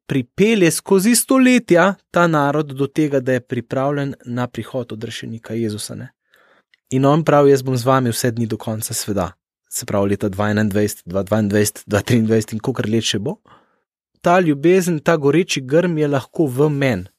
pripelje 0.06 0.70
skozi 0.70 1.14
stoletja 1.14 1.94
ta 2.10 2.26
narod 2.26 2.74
do 2.74 2.86
tega, 2.86 3.20
da 3.20 3.38
je 3.38 3.40
pripravljen 3.40 4.14
na 4.24 4.46
prihod 4.46 4.92
odrešenika 4.92 5.54
Jezusa. 5.54 5.94
Ne. 5.94 6.12
In 6.90 7.04
on 7.04 7.24
pravi, 7.24 7.50
jaz 7.50 7.62
bom 7.62 7.76
z 7.76 7.86
vami 7.86 8.10
vse 8.10 8.30
dni 8.30 8.46
do 8.46 8.58
konca 8.58 8.94
sveta 8.94 9.32
se 9.68 9.86
pravi 9.86 10.10
leta 10.10 10.30
2021, 10.30 11.02
2022, 11.06 11.84
2023 11.86 12.52
in 12.52 12.62
kako 12.64 12.86
let 12.88 13.04
še 13.04 13.20
bo, 13.20 13.36
ta 14.24 14.38
ljubezen, 14.40 15.00
ta 15.04 15.16
goreči 15.16 15.60
grm 15.60 15.98
je 15.98 16.08
lahko 16.08 16.46
v 16.46 16.70
meni. 16.72 17.10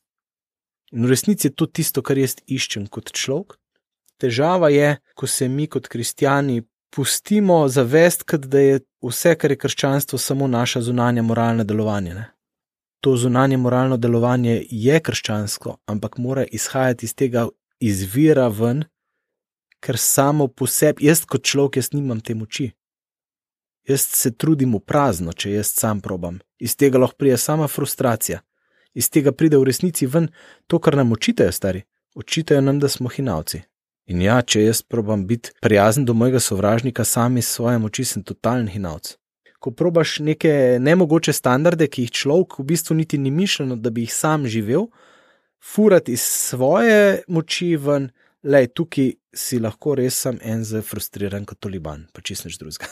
In 0.96 1.06
v 1.06 1.12
resnici 1.12 1.50
je 1.50 1.56
to 1.56 1.68
tisto, 1.68 2.02
kar 2.02 2.18
jaz 2.18 2.38
iščem 2.48 2.88
kot 2.88 3.12
človek. 3.12 3.58
Težava 4.18 4.70
je, 4.70 4.98
ko 5.16 5.28
se 5.28 5.48
mi 5.48 5.68
kot 5.68 5.88
kristijani 5.88 6.64
pustimo 6.90 7.68
zavest, 7.68 8.24
da 8.34 8.60
je 8.60 8.80
vse, 9.02 9.36
kar 9.36 9.52
je 9.52 9.58
krščanstvo, 9.58 10.18
samo 10.18 10.48
naša 10.48 10.82
zunanja 10.82 11.22
moralna 11.22 11.64
delovanja. 11.64 12.14
Ne? 12.14 12.26
To 13.02 13.16
zunanje 13.18 13.58
moralno 13.58 13.98
delovanje 13.98 14.66
je 14.70 15.00
krščansko, 15.00 15.78
ampak 15.86 16.18
mora 16.18 16.46
izhajati 16.52 17.06
iz 17.06 17.14
tega 17.16 17.48
izvira 17.80 18.48
ven, 18.48 18.84
ker 19.80 19.98
samo 19.98 20.48
po 20.48 20.68
sebi, 20.68 21.06
jaz 21.06 21.26
kot 21.26 21.46
človek, 21.46 21.78
jaz 21.78 21.94
nimam 21.94 22.20
te 22.20 22.34
moči. 22.36 22.72
Jaz 23.88 24.02
se 24.02 24.34
trudim 24.34 24.74
v 24.76 24.82
prazno, 24.84 25.32
če 25.34 25.54
jaz 25.54 25.72
sam 25.78 26.02
probam. 26.02 26.42
Iz 26.60 26.76
tega 26.76 27.00
lahko 27.00 27.16
prija 27.22 27.38
sama 27.38 27.68
frustracija. 27.68 28.42
Iz 28.94 29.10
tega 29.14 29.32
pride 29.32 29.58
v 29.62 29.70
resnici 29.70 30.10
ven 30.10 30.28
to, 30.68 30.80
kar 30.80 30.98
nam 30.98 31.14
očitajo 31.14 31.54
stari. 31.54 31.86
Očitajo 32.16 32.62
nam, 32.62 32.80
da 32.80 32.90
smo 32.90 33.10
hinavci. 33.14 33.62
In 34.08 34.22
ja, 34.24 34.40
če 34.40 34.62
jaz 34.64 34.82
probam 34.88 35.26
biti 35.28 35.52
prijazen 35.62 36.06
do 36.08 36.14
mojega 36.16 36.40
sovražnika, 36.40 37.04
sami 37.04 37.42
s 37.42 37.58
svoje 37.58 37.80
moči 37.84 38.06
sem 38.08 38.24
totalen 38.24 38.70
hinavc. 38.72 39.18
Ko 39.60 39.74
probaš 39.76 40.20
neke 40.24 40.78
nemogoče 40.80 41.34
standarde, 41.34 41.90
ki 41.92 42.06
jih 42.06 42.14
človek 42.16 42.60
v 42.62 42.68
bistvu 42.72 42.96
niti 42.96 43.18
ni 43.20 43.34
mišljeno, 43.34 43.76
da 43.76 43.92
bi 43.92 44.06
jih 44.06 44.14
sam 44.14 44.46
živel, 44.48 44.88
furati 45.60 46.16
iz 46.16 46.24
svoje 46.24 47.24
moči 47.28 47.74
ven, 47.76 48.12
le 48.44 48.68
tukaj 48.68 49.12
si 49.36 49.60
lahko 49.60 49.98
res 50.00 50.22
sem 50.24 50.40
en 50.42 50.64
za 50.64 50.82
frustriran 50.86 51.46
kot 51.46 51.60
taliban, 51.60 52.08
pa 52.14 52.24
čist 52.24 52.48
nič 52.48 52.62
drugega. 52.62 52.88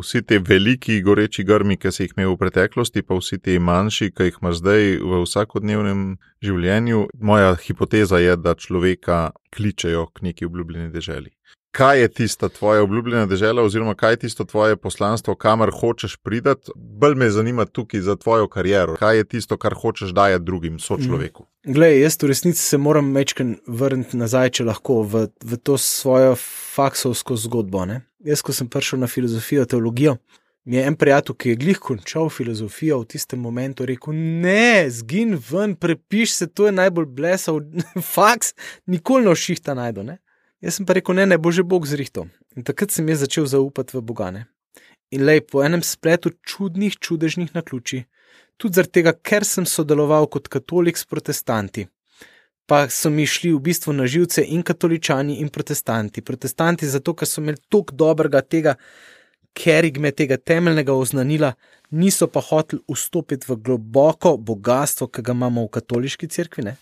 Vsi 0.00 0.22
ti 0.22 0.38
veliki 0.38 1.00
goreči 1.04 1.44
grmi, 1.44 1.76
ki 1.76 1.92
si 1.92 2.06
jih 2.06 2.14
imel 2.16 2.34
v 2.34 2.40
preteklosti, 2.40 3.02
pa 3.04 3.18
vsi 3.18 3.38
ti 3.38 3.58
manjši, 3.60 4.12
ki 4.16 4.30
jih 4.30 4.38
imaš 4.40 4.62
zdaj 4.62 4.86
v 5.00 5.24
vsakodnevnem 5.26 6.06
življenju, 6.44 7.08
moja 7.20 7.52
hipoteza 7.60 8.20
je, 8.22 8.36
da 8.40 8.56
človeka 8.56 9.20
kličejo 9.52 10.06
k 10.14 10.30
neki 10.30 10.48
obljubljeni 10.48 10.88
deželi. 10.94 11.34
Kaj 11.70 12.00
je 12.00 12.08
tista 12.08 12.48
tvoja 12.48 12.82
obljubljena 12.82 13.26
država, 13.26 13.62
oziroma 13.62 13.94
kaj 13.94 14.12
je 14.12 14.16
tisto 14.16 14.44
tvoje 14.44 14.76
poslanstvo, 14.76 15.34
kamor 15.34 15.70
hočeš 15.70 16.16
priti? 16.16 16.50
Bolj 16.74 17.14
me 17.14 17.30
zanima 17.30 17.64
tukaj 17.64 18.00
za 18.00 18.16
tvojo 18.16 18.48
kariero. 18.48 18.96
Kaj 18.98 19.16
je 19.16 19.24
tisto, 19.24 19.56
kar 19.56 19.74
hočeš 19.74 20.10
dajati 20.10 20.44
drugim 20.44 20.78
sočloveku? 20.78 21.42
Mm. 21.42 21.72
Glej, 21.72 22.00
jaz 22.00 22.18
v 22.22 22.26
resnici 22.26 22.62
se 22.62 22.78
moram 22.78 23.14
večkrat 23.14 23.46
vrniti 23.66 24.16
nazaj, 24.16 24.50
če 24.50 24.64
lahko, 24.64 25.02
v, 25.02 25.26
v 25.44 25.56
to 25.62 25.78
svojo 25.78 26.34
faksovsko 26.74 27.36
zgodbo. 27.36 27.84
Ne? 27.86 28.00
Jaz, 28.20 28.42
ko 28.44 28.52
sem 28.52 28.68
prišel 28.68 29.00
na 29.00 29.06
filozofijo, 29.08 29.64
teologijo, 29.64 30.16
mi 30.64 30.76
je 30.76 30.82
en 30.86 30.96
prijatelj, 30.96 31.36
ki 31.40 31.48
je 31.48 31.56
glih 31.56 31.78
končal 31.80 32.28
filozofijo, 32.28 32.98
v 33.00 33.06
tistem 33.14 33.40
momentu 33.40 33.86
rekel: 33.88 34.12
Ne, 34.14 34.90
zgin 34.92 35.38
ven, 35.50 35.72
prepiš 35.74 36.34
se, 36.36 36.46
to 36.46 36.66
je 36.66 36.72
najbolj 36.72 37.06
blesal, 37.06 37.62
faks, 38.14 38.52
nikoli 38.86 39.24
ne 39.24 39.32
ošihta 39.32 39.74
najdo. 39.74 40.04
Ne? 40.04 40.18
Jaz 40.60 40.76
sem 40.76 40.86
pa 40.86 40.98
rekel: 40.98 41.16
Ne, 41.16 41.26
ne 41.26 41.38
bo 41.38 41.52
že 41.52 41.64
Bog 41.64 41.88
zrihto. 41.88 42.26
In 42.56 42.66
takrat 42.66 42.92
sem 42.92 43.08
jaz 43.08 43.24
začel 43.24 43.46
zaupati 43.48 43.96
v 43.96 44.04
Bogane. 44.04 44.44
In 45.10 45.24
lej, 45.24 45.40
po 45.48 45.64
enem 45.64 45.82
spletu 45.82 46.30
čudnih, 46.44 46.98
čudežnih 47.00 47.54
na 47.56 47.64
ključi, 47.64 48.04
tudi 48.60 48.76
zaradi 48.76 49.00
tega, 49.00 49.16
ker 49.16 49.48
sem 49.48 49.64
sodeloval 49.66 50.28
kot 50.28 50.52
katolik 50.52 51.00
s 51.00 51.08
protestanti 51.08 51.88
pa 52.70 52.84
so 52.88 53.10
mi 53.10 53.24
šli 53.26 53.50
v 53.50 53.58
bistvu 53.66 53.92
na 53.92 54.04
živce 54.06 54.44
in 54.46 54.62
katoličani 54.62 55.40
in 55.42 55.48
protestanti. 55.50 56.22
Protestanti 56.22 56.86
zato, 56.86 57.16
ker 57.18 57.26
so 57.26 57.40
imeli 57.42 57.58
toliko 57.68 57.96
dobrega 57.98 58.44
tega, 58.46 58.76
kerigme 59.58 60.12
tega 60.14 60.36
temeljnega 60.38 60.94
oznanila, 60.94 61.50
niso 61.90 62.28
pa 62.30 62.38
hoteli 62.40 62.84
vstopiti 62.86 63.50
v 63.50 63.56
globoko 63.56 64.36
bogatstvo, 64.36 65.08
ki 65.10 65.26
ga 65.26 65.34
imamo 65.34 65.66
v 65.66 65.72
katoliški 65.80 66.30
cerkvi. 66.30 66.68
Ne? 66.68 66.76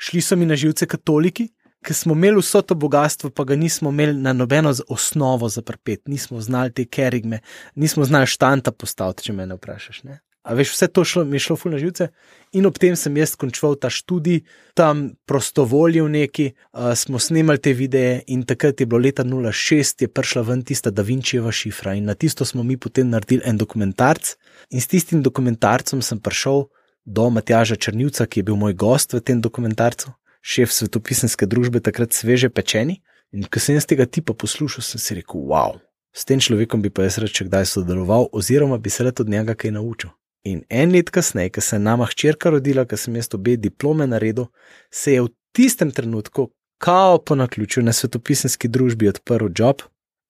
Šli 0.00 0.24
so 0.24 0.40
mi 0.40 0.48
na 0.48 0.56
živce 0.56 0.88
katoliki, 0.88 1.50
ker 1.84 1.96
smo 1.96 2.16
imeli 2.16 2.40
vso 2.40 2.64
to 2.64 2.74
bogatstvo, 2.74 3.28
pa 3.30 3.44
ga 3.44 3.60
nismo 3.60 3.92
imeli 3.92 4.16
na 4.16 4.32
nobeno 4.32 4.72
osnovo 4.88 5.52
za 5.52 5.62
prpet, 5.62 6.08
nismo 6.08 6.40
znali 6.40 6.72
te 6.72 6.88
kerigme, 6.88 7.44
nismo 7.74 8.08
znali 8.08 8.32
štanta 8.32 8.72
postaviti, 8.72 9.28
če 9.28 9.36
me 9.36 9.46
ne 9.46 9.60
vprašaš. 9.60 10.06
Ne? 10.08 10.22
A 10.44 10.52
veš, 10.52 10.74
vse 10.74 10.86
to 10.92 11.04
šlo, 11.08 11.24
mi 11.24 11.36
je 11.36 11.46
šlo 11.46 11.56
fulno 11.56 11.78
živce. 11.80 12.10
In 12.52 12.66
ob 12.68 12.76
tem 12.78 12.96
sem 13.00 13.16
jaz 13.16 13.32
končal 13.40 13.78
ta 13.80 13.88
študij, 13.90 14.42
tam 14.76 15.14
prostovoljil 15.24 16.08
neki, 16.12 16.50
uh, 16.52 16.92
smo 16.94 17.18
snimali 17.18 17.58
te 17.58 17.72
videe 17.72 18.20
in 18.26 18.42
takrat 18.44 18.80
je 18.80 18.86
bilo 18.86 19.00
leta 19.00 19.24
06, 19.24 20.02
je 20.04 20.08
prišla 20.08 20.42
ven 20.42 20.62
tista 20.62 20.90
Da 20.90 21.02
Vinčijeva 21.02 21.52
šifra 21.52 21.94
in 21.94 22.04
na 22.04 22.14
tisto 22.14 22.44
smo 22.44 22.62
mi 22.62 22.76
potem 22.76 23.08
naredili 23.08 23.42
en 23.44 23.56
dokumentarc. 23.56 24.34
In 24.70 24.80
s 24.80 24.86
tistim 24.86 25.22
dokumentarcem 25.22 26.02
sem 26.02 26.20
prišel 26.20 26.66
do 27.04 27.30
Matjaža 27.30 27.76
Črnjuca, 27.76 28.26
ki 28.26 28.40
je 28.40 28.44
bil 28.44 28.56
moj 28.56 28.74
gost 28.74 29.16
v 29.16 29.20
tem 29.20 29.40
dokumentarcu, 29.40 30.12
šef 30.42 30.72
svetopisanske 30.72 31.46
družbe, 31.46 31.80
takrat 31.80 32.12
sveže 32.12 32.52
pečeni. 32.52 33.00
In 33.32 33.48
ko 33.48 33.60
sem 33.60 33.80
jaz 33.80 33.88
tega 33.88 34.04
tipa 34.04 34.36
poslušal, 34.36 34.84
sem 34.84 35.00
si 35.00 35.16
rekel: 35.16 35.40
Wow, 35.40 35.80
s 36.12 36.28
tem 36.28 36.36
človekom 36.36 36.84
bi 36.84 36.92
pa 36.92 37.08
jaz 37.08 37.16
reče 37.18 37.48
kdaj 37.48 37.66
sodeloval, 37.66 38.28
oziroma 38.32 38.78
bi 38.78 38.90
se 38.90 39.08
rad 39.08 39.20
od 39.20 39.28
njega 39.28 39.56
kaj 39.56 39.72
naučil. 39.74 40.12
In 40.44 40.60
en 40.68 40.92
let 40.92 41.08
kasneje, 41.10 41.54
ko 41.56 41.60
se 41.64 41.76
je 41.76 41.80
nama 41.80 42.04
hčerka 42.04 42.50
rodila, 42.52 42.84
ko 42.84 42.96
sem 43.00 43.16
jaz 43.16 43.30
obe 43.32 43.56
diplome 43.56 44.06
naredil, 44.06 44.50
se 44.92 45.14
je 45.14 45.22
v 45.24 45.30
tistem 45.56 45.90
trenutku, 45.90 46.50
kao 46.78 47.18
po 47.18 47.34
naključju 47.34 47.82
na 47.82 47.92
svetopisanski 47.92 48.68
družbi, 48.68 49.08
odprl 49.08 49.48
job. 49.56 49.86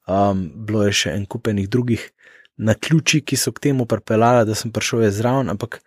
Um, 0.07 0.47
bilo 0.67 0.85
je 0.87 0.93
še 0.93 1.17
en 1.17 1.27
kupenih 1.27 1.67
drugih 1.69 2.05
na 2.57 2.77
ključi, 2.79 3.25
ki 3.27 3.37
so 3.37 3.51
k 3.53 3.67
temu 3.69 3.89
pripeljali, 3.91 4.47
da 4.47 4.55
sem 4.55 4.71
prišel 4.71 5.03
jaz 5.09 5.19
zraven, 5.19 5.51
ampak 5.51 5.81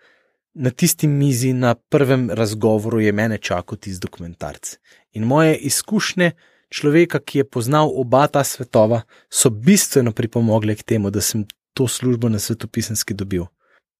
na 0.57 0.73
tisti 0.75 1.07
mizi, 1.07 1.53
na 1.53 1.75
prvem 1.75 2.27
razgovoru, 2.33 2.99
je 2.99 3.13
mene 3.15 3.37
čakal 3.37 3.77
tisti 3.77 4.03
dokumentarc. 4.03 4.75
In 5.15 5.23
moje 5.23 5.55
izkušnje 5.69 6.33
človeka, 6.73 7.21
ki 7.23 7.45
je 7.45 7.47
poznal 7.47 7.93
oba 7.95 8.25
ta 8.27 8.43
svetova, 8.43 9.05
so 9.29 9.53
bistveno 9.53 10.11
pripomogle 10.11 10.75
k 10.75 10.83
temu, 10.83 11.13
da 11.13 11.21
sem 11.21 11.45
to 11.77 11.87
službo 11.87 12.27
na 12.29 12.41
svetopisanski 12.43 13.13
dobil 13.13 13.45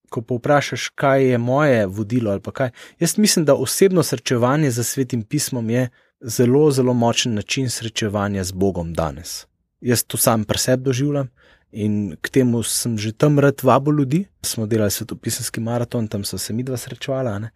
ko 0.10 0.22
povprašaš, 0.22 0.89
kaj 0.96 1.26
je 1.32 1.38
moje 1.38 1.86
vodilo 1.86 2.32
ali 2.32 2.41
kaj. 2.54 2.70
Jaz 3.00 3.17
mislim, 3.17 3.46
da 3.46 3.56
osebno 3.56 4.04
srečevanje 4.04 4.72
z 4.72 4.84
svetim 4.84 5.24
pismom 5.24 5.70
je 5.70 5.89
zelo, 6.22 6.72
zelo 6.72 6.93
močen 6.93 7.34
način 7.34 7.70
srečevanja 7.70 8.43
z 8.43 8.52
Bogom 8.52 8.93
danes. 8.93 9.46
Jaz 9.82 10.04
to 10.04 10.17
sam 10.17 10.43
pri 10.43 10.58
sebi 10.58 10.84
doživljam 10.84 11.30
in 11.72 12.15
k 12.22 12.30
temu 12.30 12.63
sem 12.63 12.98
že 12.98 13.12
tam 13.12 13.39
rad 13.39 13.63
vabo 13.63 13.91
ljudi. 13.91 14.26
Smo 14.41 14.65
delali 14.65 14.91
svetopisanski 14.91 15.60
maraton, 15.60 16.08
tam 16.08 16.24
so 16.24 16.38
se 16.38 16.54
mi 16.54 16.63
dva 16.63 16.78
srečevala. 16.78 17.39
Ne? 17.39 17.52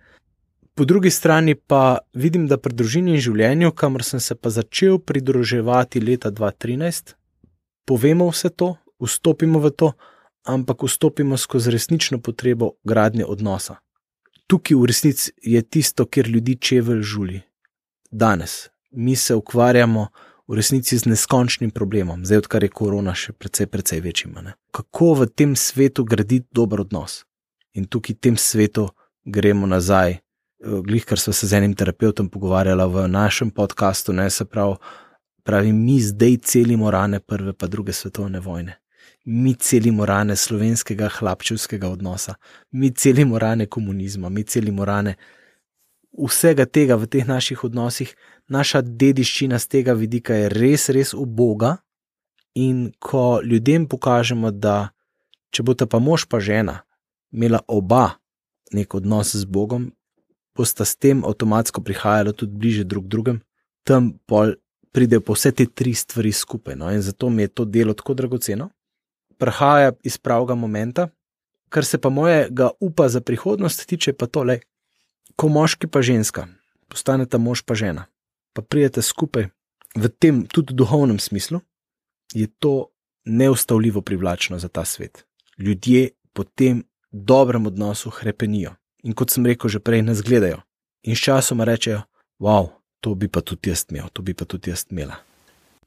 Po 0.75 0.85
drugi 0.85 1.09
strani 1.09 1.55
pa 1.55 1.97
vidim, 2.13 2.47
da 2.47 2.57
pri 2.57 2.73
družini 2.73 3.15
in 3.15 3.21
življenju, 3.21 3.71
kamor 3.71 4.03
sem 4.03 4.19
se 4.19 4.35
pa 4.35 4.49
začel 4.49 4.99
pridruževati 4.99 5.99
leta 5.99 6.31
2013, 6.31 7.15
povemo 7.85 8.29
vse 8.31 8.49
to, 8.49 8.75
vstopimo 9.01 9.59
v 9.59 9.71
to, 9.75 9.91
ampak 10.43 10.83
vstopimo 10.83 11.37
skozi 11.37 11.71
resnično 11.71 12.19
potrebo 12.21 12.71
gradnje 12.83 13.25
odnosa. 13.25 13.75
Tukaj 14.47 14.75
v 14.77 14.85
resnici 14.85 15.31
je 15.41 15.61
tisto, 15.61 16.05
kjer 16.05 16.27
ljudi 16.27 16.55
čevelj 16.55 17.01
žuli. 17.01 17.41
Danes 18.11 18.69
mi 18.91 19.15
se 19.15 19.35
ukvarjamo 19.35 20.07
v 20.47 20.55
resnici 20.55 20.97
z 20.97 21.05
neskončnim 21.05 21.71
problemom, 21.71 22.25
zdaj 22.25 22.37
odkar 22.37 22.63
je 22.63 22.69
korona 22.69 23.13
še 23.15 23.33
precej, 23.33 23.67
precej 23.67 24.01
večji. 24.01 24.31
Kako 24.71 25.13
v 25.13 25.27
tem 25.27 25.55
svetu 25.55 26.03
graditi 26.03 26.47
dober 26.51 26.81
odnos? 26.81 27.23
In 27.73 27.85
tukaj 27.85 28.15
v 28.15 28.19
tem 28.19 28.37
svetu 28.37 28.89
gremo 29.25 29.67
nazaj. 29.67 30.19
Glih, 30.61 31.05
kar 31.05 31.19
smo 31.19 31.33
se 31.33 31.47
z 31.47 31.57
enim 31.57 31.73
terapeutom 31.73 32.29
pogovarjali 32.29 32.85
v 32.93 33.07
našem 33.07 33.49
podkastu, 33.49 34.13
ne 34.13 34.29
se 34.29 34.45
pravi, 34.45 34.75
pravi, 35.43 35.71
mi 35.73 36.01
zdaj 36.01 36.37
celimo 36.37 36.91
rane 36.91 37.19
prve, 37.19 37.53
pa 37.53 37.67
druge 37.67 37.93
svetovne 37.93 38.39
vojne 38.39 38.80
mi 39.25 39.53
celimo 39.53 40.05
rane 40.05 40.35
slovenskega 40.35 41.09
hlapčevskega 41.09 41.89
odnosa, 41.89 42.35
mi 42.71 42.91
celimo 42.91 43.39
rane 43.39 43.65
komunizma, 43.65 44.29
mi 44.29 44.43
celimo 44.43 44.85
rane 44.85 45.15
vsega 46.17 46.65
tega 46.65 46.95
v 46.95 47.07
teh 47.07 47.27
naših 47.27 47.63
odnosih. 47.63 48.15
Naša 48.47 48.81
dediščina 48.81 49.59
z 49.59 49.67
tega 49.67 49.93
vidika 49.93 50.35
je 50.35 50.49
res, 50.49 50.89
res 50.89 51.13
uboga. 51.13 51.77
In 52.55 52.91
ko 52.99 53.39
ljudem 53.43 53.87
pokažemo, 53.87 54.51
da 54.51 54.91
če 55.55 55.63
bo 55.63 55.73
ta 55.73 55.87
pa 55.87 56.01
mož 56.03 56.25
pa 56.27 56.41
žena 56.43 56.81
imela 57.31 57.61
oba 57.67 58.17
nek 58.75 58.95
odnos 58.95 59.31
z 59.35 59.47
Bogom, 59.47 59.91
bosta 60.55 60.83
s 60.83 60.99
tem 60.99 61.23
avtomatsko 61.23 61.79
prihajala 61.79 62.33
tudi 62.35 62.57
bliže 62.59 62.83
drug 62.83 63.07
drugem, 63.07 63.39
tam 63.87 64.11
pridejo 64.91 65.23
pa 65.23 65.35
vse 65.35 65.51
te 65.55 65.65
tri 65.65 65.93
stvari 65.95 66.31
skupaj. 66.31 66.75
No? 66.75 66.91
In 66.91 66.99
zato 67.01 67.29
mi 67.29 67.47
je 67.47 67.47
to 67.55 67.65
delo 67.65 67.93
tako 67.95 68.13
dragoceno 68.13 68.69
prihaja 69.41 69.95
iz 70.03 70.17
pravega 70.17 70.55
momenta. 70.55 71.09
Kar 71.69 71.85
se 71.85 71.97
pa 71.97 72.09
mojega 72.09 72.69
upa 72.79 73.07
za 73.09 73.21
prihodnost 73.21 73.85
tiče, 73.87 74.13
pa 74.13 74.27
to 74.27 74.43
le, 74.43 74.59
ko 75.35 75.47
moški 75.47 75.87
pa 75.87 76.01
ženska, 76.03 76.45
postaneta 76.91 77.39
mož 77.39 77.63
pa 77.65 77.75
žena, 77.75 78.05
pa 78.53 78.61
prijete 78.61 79.01
skupaj 79.01 79.47
v 79.95 80.09
tem 80.19 80.43
tudi 80.47 80.75
duhovnem 80.75 81.19
smislu, 81.19 81.61
je 82.33 82.47
to 82.59 82.91
neustavljivo 83.25 84.01
privlačno 84.01 84.59
za 84.59 84.67
ta 84.67 84.85
svet. 84.85 85.25
Ljudje 85.57 86.09
po 86.33 86.43
tem 86.43 86.83
dobrem 87.11 87.65
odnosu 87.65 88.11
krepenijo 88.11 88.75
in 89.03 89.13
kot 89.13 89.31
sem 89.31 89.45
rekel 89.45 89.69
že 89.69 89.79
prej, 89.79 90.01
nas 90.01 90.21
gledajo 90.21 90.61
in 91.03 91.15
sčasoma 91.15 91.63
rečejo: 91.63 92.01
Wow, 92.39 92.69
to 92.99 93.15
bi 93.15 93.27
pa 93.27 93.41
tudi 93.41 93.69
jaz 93.69 93.85
imel, 93.89 94.09
to 94.13 94.21
bi 94.21 94.33
pa 94.33 94.45
tudi 94.45 94.69
jaz 94.69 94.85
imela. 94.91 95.15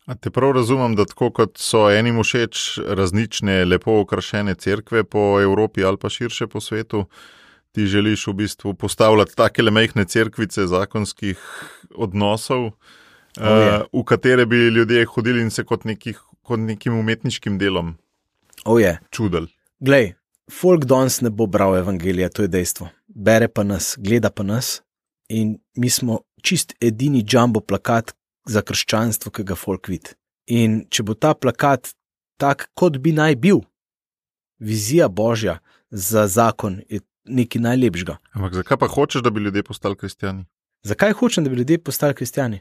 A 0.07 0.14
te 0.14 0.30
prav 0.30 0.52
razumem, 0.52 0.94
da 0.96 1.07
tako 1.09 1.30
kot 1.32 1.57
so 1.59 1.86
enim 1.90 2.18
všeč 2.20 2.78
različne 2.96 3.62
lepo 3.64 4.00
okrašene 4.02 4.55
cerkve 4.55 5.05
po 5.05 5.40
Evropi 5.40 5.84
ali 5.84 5.96
pa 5.96 6.09
širše 6.09 6.46
po 6.46 6.61
svetu, 6.61 7.07
ti 7.72 7.86
želiš 7.86 8.26
v 8.26 8.32
bistvu 8.32 8.74
postavljati 8.74 9.36
take 9.36 9.62
le 9.62 9.70
mehne 9.70 10.05
cerkvice 10.05 10.66
zakonskih 10.66 11.40
odnosov, 11.94 12.66
oh, 12.66 12.72
uh, 13.40 14.00
v 14.00 14.05
katere 14.05 14.46
bi 14.46 14.57
ljudje 14.57 15.07
hodili 15.07 15.40
in 15.42 15.50
se 15.50 15.64
kot, 15.64 15.84
nekih, 15.84 16.20
kot 16.42 16.61
nekim 16.61 16.98
umetniškim 16.98 17.59
delom 17.59 17.96
oh, 18.64 18.80
čudili. 19.11 19.48
Glej, 19.80 20.12
folk 20.52 20.84
danes 20.84 21.20
ne 21.20 21.30
bo 21.30 21.46
bral 21.46 21.76
evangelija, 21.78 22.28
to 22.28 22.42
je 22.42 22.48
dejstvo. 22.48 22.88
bere 23.09 23.48
pa 23.48 23.62
nas, 23.64 23.94
gleda 23.98 24.30
pa 24.30 24.42
nas 24.42 24.82
in 25.28 25.59
mi 25.74 25.90
smo 25.90 26.20
čist 26.42 26.74
edini 26.80 27.24
jumbo 27.32 27.61
plakat 27.61 28.12
za 28.45 28.62
krščanstvo, 28.62 29.32
ki 29.32 29.45
ga 29.45 29.57
folk 29.59 29.88
vidi. 29.88 30.14
In 30.47 30.84
če 30.92 31.03
bo 31.03 31.14
ta 31.16 31.34
plakat 31.34 31.95
tak, 32.40 32.68
kot 32.76 32.99
bi 33.01 33.14
naj 33.16 33.36
bil, 33.40 33.62
vizija 34.59 35.09
božja 35.09 35.59
za 35.90 36.26
zakon 36.26 36.82
je 36.88 37.01
nekaj 37.24 37.62
najlepšega. 37.62 38.18
Ampak 38.36 38.55
zakaj 38.61 38.78
pa 38.80 38.88
hočeš, 38.90 39.22
da 39.22 39.30
bi 39.30 39.40
ljudje 39.40 39.62
postali 39.62 39.97
kristijani? 39.97 40.45
Zakaj 40.84 41.12
hočem, 41.12 41.45
da 41.45 41.51
bi 41.51 41.57
ljudje 41.57 41.78
postali 41.78 42.14
kristijani? 42.14 42.61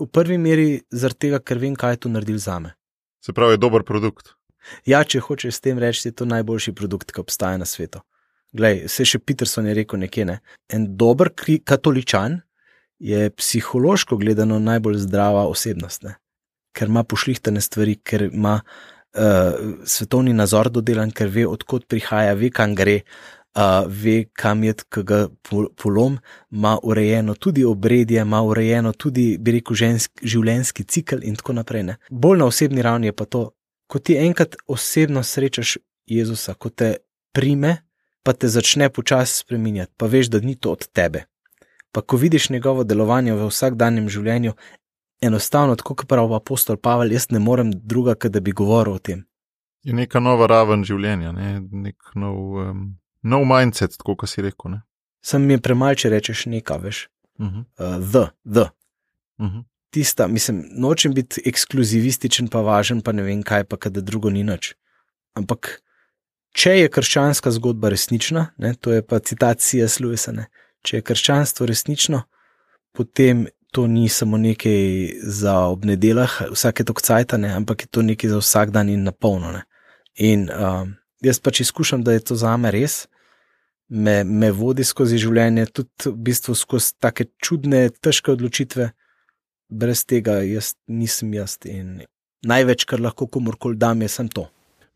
V 0.00 0.06
prvi 0.06 0.38
meri 0.38 0.82
zaradi 0.90 1.26
tega, 1.26 1.38
ker 1.38 1.58
vem, 1.58 1.76
kaj 1.76 1.92
je 1.92 2.02
to 2.04 2.08
naredil 2.08 2.38
za 2.38 2.58
me. 2.58 2.74
Se 3.24 3.32
pravi, 3.32 3.54
je 3.54 3.62
dober 3.62 3.84
produkt. 3.84 4.34
Ja, 4.88 5.04
če 5.04 5.20
hočeš 5.20 5.56
s 5.56 5.64
tem 5.64 5.78
reči, 5.78 6.08
je 6.08 6.16
to 6.16 6.24
najboljši 6.24 6.72
produkt, 6.76 7.12
ki 7.12 7.20
obstaja 7.22 7.60
na 7.60 7.68
svetu. 7.68 8.00
Glej, 8.56 8.86
vse 8.88 9.06
še 9.06 9.20
Peterson 9.22 9.68
je 9.68 9.76
rekel 9.76 10.00
nekje, 10.02 10.26
ne. 10.26 10.38
En 10.72 10.88
dober 10.98 11.30
katoličan 11.64 12.40
je 13.00 13.30
psihološko 13.30 14.16
gledano 14.16 14.58
najbolj 14.58 14.98
zdrava 15.06 15.46
osebnost, 15.48 16.02
ne. 16.02 16.14
ker 16.76 16.88
ima 16.88 17.02
pošlihtane 17.04 17.60
stvari, 17.60 17.96
ker 17.96 18.22
ima 18.22 18.60
uh, 18.62 19.20
svetovni 19.84 20.32
nazor 20.32 20.70
dodelan, 20.70 21.10
ker 21.10 21.28
ve, 21.28 21.46
odkot 21.46 21.88
prihaja, 21.88 22.34
ve, 22.38 22.50
kam 22.54 22.74
gre, 22.78 23.00
uh, 23.56 23.88
ve, 23.88 24.24
kam 24.32 24.64
je, 24.64 24.74
ki 24.92 25.02
ga 25.02 25.20
po- 25.48 25.68
polom, 25.76 26.18
ima 26.50 26.76
urejeno 26.82 27.34
tudi 27.34 27.64
obredje, 27.64 28.20
ima 28.22 28.42
urejeno 28.42 28.92
tudi, 28.92 29.36
bi 29.40 29.56
rekel, 29.58 29.76
žensk, 29.76 30.22
življenjski 30.22 30.84
cikl 30.84 31.24
in 31.26 31.40
tako 31.40 31.56
naprej. 31.58 31.86
Ne. 31.88 31.96
Bolj 32.10 32.38
na 32.38 32.50
osebni 32.52 32.82
ravni 32.82 33.10
je 33.10 33.16
pa 33.16 33.24
to, 33.24 33.50
ko 33.90 33.98
ti 33.98 34.16
enkrat 34.20 34.56
osebno 34.66 35.22
srečaš 35.22 35.78
Jezusa, 36.06 36.54
ko 36.54 36.70
te 36.70 36.96
prime, 37.34 37.76
pa 38.22 38.32
te 38.32 38.48
začne 38.48 38.90
počasi 38.92 39.42
spreminjati, 39.42 39.92
pa 39.96 40.06
veš, 40.06 40.30
da 40.30 40.40
ni 40.44 40.54
to 40.54 40.76
od 40.76 40.86
tebe. 40.92 41.29
Pa 41.92 42.00
ko 42.00 42.16
vidiš 42.16 42.50
njegovo 42.50 42.84
delovanje 42.84 43.34
v 43.34 43.48
vsakdanjem 43.50 44.08
življenju, 44.08 44.52
enostavno, 45.22 45.76
tako 45.76 45.94
kot 45.94 46.08
pravi 46.08 46.34
apostol 46.34 46.76
Pavel, 46.76 47.12
jaz 47.12 47.30
ne 47.30 47.38
morem 47.38 47.72
druga, 47.74 48.14
kot 48.14 48.32
da 48.32 48.40
bi 48.40 48.52
govoril 48.52 48.94
o 48.94 48.98
tem. 48.98 49.24
Je 49.82 49.94
neka 49.96 50.20
nova 50.20 50.46
raven 50.46 50.84
življenja, 50.84 51.32
ne? 51.32 51.60
nek 51.60 52.12
nov, 52.14 52.36
um, 52.60 52.84
nov 53.22 53.46
mindset, 53.48 53.96
tako 53.98 54.16
kot 54.22 54.30
si 54.30 54.44
rekel. 54.44 54.76
Ne? 54.76 54.82
Sam 55.24 55.48
mi 55.48 55.56
je 55.56 55.64
premalo, 55.64 55.96
če 55.96 56.12
rečeš 56.12 56.46
nekaj, 56.52 56.78
veš, 56.84 57.08
Uh 57.40 57.46
-huh. 57.46 57.64
uh, 57.78 58.10
the, 58.12 58.30
the. 58.54 58.70
Uh 59.38 59.46
-huh. 59.46 59.64
Tista, 59.90 60.26
mislim, 60.28 60.64
nočem 60.76 61.14
biti 61.14 61.42
ekskluzivističen, 61.44 62.48
pa 62.48 62.60
važen, 62.60 63.00
pa 63.00 63.12
ne 63.12 63.22
vem 63.22 63.42
kaj, 63.42 63.64
pa 63.64 63.76
da 63.90 64.00
drugo 64.00 64.30
ni 64.30 64.44
nič. 64.44 64.74
Ampak, 65.34 65.82
če 66.52 66.70
je 66.70 66.88
krščanska 66.88 67.50
zgodba 67.50 67.88
resnična, 67.88 68.46
ne, 68.58 68.74
to 68.74 68.92
je 68.92 69.02
pa 69.06 69.18
citacija 69.18 69.88
Sluisane, 69.88 70.46
če 70.82 71.00
je 71.00 71.06
krščanstvo 71.06 71.66
resnično, 71.66 72.22
potem 72.96 73.46
to 73.70 73.86
ni 73.86 74.08
samo 74.08 74.38
nekaj 74.38 75.10
za 75.22 75.56
ob 75.70 75.84
nedeljah, 75.86 76.40
vsake 76.50 76.84
tok 76.84 77.02
cajtane, 77.02 77.52
ampak 77.54 77.86
je 77.86 77.90
to 77.90 78.02
nekaj 78.02 78.30
za 78.30 78.40
vsak 78.42 78.72
dan 78.74 78.88
in 78.88 79.04
na 79.06 79.12
polno. 79.12 79.60
In 80.18 80.48
um, 80.50 80.96
jaz 81.22 81.38
pač 81.38 81.60
izkušam, 81.60 82.02
da 82.02 82.12
je 82.12 82.24
to 82.30 82.36
za 82.36 82.56
me 82.56 82.70
res. 82.74 83.06
Me, 83.90 84.22
me 84.24 84.52
vodi 84.54 84.84
skozi 84.86 85.18
življenje, 85.18 85.66
tudi 85.74 86.10
v 86.10 86.16
bistvu 86.28 86.54
skozi 86.54 86.94
take 87.02 87.26
čudne, 87.42 87.88
težke 87.90 88.30
odločitve, 88.30 88.92
brez 89.70 90.04
tega 90.06 90.40
jaz 90.46 90.74
nisem 90.86 91.34
jaz. 91.34 91.56
In 91.66 92.04
največ, 92.46 92.86
kar 92.86 93.02
lahko 93.02 93.26
komorkoli 93.26 93.78
dam, 93.78 94.02
je 94.02 94.08
sem 94.08 94.28
to. 94.30 94.46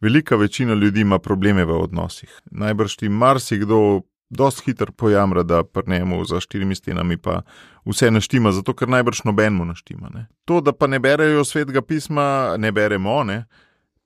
Velika 0.03 0.37
večina 0.37 0.75
ljudi 0.75 1.03
ima 1.03 1.19
probleme 1.19 1.65
v 1.65 1.79
odnosih. 1.81 2.31
Najbrž 2.51 2.97
ti 2.97 3.09
marsikdo 3.09 4.03
dosti 4.35 4.63
hitro 4.67 4.93
pojamra, 4.93 5.43
da 5.43 5.63
prnemo 5.65 6.25
za 6.25 6.41
štirimi 6.41 6.75
stenami, 6.75 7.17
pa 7.17 7.43
vse 7.87 8.11
naštima, 8.11 8.53
zato 8.53 8.75
ker 8.75 8.89
najbrž 8.89 9.25
nobenemu 9.25 9.65
naštima. 9.65 10.11
Ne. 10.15 10.27
To, 10.45 10.61
da 10.61 10.73
pa 10.73 10.87
ne 10.87 10.99
berejo 10.99 11.45
svetega 11.45 11.83
pisma, 11.83 12.57
ne 12.59 12.73
beremo, 12.73 13.23
ne, 13.25 13.45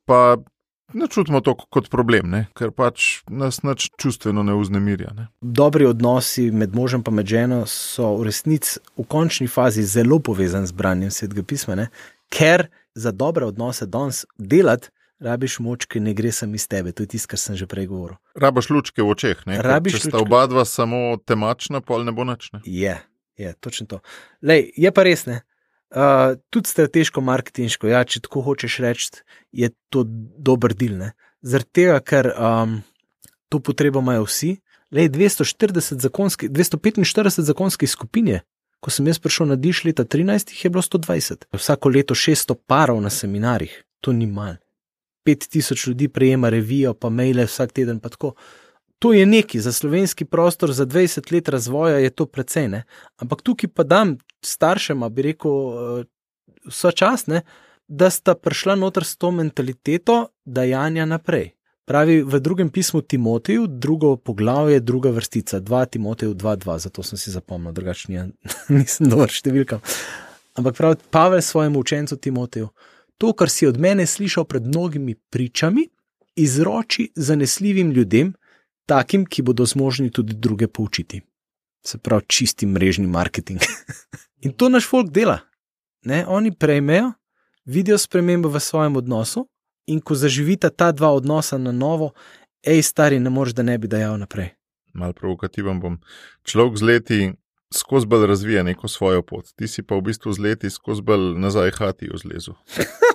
pa 0.04 0.36
ne 0.92 1.08
čutimo 1.08 1.40
to 1.40 1.54
kot 1.54 1.90
problem, 1.90 2.30
ne, 2.30 2.46
ker 2.56 2.70
pač 2.72 3.22
nas 3.28 3.62
nič 3.62 3.90
čustveno 4.00 4.42
ne 4.42 4.56
vznemirja. 4.56 5.12
Ne. 5.16 5.28
Dobri 5.40 5.86
odnosi 5.86 6.50
med 6.50 6.74
možem 6.74 7.04
in 7.06 7.26
ženo 7.26 7.66
so 7.66 8.16
v 8.16 8.28
resnici 8.30 8.80
v 8.96 9.04
končni 9.04 9.48
fazi 9.48 9.82
zelo 9.82 10.18
povezani 10.18 10.66
z 10.66 10.72
branjem 10.72 11.10
svetega 11.10 11.42
pisma, 11.42 11.74
ne? 11.74 11.88
ker 12.28 12.68
za 12.94 13.12
dobre 13.12 13.44
odnose 13.44 13.86
danes 13.86 14.24
delati. 14.38 14.88
Rabiš 15.20 15.58
moč, 15.58 15.88
ki 15.90 16.00
ne 16.00 16.14
gre 16.14 16.30
sem 16.32 16.52
iz 16.54 16.68
tebe, 16.70 16.92
to 16.94 17.02
je 17.02 17.14
tisto, 17.14 17.32
kar 17.32 17.40
sem 17.42 17.56
že 17.58 17.66
prej 17.66 17.88
govoril. 17.90 18.18
Rabaš 18.38 18.70
lučke 18.70 19.02
v 19.02 19.10
očeh, 19.10 19.40
ne? 19.50 19.58
ker 19.58 19.66
Rabiš 19.66 19.98
če 19.98 20.10
sta 20.12 20.20
oba 20.22 20.44
dva 20.46 20.62
samo 20.62 21.18
temačna, 21.26 21.82
pol 21.82 22.06
ne 22.06 22.14
bo 22.14 22.26
nič. 22.28 22.52
Ne? 22.54 22.60
Je, 22.62 22.94
je 23.34 23.54
točno 23.58 23.88
to. 23.90 23.98
Lej, 24.46 24.70
je 24.78 24.92
pa 24.94 25.02
res 25.02 25.26
ne. 25.26 25.42
Uh, 25.88 26.36
tudi 26.54 26.70
strateško, 26.70 27.24
marketinško, 27.24 27.88
ja, 27.90 28.04
če 28.04 28.20
tako 28.28 28.44
hočeš 28.46 28.78
reči, 28.84 29.24
je 29.50 29.72
to 29.90 30.04
dober 30.06 30.76
del. 30.76 31.00
Zaradi 31.42 31.74
tega, 31.80 31.98
ker 32.04 32.30
um, 32.36 32.78
to 33.50 33.58
potrebo 33.64 34.04
imajo 34.04 34.28
vsi. 34.28 34.54
Lej, 34.94 35.10
240 35.12 35.98
zakonski, 36.04 36.48
245 36.52 37.42
zakonskih 37.42 37.90
skupin 37.90 38.30
je. 38.36 38.44
Ko 38.78 38.94
sem 38.94 39.08
jaz 39.10 39.18
prišel 39.18 39.50
na 39.50 39.56
Diš 39.58 39.82
leta 39.88 40.06
13, 40.06 40.54
jih 40.54 40.68
je 40.68 40.70
bilo 40.70 40.84
120. 40.84 41.48
Vsako 41.56 41.90
leto 41.90 42.14
600 42.14 42.54
parov 42.70 43.00
na 43.02 43.10
seminarjih, 43.10 43.74
to 44.00 44.14
ni 44.14 44.28
mal. 44.30 44.60
5000 45.28 45.88
ljudi 45.88 46.08
prejema 46.08 46.48
revijo, 46.48 46.94
pa 46.94 47.10
maile 47.10 47.44
vsak 47.44 47.72
teden. 47.72 48.00
Tako. 48.00 48.34
to 48.98 49.12
je 49.12 49.26
neki 49.26 49.60
za 49.60 49.72
slovenski 49.72 50.24
prostor, 50.24 50.72
za 50.72 50.86
20 50.86 51.32
let 51.32 51.48
razvoja 51.48 51.98
je 51.98 52.10
to 52.10 52.26
precej. 52.26 52.68
Ne? 52.68 52.82
Ampak 53.16 53.42
tukaj 53.42 53.70
pa 53.70 53.82
dam 53.82 54.16
staršema, 54.42 55.08
bi 55.08 55.22
rekel, 55.22 55.52
eh, 56.00 56.04
vse 56.66 56.92
čas, 56.92 57.26
ne, 57.26 57.42
da 57.88 58.10
sta 58.10 58.34
prišla 58.34 58.74
noter 58.74 59.04
s 59.04 59.16
to 59.16 59.30
mentaliteto 59.30 60.26
dajanja 60.44 61.06
naprej. 61.06 61.50
Pravi 61.88 62.22
v 62.22 62.40
drugem 62.40 62.68
pismu 62.70 63.00
Timoteju, 63.00 63.66
drugo 63.66 64.16
poglavje, 64.16 64.80
druga 64.80 65.10
vrstica, 65.10 65.60
2 65.60 65.86
Timoteju 65.86 66.34
2.2, 66.34 66.78
zato 66.78 67.02
sem 67.02 67.18
si 67.18 67.30
zapomnil, 67.30 67.72
drugače 67.72 68.12
ni- 68.12 68.32
nisem 68.78 69.08
dober 69.08 69.32
številka. 69.32 69.80
Ampak 70.58 70.76
pravi 70.76 70.96
Pavel 71.10 71.40
svojemu 71.40 71.80
učencu 71.80 72.16
Timoteju, 72.16 72.68
to, 73.18 73.32
kar 73.32 73.50
si 73.50 73.66
od 73.66 73.78
mene 73.80 74.06
slišal 74.06 74.44
pred 74.44 74.66
mnogimi 74.66 75.14
pričami, 75.14 75.88
izroči 76.36 77.10
zanesljivim 77.14 77.90
ljudem, 77.90 78.32
takim, 78.86 79.26
ki 79.26 79.42
bodo 79.42 79.66
zmožni 79.66 80.10
tudi 80.10 80.34
druge 80.34 80.68
poučiti. 80.68 81.20
Se 81.84 81.98
pravi, 81.98 82.24
čisti 82.28 82.66
mrežni 82.66 83.06
marketing. 83.06 83.60
In 84.44 84.52
to 84.52 84.68
naš 84.68 84.88
folk 84.88 85.10
dela. 85.10 85.40
Ne? 86.04 86.24
Oni 86.26 86.54
prejmejo, 86.54 87.12
vidijo 87.64 87.98
spremembo 87.98 88.48
v 88.48 88.60
svojem 88.60 88.96
odnosu, 88.96 89.48
in 89.86 90.00
ko 90.00 90.14
zaživita 90.14 90.70
ta 90.70 90.92
dva 90.92 91.10
odnosa 91.16 91.58
na 91.58 91.72
novo, 91.72 92.12
hej, 92.66 92.82
stari, 92.82 93.18
ne 93.20 93.30
moreš, 93.30 93.56
da 93.56 93.62
ne 93.62 93.78
bi 93.78 93.88
dajal 93.88 94.18
naprej. 94.20 94.52
Mal 94.94 95.12
provokativen 95.12 95.80
bom. 95.80 95.98
Človek 96.44 96.76
z 96.76 96.82
leti 96.82 97.20
skozi 97.74 98.06
bolj 98.06 98.26
razvija 98.26 98.62
neko 98.62 98.88
svojo 98.88 99.22
pot, 99.22 99.52
ti 99.56 99.68
si 99.68 99.82
pa 99.82 99.96
v 99.96 100.08
bistvu 100.08 100.32
z 100.32 100.44
leti 100.44 100.70
skozi 100.70 101.02
bolj 101.02 101.36
nazaj 101.40 101.72
hati 101.80 102.10
vzlezu. 102.12 102.54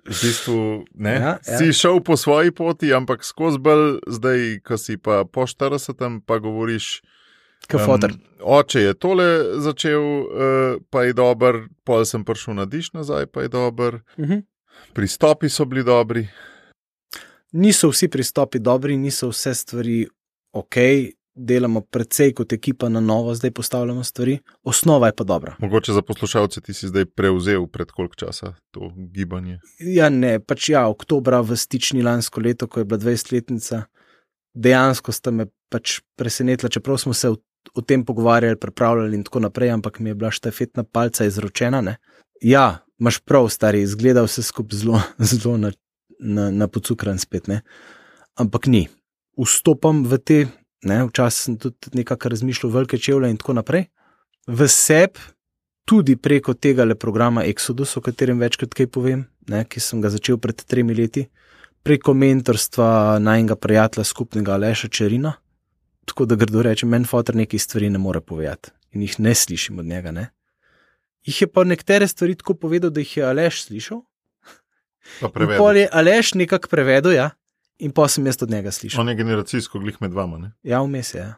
V 0.00 0.16
bistvu 0.16 0.58
ne, 0.94 1.12
Ja, 1.12 1.38
ja, 1.38 1.58
si 1.58 1.72
šel 1.72 2.00
po 2.00 2.16
svoji 2.16 2.50
poti, 2.50 2.88
ampak 2.88 3.20
skozi 3.20 3.58
bolj 3.58 4.00
zdaj, 4.08 4.60
ko 4.60 4.76
si 4.76 4.96
pa 4.96 5.24
po 5.24 5.42
40, 5.42 6.20
pa 6.20 6.38
govoriš. 6.38 7.02
Fotor. 7.68 8.12
oče 8.40 8.80
je 8.80 8.94
tole 8.94 9.26
začel, 9.60 10.00
uh, 10.00 10.26
pa 10.90 11.02
je 11.02 11.12
dober, 11.12 11.54
pol 11.84 12.04
sem 12.04 12.24
prišel 12.24 12.54
na 12.54 12.64
diš 12.64 12.92
nazaj, 12.92 13.26
pa 13.26 13.42
je 13.42 13.48
dober, 13.48 14.00
Mhm. 14.18 14.40
pristopi 14.92 15.48
so 15.48 15.64
bili 15.64 15.84
dobri. 15.84 16.28
Niso 17.52 17.88
vsi 17.88 18.08
pristopi 18.08 18.58
dobri, 18.58 18.96
niso 18.96 19.28
vse 19.28 19.54
stvari 19.54 20.06
ok, 20.52 20.76
delamo 21.46 21.80
precej 21.80 22.34
kot 22.36 22.52
ekipa 22.52 22.88
na 22.88 23.00
novo, 23.00 23.34
zdaj 23.34 23.50
postavljamo 23.50 24.04
stvari, 24.04 24.38
osnova 24.62 25.06
je 25.06 25.16
pa 25.16 25.24
dobra. 25.24 25.54
Mogoče 25.58 25.92
za 25.92 26.02
poslušalce 26.02 26.60
ti 26.60 26.74
si 26.74 26.88
zdaj 26.88 27.04
prevzel 27.04 27.66
pred 27.66 27.90
koliko 27.90 28.14
časa 28.14 28.54
to 28.70 28.92
gibanje. 29.14 29.58
Ja, 29.78 30.08
ne, 30.08 30.38
pač 30.40 30.68
ja, 30.68 30.86
oktobra 30.88 31.40
v 31.40 31.56
stični 31.56 32.02
lansko 32.02 32.40
leto, 32.40 32.68
ko 32.68 32.80
je 32.80 32.84
bila 32.84 33.00
20-letnica, 33.00 33.82
dejansko 34.54 35.12
sta 35.12 35.30
me 35.30 35.46
pač 35.70 36.00
presenetila, 36.16 36.70
čeprav 36.70 36.98
smo 36.98 37.14
se 37.14 37.30
o, 37.30 37.36
o 37.74 37.82
tem 37.82 38.04
pogovarjali, 38.04 38.58
pripravljali 38.60 39.16
in 39.16 39.24
tako 39.24 39.46
naprej, 39.46 39.70
ampak 39.70 39.98
mi 39.98 40.10
je 40.10 40.14
bila 40.14 40.30
štafetna 40.30 40.84
palca 40.84 41.24
izročena. 41.24 41.80
Ne? 41.80 41.96
Ja, 42.42 42.84
imaš 43.00 43.20
prav, 43.24 43.48
stari, 43.48 43.82
izgleda 43.82 44.24
vse 44.26 44.42
skupaj 44.42 44.78
zelo, 44.82 45.02
zelo 45.32 45.56
na, 45.56 45.72
na, 46.18 46.50
na 46.50 46.68
pocukran 46.68 47.18
spet, 47.18 47.48
ne? 47.48 47.62
ampak 48.36 48.66
ni. 48.66 48.88
Vstopam 49.40 50.02
v 50.04 50.18
te, 50.18 50.38
ne, 50.82 51.04
včasih 51.04 51.42
sem 51.44 51.58
tudi 51.58 51.92
nekako 51.92 52.28
razmišljal, 52.28 52.72
velike 52.72 52.98
čevlje 52.98 53.30
in 53.30 53.36
tako 53.36 53.52
naprej. 53.60 53.84
V 54.46 54.68
sebi 54.68 55.20
tudi 55.84 56.16
preko 56.16 56.54
tega 56.54 56.84
le 56.84 56.94
programa 56.94 57.44
Exodus, 57.44 57.96
o 57.96 58.00
katerem 58.00 58.38
večkrat 58.38 58.74
kaj 58.74 58.86
povem, 58.86 59.24
ne, 59.48 59.64
ki 59.64 59.80
sem 59.80 60.00
ga 60.00 60.10
začel 60.10 60.38
pred 60.38 60.62
tremi 60.62 60.94
leti, 60.94 61.26
preko 61.82 62.14
mentorstva 62.14 63.18
najnega 63.18 63.56
prijatelja 63.56 64.04
skupnega 64.04 64.54
Aleša 64.54 64.88
Čerina. 64.88 65.32
Tako 66.06 66.26
da 66.26 66.34
grdo 66.34 66.62
reče, 66.62 66.86
meni 66.86 67.06
fotor 67.06 67.36
nekaj 67.36 67.58
stvari 67.58 67.90
ne 67.90 67.98
more 67.98 68.20
povedati 68.20 68.70
in 68.92 69.02
jih 69.02 69.20
ne 69.20 69.34
slišim 69.34 69.78
od 69.78 69.86
njega. 69.86 70.10
Ne? 70.10 70.30
Jih 71.26 71.42
je 71.42 71.46
pa 71.46 71.64
nekatere 71.64 72.08
stvari 72.08 72.34
tako 72.34 72.54
povedal, 72.54 72.90
da 72.90 73.00
jih 73.00 73.16
je 73.16 73.24
Aleš 73.24 73.64
slišal. 73.64 74.00
Pa 75.20 75.28
pol 75.30 75.76
je 75.76 75.88
Aleš 75.92 76.34
nekako 76.34 76.68
prevedel, 76.68 77.12
ja, 77.12 77.30
in 77.80 77.92
pa 77.96 78.08
sem 78.08 78.26
jaz 78.26 78.42
od 78.42 78.50
njega 78.50 78.70
slišal. 78.70 79.00
On 79.00 79.08
je 79.08 79.14
generacijsko 79.18 79.78
glih 79.78 80.00
med 80.00 80.12
vama. 80.12 80.38
Ne? 80.38 80.52
Ja, 80.62 80.82
vmes 80.84 81.14
je. 81.14 81.20
Ja. 81.20 81.34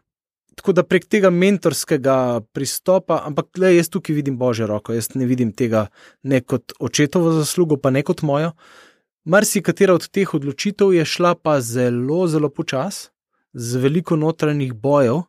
Tako 0.54 0.74
da 0.76 0.82
prek 0.84 1.06
tega 1.08 1.30
mentorskega 1.32 2.42
pristopa, 2.52 3.22
ampak 3.26 3.56
le 3.58 3.72
jaz 3.76 3.88
tukaj 3.92 4.16
vidim 4.18 4.36
božjo 4.38 4.66
roko, 4.68 4.92
jaz 4.92 5.14
ne 5.14 5.26
vidim 5.26 5.52
tega 5.56 5.86
ne 6.22 6.42
kot 6.44 6.74
očetovo 6.80 7.32
zaslugo, 7.38 7.78
pa 7.80 7.90
ne 7.90 8.02
kot 8.04 8.22
mojo. 8.22 8.52
Marsikatera 9.24 9.94
od 9.94 10.08
teh 10.10 10.34
odločitev 10.34 10.92
je 10.92 11.04
šla 11.06 11.34
pa 11.38 11.60
zelo, 11.60 12.26
zelo 12.28 12.50
počas, 12.50 13.08
z 13.52 13.80
veliko 13.80 14.16
notranjih 14.16 14.74
bojev. 14.74 15.22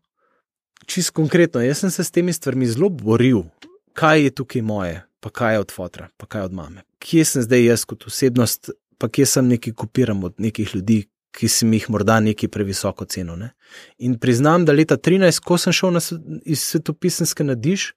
Čist 0.85 1.13
konkretno, 1.15 1.61
jaz 1.63 1.85
sem 1.85 1.91
se 1.91 2.03
s 2.03 2.11
temi 2.11 2.33
stvarmi 2.33 2.67
zelo 2.67 2.89
boril, 2.89 3.45
kaj 3.95 4.25
je 4.25 4.31
tukaj 4.41 4.61
moje, 4.61 4.97
pa 5.23 5.29
kaj 5.29 5.55
je 5.55 5.59
od 5.59 5.71
fotra, 5.71 6.09
pa 6.17 6.25
kaj 6.25 6.41
je 6.41 6.45
od 6.45 6.57
mame. 6.57 6.83
Kje 6.99 7.25
sem 7.25 7.45
zdaj 7.45 7.63
jaz 7.63 7.85
kot 7.87 8.03
osebnost, 8.09 8.73
pa 8.97 9.09
kje 9.09 9.25
sem 9.25 9.47
nekaj 9.47 9.73
kopiram 9.73 10.23
od 10.23 10.35
nekih 10.37 10.75
ljudi, 10.75 11.03
ki 11.33 11.49
sem 11.49 11.73
jih 11.73 11.89
morda 11.89 12.19
nekaj 12.21 12.49
previsoko 12.53 13.05
cenil. 13.05 13.37
Ne? 13.39 13.49
In 13.97 14.19
priznam, 14.21 14.65
da 14.65 14.73
leta 14.73 14.97
13, 14.97 15.41
ko 15.41 15.57
sem 15.57 15.73
šel 15.73 15.95
na, 15.95 16.01
iz 16.45 16.61
svetopisanske 16.61 17.43
nadiš, 17.43 17.93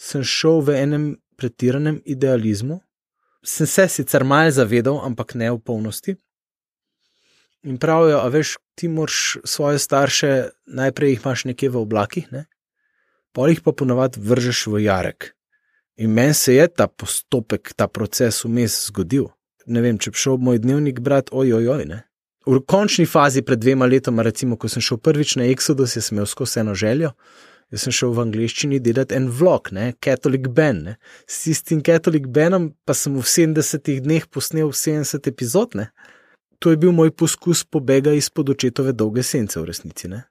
sem 0.00 0.24
šel 0.24 0.60
v 0.66 0.76
enem 0.82 1.06
pretiranem 1.40 2.00
idealizmu. 2.04 2.80
Sem 3.42 3.66
se 3.66 3.88
sicer 3.88 4.24
malo 4.24 4.52
zavedal, 4.54 5.00
ampak 5.02 5.34
ne 5.34 5.50
v 5.50 5.58
polnosti. 5.58 6.16
In 7.66 7.78
pravijo, 7.78 8.18
a 8.18 8.28
veš, 8.30 8.56
ti 8.74 8.88
moraš 8.88 9.38
svoje 9.44 9.78
starše, 9.78 10.50
najprej 10.66 11.14
jih 11.14 11.20
imaš 11.24 11.44
nekje 11.50 11.70
v 11.70 11.78
oblakih, 11.78 12.32
ne? 12.34 12.46
pol 13.32 13.48
jih 13.48 13.62
pa 13.64 13.72
ponavadi 13.72 14.20
vržeš 14.20 14.66
v 14.68 14.82
jarek. 14.84 15.32
In 15.96 16.12
meni 16.12 16.34
se 16.34 16.54
je 16.54 16.66
ta 16.68 16.86
postopek, 16.86 17.72
ta 17.76 17.88
proces 17.88 18.42
vmes 18.44 18.74
zgodil. 18.88 19.30
Ne 19.66 19.82
vem, 19.82 19.98
če 19.98 20.10
bi 20.10 20.18
šel 20.18 20.40
moj 20.42 20.58
dnevnik 20.62 21.00
brati, 21.00 21.30
ojoj, 21.32 21.68
oj, 21.76 21.84
ne. 21.86 22.02
V 22.46 22.58
končni 22.66 23.06
fazi, 23.06 23.44
pred 23.46 23.60
dvema 23.62 23.86
letoma, 23.86 24.24
recimo, 24.26 24.56
ko 24.58 24.68
sem 24.68 24.82
šel 24.82 24.98
prvič 24.98 25.36
na 25.38 25.46
Exodus, 25.52 25.94
sem 25.94 26.16
imel 26.16 26.26
skozi 26.26 26.60
eno 26.62 26.74
željo. 26.74 27.12
Jaz 27.72 27.86
sem 27.86 27.94
šel 27.94 28.10
v 28.12 28.24
angleščini 28.26 28.80
delati 28.84 29.16
en 29.16 29.30
vlog, 29.32 29.70
ne, 29.72 29.92
Catholic 30.02 30.48
Ben. 30.52 30.82
Ne. 30.88 30.96
S 31.30 31.44
tistim 31.46 31.80
Catholic 31.86 32.26
Benom 32.28 32.72
pa 32.84 32.96
sem 32.98 33.14
v 33.14 33.22
70 33.24 34.02
dneh 34.04 34.26
posnel 34.28 34.74
70 34.74 35.30
epizod. 35.30 35.78
Ne. 35.78 35.88
To 36.60 36.74
je 36.74 36.76
bil 36.76 36.92
moj 36.92 37.14
poskus 37.14 37.64
pobega 37.64 38.12
izpod 38.12 38.52
očetove 38.52 38.92
dolge 38.92 39.24
sence 39.24 39.56
v 39.60 39.70
resnici. 39.70 40.10
Ne. 40.10 40.26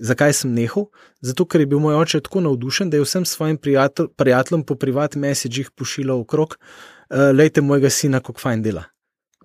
Zakaj 0.00 0.32
sem 0.40 0.56
nehal? 0.56 0.88
Zato, 1.20 1.44
ker 1.44 1.62
je 1.62 1.68
bil 1.70 1.78
moj 1.78 2.00
oče 2.00 2.24
tako 2.24 2.42
navdušen, 2.48 2.90
da 2.90 2.96
je 2.96 3.04
vsem 3.04 3.28
svojim 3.28 3.60
prijatelj, 3.60 4.08
prijateljem 4.16 4.64
po 4.64 4.74
privatnih 4.74 5.28
messagih 5.28 5.70
pošiljal 5.76 6.24
okrog, 6.24 6.56
uh, 6.56 6.99
lejte 7.10 7.60
mojega 7.60 7.90
sina, 7.90 8.20
kako 8.20 8.40
fajn 8.40 8.62
dela. 8.62 8.84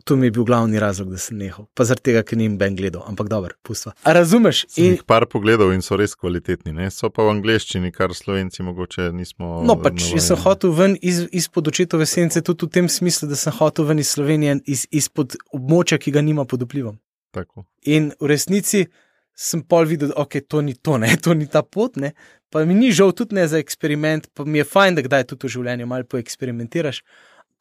To 0.05 0.15
mi 0.15 0.27
je 0.27 0.31
bil 0.31 0.43
glavni 0.43 0.79
razlog, 0.79 1.09
da 1.09 1.17
sem 1.17 1.37
nehal. 1.37 1.65
Pa 1.73 1.85
zaradi 1.87 2.03
tega, 2.11 2.21
ker 2.27 2.37
nisem 2.37 2.57
Ben 2.61 2.75
gledal, 2.77 3.01
ampak 3.09 3.29
dobro, 3.31 3.55
pustva. 3.65 3.93
A 4.03 4.13
razumeš? 4.13 4.65
Sem 4.69 4.83
In, 4.83 4.91
jih 4.93 5.05
par 5.07 5.25
pogledal 5.31 5.71
in 5.73 5.81
so 5.81 5.97
res 5.97 6.13
kvalitetni, 6.19 6.75
ne? 6.75 6.91
so 6.93 7.09
pa 7.09 7.23
v 7.25 7.31
angleščini, 7.37 7.89
kar 7.95 8.13
slovenci 8.13 8.61
mogoče 8.67 9.07
nismo. 9.15 9.63
no, 9.65 9.77
pač 9.81 10.11
jaz 10.13 10.27
sem 10.29 10.37
hotel 10.43 10.75
ven 10.77 10.93
iz, 11.01 11.23
izpod 11.31 11.71
očetove 11.71 12.05
sence, 12.05 12.43
tudi 12.45 12.67
v 12.67 12.75
tem 12.77 12.91
smislu, 12.91 13.31
da 13.31 13.39
sem 13.39 13.55
hotel 13.55 13.89
ven 13.89 14.03
iz 14.03 14.11
Slovenije, 14.13 14.59
iz, 14.69 14.85
izpod 14.91 15.39
območja, 15.55 15.97
ki 15.97 16.13
ga 16.13 16.21
nima 16.21 16.45
pod 16.45 16.67
vplivom. 16.67 16.99
Tako. 17.33 17.65
In 17.89 18.11
v 18.19 18.29
resnici 18.29 18.85
sem 19.35 19.63
pol 19.63 19.87
videl, 19.89 20.11
da 20.13 20.21
okay, 20.21 20.45
to 20.45 20.61
ni 20.61 20.75
to, 20.75 20.99
ne, 21.01 21.15
to 21.23 21.33
ni 21.33 21.47
ta 21.47 21.63
pot. 21.63 21.97
Ne. 21.97 22.13
Pa 22.53 22.61
mi 22.67 22.77
ni 22.77 22.91
žal 22.95 23.15
tudi 23.15 23.39
ne 23.39 23.47
za 23.47 23.57
eksperiment, 23.57 24.29
pa 24.35 24.45
mi 24.45 24.61
je 24.61 24.67
fajn, 24.67 24.99
da 24.99 25.03
kdaj 25.07 25.31
tudi 25.31 25.47
v 25.47 25.55
življenju 25.57 25.87
malo 25.89 26.07
poeksperimentiraš. 26.07 27.01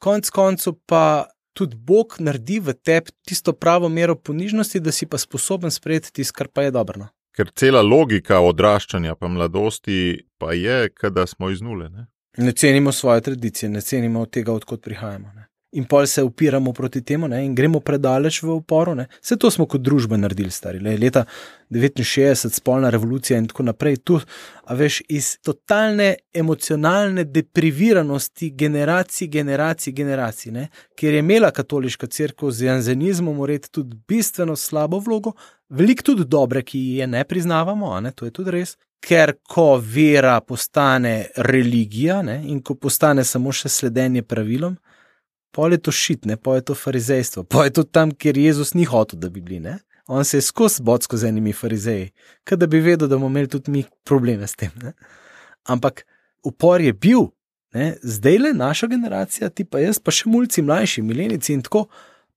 Konec 0.05 0.29
koncev 0.31 0.75
pa 0.87 1.25
tudi 1.57 1.77
Bog 1.77 2.17
naredi 2.19 2.59
v 2.61 2.75
tebi 2.75 3.15
tisto 3.25 3.55
pravo 3.57 3.89
mero 3.89 4.17
ponižnosti, 4.17 4.81
da 4.81 4.93
si 4.93 5.07
pa 5.07 5.19
sposoben 5.19 5.73
sprejeti 5.73 6.13
tisto, 6.13 6.37
kar 6.37 6.51
pa 6.53 6.67
je 6.67 6.75
dobro. 6.77 7.07
No. 7.07 7.09
Ker 7.35 7.49
cela 7.57 7.81
logika 7.83 8.43
odraščanja 8.45 9.15
pa 9.17 9.31
mladosti 9.33 10.27
pa 10.39 10.53
je, 10.53 10.91
da 11.11 11.27
smo 11.27 11.51
iz 11.51 11.63
nule. 11.65 11.89
Ne? 11.89 12.07
Ne 12.37 12.53
cenimo 12.53 12.93
svoje 12.93 13.21
tradicije, 13.21 13.71
ne 13.71 13.81
cenimo 13.81 14.27
tega, 14.27 14.53
odkot 14.53 14.83
prihajamo. 14.85 15.33
Ne. 15.35 15.44
In 15.75 15.85
pol 15.91 16.07
se 16.07 16.23
upiramo 16.23 16.73
proti 16.73 17.03
temu 17.03 17.29
ne, 17.29 17.41
in 17.45 17.55
gremo 17.55 17.81
predaleč 17.81 18.43
v 18.43 18.53
uporu. 18.55 18.95
Ne. 18.95 19.09
Vse 19.19 19.37
to 19.37 19.51
smo 19.51 19.67
kot 19.67 19.83
družba 19.83 20.17
naredili, 20.17 20.51
stari. 20.55 20.79
Le, 20.79 20.95
leta 20.99 21.25
69, 21.71 22.55
spolna 22.55 22.91
revolucija 22.95 23.39
in 23.39 23.49
tako 23.51 23.67
naprej. 23.67 23.97
Tu, 24.07 24.21
a 24.65 24.75
veš, 24.79 25.01
iz 25.09 25.33
totalne 25.43 26.15
emocionalne 26.35 27.25
depriviranosti 27.25 28.53
generacij, 28.55 29.29
generacij, 29.29 29.93
generacij, 29.93 30.53
ne, 30.53 30.69
ker 30.95 31.15
je 31.15 31.25
imela 31.25 31.51
katoliška 31.51 32.07
crkva 32.07 32.51
z 32.51 32.71
janzenizmom 32.71 33.41
uredi 33.41 33.69
tudi 33.71 33.99
bistveno 34.09 34.57
slabo 34.57 35.03
vlogo, 35.03 35.35
veliko 35.69 36.03
tudi 36.03 36.25
dobre, 36.25 36.63
ki 36.63 36.79
je 37.01 37.07
ne 37.07 37.25
priznavamo, 37.25 38.01
ne, 38.01 38.13
to 38.13 38.25
je 38.25 38.31
tudi 38.31 38.51
res. 38.61 38.77
Ker 39.05 39.35
ko 39.49 39.75
vera 39.77 40.39
postane 40.41 41.27
religija 41.37 42.23
ne, 42.23 42.41
in 42.47 42.63
ko 42.63 42.75
postane 42.75 43.25
samo 43.25 43.53
še 43.53 43.69
sledenje 43.69 44.23
pravilom, 44.23 44.79
pol 45.55 45.73
je 45.73 45.79
to 45.87 45.93
šitne, 45.95 46.37
pol 46.37 46.59
je 46.59 46.65
to 46.71 46.75
farizejstvo, 46.75 47.45
pol 47.47 47.69
je 47.69 47.77
to 47.79 47.85
tam, 47.87 48.11
kjer 48.11 48.39
Jezus 48.39 48.75
ni 48.75 48.85
hotel, 48.85 49.21
da 49.23 49.31
bi 49.31 49.41
bili. 49.41 49.61
Ne. 49.63 49.79
On 50.07 50.25
se 50.25 50.37
je 50.37 50.43
skozi 50.43 50.83
bocko 50.83 51.17
z 51.17 51.31
enimi 51.31 51.53
farizeji, 51.53 52.11
kot 52.49 52.59
da 52.59 52.67
bi 52.67 52.83
vedel, 52.83 53.09
da 53.09 53.17
bomo 53.17 53.31
imeli 53.31 53.49
tudi 53.49 53.71
mi 53.71 53.85
probleme 54.05 54.47
s 54.47 54.59
tem. 54.59 54.75
Ne. 54.83 54.93
Ampak 55.65 56.05
upor 56.43 56.81
je 56.81 56.93
bil, 56.93 57.31
ne. 57.75 57.95
zdaj 58.03 58.39
le 58.39 58.53
naša 58.53 58.87
generacija, 58.91 59.49
ti 59.49 59.65
pa 59.65 59.81
jaz, 59.81 60.03
pa 60.03 60.13
še 60.13 60.29
mulci 60.29 60.63
mlajši, 60.63 61.07
milenici 61.07 61.55
in 61.55 61.63
tako, 61.63 61.87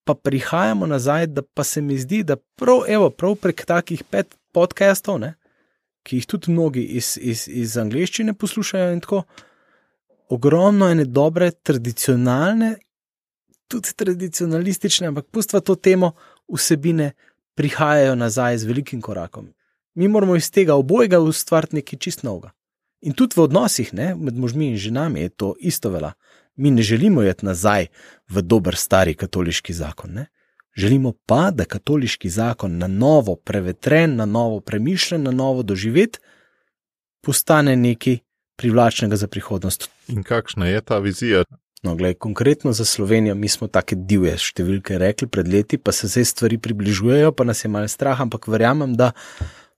pa 0.08 0.16
prihajamo 0.16 0.88
nazaj, 0.88 1.28
da 1.28 1.42
pa 1.42 1.66
se 1.68 1.82
mi 1.82 1.98
zdi, 2.00 2.24
da 2.24 2.38
prav, 2.38 2.86
evo, 2.88 3.10
prav 3.10 3.36
prek 3.42 3.66
takih 3.68 4.06
pet 4.08 4.38
podcastov, 4.56 5.20
ne, 5.20 5.34
ki 6.08 6.22
jih 6.22 6.30
tudi 6.30 6.54
mnogi 6.54 6.86
iz, 6.96 7.18
iz, 7.20 7.48
iz 7.52 7.76
angleščine 7.78 8.38
poslušajo 8.38 8.94
in 8.96 9.04
tako. 9.04 9.26
Ogromno 10.32 10.90
ene 10.92 11.06
dobre, 11.06 11.52
tradicionalne, 11.64 12.74
tudi 13.68 13.94
tradicionalistične, 13.96 15.08
ampak 15.08 15.26
pustva 15.32 15.60
to 15.60 15.76
temo 15.76 16.12
vsebine 16.54 17.12
prihajajo 17.56 18.16
nazaj 18.16 18.58
z 18.58 18.66
velikim 18.66 19.02
korakom. 19.02 19.54
Mi 19.94 20.08
moramo 20.08 20.36
iz 20.36 20.52
tega 20.52 20.76
obojega 20.76 21.20
ustvariti 21.20 21.76
nekaj 21.76 22.00
čist 22.00 22.24
novega. 22.24 22.52
In 23.02 23.14
tudi 23.14 23.38
v 23.38 23.44
odnosih 23.46 23.94
ne, 23.94 24.16
med 24.16 24.38
možmi 24.38 24.72
in 24.72 24.78
ženami 24.78 25.22
je 25.22 25.30
to 25.30 25.54
isto 25.60 25.90
vela. 25.90 26.14
Mi 26.56 26.72
ne 26.72 26.82
želimo 26.82 27.24
iti 27.24 27.46
nazaj 27.46 27.88
v 28.30 28.42
dober 28.42 28.76
stari 28.76 29.14
katoliški 29.14 29.74
zakon. 29.74 30.14
Ne. 30.14 30.26
Želimo 30.78 31.14
pa, 31.26 31.52
da 31.52 31.66
katoliški 31.66 32.30
zakon 32.30 32.78
na 32.78 32.88
novo 32.88 33.36
prevetren, 33.36 34.16
na 34.16 34.26
novo 34.26 34.60
premišljen, 34.60 35.24
na 35.24 35.32
novo 35.32 35.64
doživet, 35.64 36.20
postane 37.22 37.76
nekaj 37.76 38.18
privlačnega 38.56 39.16
za 39.16 39.28
prihodnost. 39.28 39.90
In 40.08 40.24
kakšna 40.24 40.68
je 40.68 40.82
ta 40.82 41.00
vizija? 41.00 41.44
No, 41.88 41.96
gled, 41.96 42.18
konkretno 42.18 42.74
za 42.74 42.86
Slovenijo, 42.86 43.36
mi 43.36 43.48
smo 43.48 43.70
take 43.72 43.96
divje 43.96 44.34
številke 44.50 44.98
rekli 45.00 45.30
pred 45.32 45.48
leti, 45.48 45.78
pa 45.80 45.94
se 45.96 46.10
zdaj 46.12 46.26
stvari 46.28 46.58
približujejo, 46.60 47.30
pa 47.32 47.46
nas 47.48 47.64
je 47.64 47.70
malo 47.72 47.88
strah, 47.88 48.20
ampak 48.20 48.50
verjamem, 48.52 48.98
da 49.00 49.14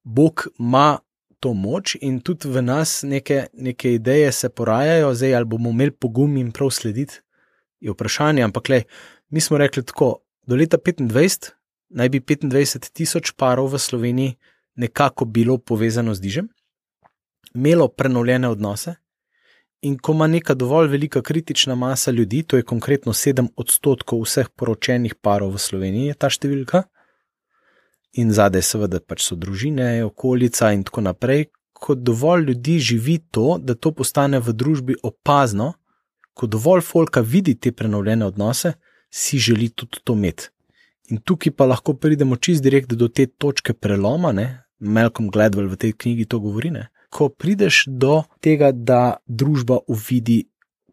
Bog 0.01 0.47
ima 0.57 1.03
to 1.37 1.53
moč 1.53 1.93
in 2.01 2.17
tudi 2.25 2.49
v 2.49 2.63
nas 2.65 3.03
neke, 3.05 3.43
neke 3.53 3.91
ideje 3.99 4.31
se 4.33 4.49
porajajo, 4.49 5.11
zdaj 5.13 5.35
ali 5.37 5.49
bomo 5.51 5.69
imeli 5.69 5.93
pogum 5.93 6.33
in 6.41 6.49
prav 6.49 6.71
slediti, 6.73 7.21
je 7.77 7.93
vprašanje. 7.93 8.41
Ampak 8.47 8.73
le, 8.73 8.79
mi 9.29 9.41
smo 9.45 9.61
rekli 9.61 9.85
tako, 9.85 10.23
do 10.49 10.57
leta 10.57 10.81
25 10.81 11.51
naj 11.93 12.09
bi 12.09 12.23
25 12.25 12.89
tisoč 12.89 13.35
parov 13.37 13.69
v 13.75 13.83
Sloveniji 13.85 14.33
nekako 14.81 15.29
bilo 15.29 15.59
povezano 15.61 16.17
z 16.17 16.25
dižem, 16.25 16.49
imelo 17.53 17.85
prenovljene 17.87 18.49
odnose. 18.49 18.97
In 19.81 19.97
ko 19.97 20.11
ima 20.11 20.27
neka 20.27 20.53
dovolj 20.53 20.89
velika 20.91 21.21
kritična 21.21 21.75
masa 21.75 22.11
ljudi, 22.11 22.43
to 22.43 22.57
je 22.57 22.63
konkretno 22.63 23.13
7 23.13 23.47
odstotkov 23.55 24.25
vseh 24.25 24.49
poročenih 24.55 25.15
parov 25.15 25.53
v 25.55 25.61
Sloveniji, 25.63 26.11
je 26.11 26.17
ta 26.19 26.29
številka, 26.29 26.83
in 28.19 28.33
zadaj, 28.35 28.65
seveda, 28.65 28.99
pač 28.99 29.23
so 29.23 29.37
družine, 29.39 30.03
okolica 30.03 30.73
in 30.75 30.83
tako 30.83 31.05
naprej. 31.07 31.47
Ko 31.79 31.95
dovolj 31.95 32.49
ljudi 32.49 32.75
živi 32.79 33.17
to, 33.31 33.55
da 33.55 33.75
to 33.75 33.93
postane 33.95 34.41
v 34.43 34.51
družbi 34.51 34.97
opazno, 35.03 35.73
ko 36.33 36.47
dovolj 36.47 36.83
folka 36.83 37.21
vidi 37.23 37.55
te 37.55 37.71
prenovljene 37.71 38.25
odnose, 38.25 38.73
si 39.09 39.39
želi 39.39 39.69
tudi 39.69 40.03
to 40.03 40.13
imeti. 40.13 40.49
In 41.09 41.21
tukaj 41.23 41.55
pa 41.55 41.65
lahko 41.65 41.95
pridemo 41.95 42.35
čist 42.35 42.63
direkt 42.63 42.93
do 42.93 43.07
te 43.07 43.25
točke 43.25 43.73
preloma, 43.73 44.31
ne? 44.35 44.47
Malcolm 44.79 45.31
Gladwell 45.31 45.71
v 45.71 45.79
tej 45.79 45.93
knjigi 45.95 46.25
to 46.25 46.39
govori. 46.39 46.69
Ne? 46.71 46.89
Ko 47.09 47.29
prideš 47.29 47.83
do 47.87 48.23
tega, 48.41 48.71
da 48.71 49.17
družba 49.25 49.79
uvidi 49.87 50.43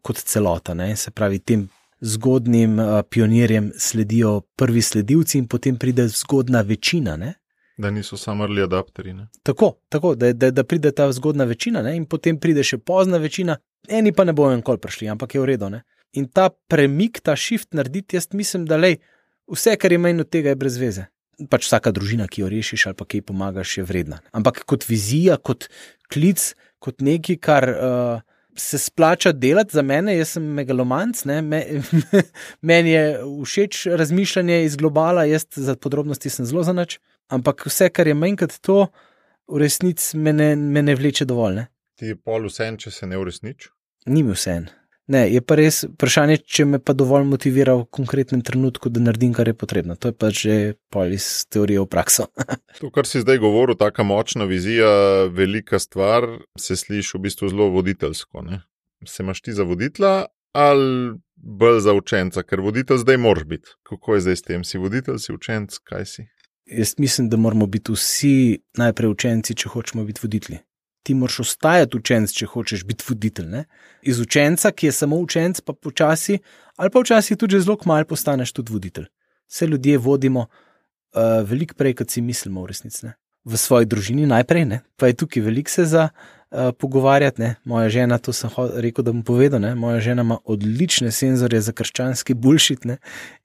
kot 0.01 0.17
celota, 0.17 0.73
ne? 0.73 0.95
se 0.95 1.11
pravi, 1.11 1.39
tem 1.39 1.67
zgodnim 2.01 2.79
uh, 2.79 3.01
pionirjem 3.09 3.71
sledijo 3.77 4.41
prvi 4.55 4.81
sledilci 4.81 5.37
in 5.37 5.47
potem 5.47 5.77
pride 5.77 6.07
zgodna 6.07 6.61
večina. 6.61 7.17
Ne? 7.17 7.33
Da 7.77 7.91
niso 7.91 8.17
samo 8.17 8.43
ali 8.43 8.63
adapteri. 8.63 9.13
Ne? 9.13 9.27
Tako, 9.43 9.73
tako 9.89 10.15
da, 10.15 10.33
da, 10.33 10.51
da 10.51 10.63
pride 10.63 10.91
ta 10.91 11.11
zgodna 11.11 11.43
večina 11.43 11.81
ne? 11.81 11.95
in 11.95 12.05
potem 12.05 12.39
pride 12.39 12.63
še 12.63 12.77
pozna 12.77 13.17
večina, 13.17 13.57
eni 13.89 14.13
pa 14.13 14.23
ne 14.23 14.33
bojo 14.33 14.55
nikoli 14.55 14.81
prišli, 14.81 15.09
ampak 15.09 15.35
je 15.35 15.41
v 15.41 15.51
redu. 15.51 15.69
Ne? 15.69 15.83
In 16.13 16.29
ta 16.29 16.49
premik, 16.49 17.21
ta 17.21 17.35
shift 17.35 17.73
narediti, 17.73 18.15
jaz 18.17 18.29
mislim, 18.33 18.65
da 18.65 18.77
lej, 18.77 18.97
vse, 19.51 19.75
kar 19.77 19.91
je 19.91 20.01
manj 20.01 20.23
od 20.23 20.29
tega, 20.29 20.53
je 20.53 20.59
brez 20.59 20.77
veze. 20.81 21.05
Pač 21.51 21.67
vsaka 21.67 21.93
družina, 21.93 22.25
ki 22.25 22.41
jo 22.41 22.47
rešiš 22.49 22.87
ali 22.89 22.97
pa 22.97 23.05
ki 23.05 23.19
ji 23.19 23.27
pomagaš, 23.29 23.75
je 23.77 23.83
vredna. 23.85 24.23
Ampak 24.33 24.63
kot 24.65 24.87
vizija, 24.89 25.37
kot 25.37 25.69
klic, 26.09 26.53
kot 26.81 27.05
nekaj, 27.05 27.37
kar. 27.41 27.69
Uh, 27.75 28.25
se 28.57 28.77
splača 28.77 29.31
delati 29.31 29.73
za 29.73 29.81
mene, 29.81 30.15
jaz 30.17 30.31
sem 30.37 30.43
megalomanc, 30.57 31.19
me, 31.25 31.61
meni 32.69 32.89
je 32.89 33.03
všeč 33.45 33.83
razmišljanje 33.85 34.63
iz 34.65 34.75
globala, 34.75 35.27
jaz 35.29 35.45
za 35.53 35.75
podrobnosti 35.75 36.29
sem 36.29 36.45
zelo 36.45 36.63
zanač, 36.63 36.97
ampak 37.27 37.65
vse, 37.69 37.89
kar 37.93 38.07
je 38.07 38.15
manj 38.17 38.39
kot 38.41 38.57
to, 38.61 38.87
v 39.47 39.61
resnici 39.61 40.17
me 40.17 40.33
ne, 40.33 40.55
me 40.55 40.81
ne 40.81 40.95
vleče 40.95 41.25
dovolj. 41.25 41.61
Ne? 41.61 41.67
Ti 41.97 42.13
je 42.13 42.19
pol 42.19 42.49
vse, 42.49 42.71
če 42.81 42.91
se 42.91 43.07
ne 43.07 43.17
uresniči? 43.17 43.69
Ni 44.11 44.23
mi 44.23 44.35
vse. 44.35 44.59
Ne, 45.07 45.21
je 45.31 45.39
pa 45.39 45.55
res 45.55 45.85
vprašanje, 45.87 46.41
če 46.43 46.65
me 46.67 46.79
pa 46.83 46.91
dovolj 46.97 47.23
motivira 47.29 47.77
v 47.79 47.85
konkretnem 47.95 48.41
trenutku, 48.43 48.91
da 48.91 48.99
naredim, 49.05 49.31
kar 49.35 49.47
je 49.47 49.55
potrebno. 49.55 49.95
To 49.95 50.11
je 50.11 50.15
pa 50.19 50.31
že 50.35 50.55
pol 50.91 51.15
iz 51.15 51.47
teorije 51.47 51.79
v 51.79 51.87
prakso. 51.87 52.27
to, 52.81 52.91
kar 52.91 53.07
si 53.07 53.23
zdaj 53.23 53.39
govoril, 53.39 53.79
tako 53.79 54.03
močna 54.03 54.47
vizija, 54.49 54.89
velika 55.31 55.79
stvar, 55.79 56.27
se 56.59 56.75
sliši 56.75 57.15
v 57.15 57.23
bistvu 57.23 57.53
zelo 57.53 57.69
voditeljsko. 57.71 58.43
Ne? 58.43 58.61
Se 59.07 59.23
imaš 59.23 59.41
ti 59.41 59.55
za 59.55 59.63
voditla 59.63 60.27
ali 60.57 61.15
bolj 61.35 61.79
za 61.85 61.93
učenca, 61.93 62.41
ker 62.43 62.63
voditelj 62.65 63.03
zdaj 63.05 63.17
moraš 63.21 63.45
biti. 63.45 63.75
Kako 63.87 64.15
je 64.15 64.21
zdaj 64.25 64.35
s 64.35 64.41
tem? 64.41 64.63
Si 64.65 64.79
voditelj, 64.81 65.21
si 65.21 65.33
učenec, 65.33 65.77
kaj 65.85 66.05
si? 66.05 66.27
Jaz 66.65 66.95
mislim, 66.97 67.29
da 67.29 67.37
moramo 67.37 67.67
biti 67.69 67.93
vsi 67.93 68.57
najprej 68.75 69.11
učenci, 69.13 69.55
če 69.55 69.69
hočemo 69.69 70.03
biti 70.03 70.19
voditelji 70.23 70.66
ti 71.07 71.13
moraš 71.15 71.39
ostajati 71.45 71.97
učenec, 71.97 72.31
če 72.35 72.45
hočeš 72.51 72.83
biti 72.87 73.05
voditelj. 73.07 73.45
Ne? 73.47 73.63
Iz 74.03 74.19
učenca, 74.19 74.73
ki 74.75 74.89
je 74.89 74.95
samo 74.97 75.19
učenec, 75.23 75.61
pa 75.63 75.71
počasi, 75.73 76.41
ali 76.75 76.91
pa 76.91 76.99
včasih 76.99 77.37
tudi 77.39 77.61
zelo 77.63 77.77
malo 77.87 78.03
postaneš 78.09 78.51
tudi 78.51 78.73
voditelj. 78.75 79.05
Vse 79.47 79.67
ljudje 79.71 80.01
vodimo 80.03 80.43
uh, 80.47 81.21
veliko 81.47 81.77
prej, 81.79 81.95
kot 82.01 82.11
si 82.11 82.21
mislimo 82.21 82.65
v 82.65 82.73
resnici. 82.73 83.05
Ne? 83.05 83.13
V 83.47 83.55
svoji 83.55 83.87
družini 83.87 84.27
najprej, 84.27 84.65
ne? 84.67 84.81
pa 84.99 85.07
je 85.07 85.15
tukaj 85.21 85.45
veliko 85.45 85.71
se 85.71 85.85
za 85.87 86.09
uh, 86.09 86.73
pogovarjati. 86.75 87.41
Ne? 87.41 87.53
Moja 87.63 87.87
žena, 87.89 88.19
to 88.19 88.35
sem 88.35 88.51
rekel, 88.83 89.07
da 89.07 89.15
bom 89.15 89.23
povedal, 89.23 89.63
ne? 89.63 89.71
moja 89.79 90.03
žena 90.03 90.27
ima 90.27 90.41
odlične 90.43 91.13
senzorje 91.15 91.63
za 91.69 91.71
krščanski 91.71 92.35
bulšit 92.35 92.83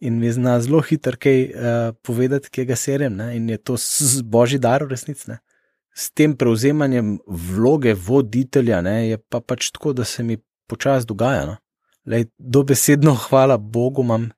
in 0.00 0.18
mi 0.18 0.34
zna 0.34 0.58
zelo 0.66 0.82
hitro 0.82 1.14
kaj 1.14 1.46
uh, 1.46 1.94
povedati, 2.02 2.50
kje 2.50 2.66
ga 2.74 2.76
serem 2.76 3.22
in 3.30 3.54
je 3.54 3.62
to 3.62 3.78
božji 4.26 4.58
dar 4.58 4.82
v 4.82 4.96
resnici 4.96 5.30
s 5.94 6.10
tem 6.10 6.36
prevzemanjem 6.36 7.18
vloge 7.26 7.94
voditelja, 7.94 8.80
ne, 8.82 9.08
je 9.08 9.18
pa 9.18 9.40
pač 9.40 9.70
tako, 9.70 9.92
da 9.92 10.04
se 10.04 10.22
mi 10.22 10.38
počasi 10.66 11.06
dogaja. 11.06 11.46
No. 11.46 11.56
Lej, 12.06 12.26
dobesedno, 12.38 13.14
hvala 13.28 13.58
Bogu, 13.58 14.02
imam 14.02 14.30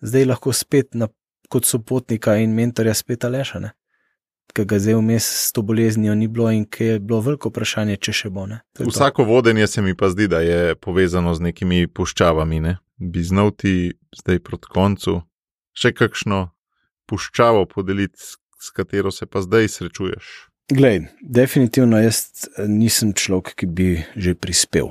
zdaj 0.00 0.24
lahko 0.24 0.52
spet 0.52 0.94
na, 0.94 1.08
kot 1.48 1.68
sopotnika 1.68 2.36
in 2.40 2.54
mentorja 2.56 2.94
spet 2.94 3.24
alešane. 3.24 3.74
Ker 4.54 4.66
ga 4.70 4.78
zdaj 4.78 4.96
vmes 5.00 5.26
s 5.26 5.52
to 5.52 5.62
boleznijo 5.66 6.14
ni 6.14 6.28
bilo 6.28 6.50
in 6.52 6.64
ki 6.64 6.84
je 6.84 6.98
bilo 7.00 7.20
veliko 7.24 7.50
vprašanje, 7.50 7.96
če 7.96 8.12
še 8.12 8.30
bo. 8.30 8.46
Vsako 8.78 9.24
to. 9.24 9.28
vodenje 9.28 9.66
se 9.66 9.82
mi 9.82 9.96
pa 9.96 10.10
zdi, 10.12 10.28
da 10.28 10.40
je 10.44 10.74
povezano 10.74 11.34
z 11.34 11.48
nekimi 11.50 11.86
puščavami. 11.86 12.60
Ne? 12.60 12.76
Bi 12.96 13.24
znal 13.24 13.50
ti 13.50 13.94
zdaj 14.14 14.40
proti 14.44 14.70
koncu 14.70 15.20
še 15.74 15.92
kakšno 15.92 16.48
puščavo 17.10 17.66
podeliti, 17.66 18.20
s 18.60 18.70
katero 18.72 19.10
se 19.10 19.26
pa 19.26 19.42
zdaj 19.42 19.68
srečuješ? 19.68 20.53
Glej, 20.72 21.02
definitivno 21.20 21.98
jaz 22.00 22.48
eh, 22.56 22.68
nisem 22.68 23.12
človek, 23.12 23.52
ki 23.52 23.66
bi 23.66 23.88
že 24.16 24.32
prispel. 24.32 24.88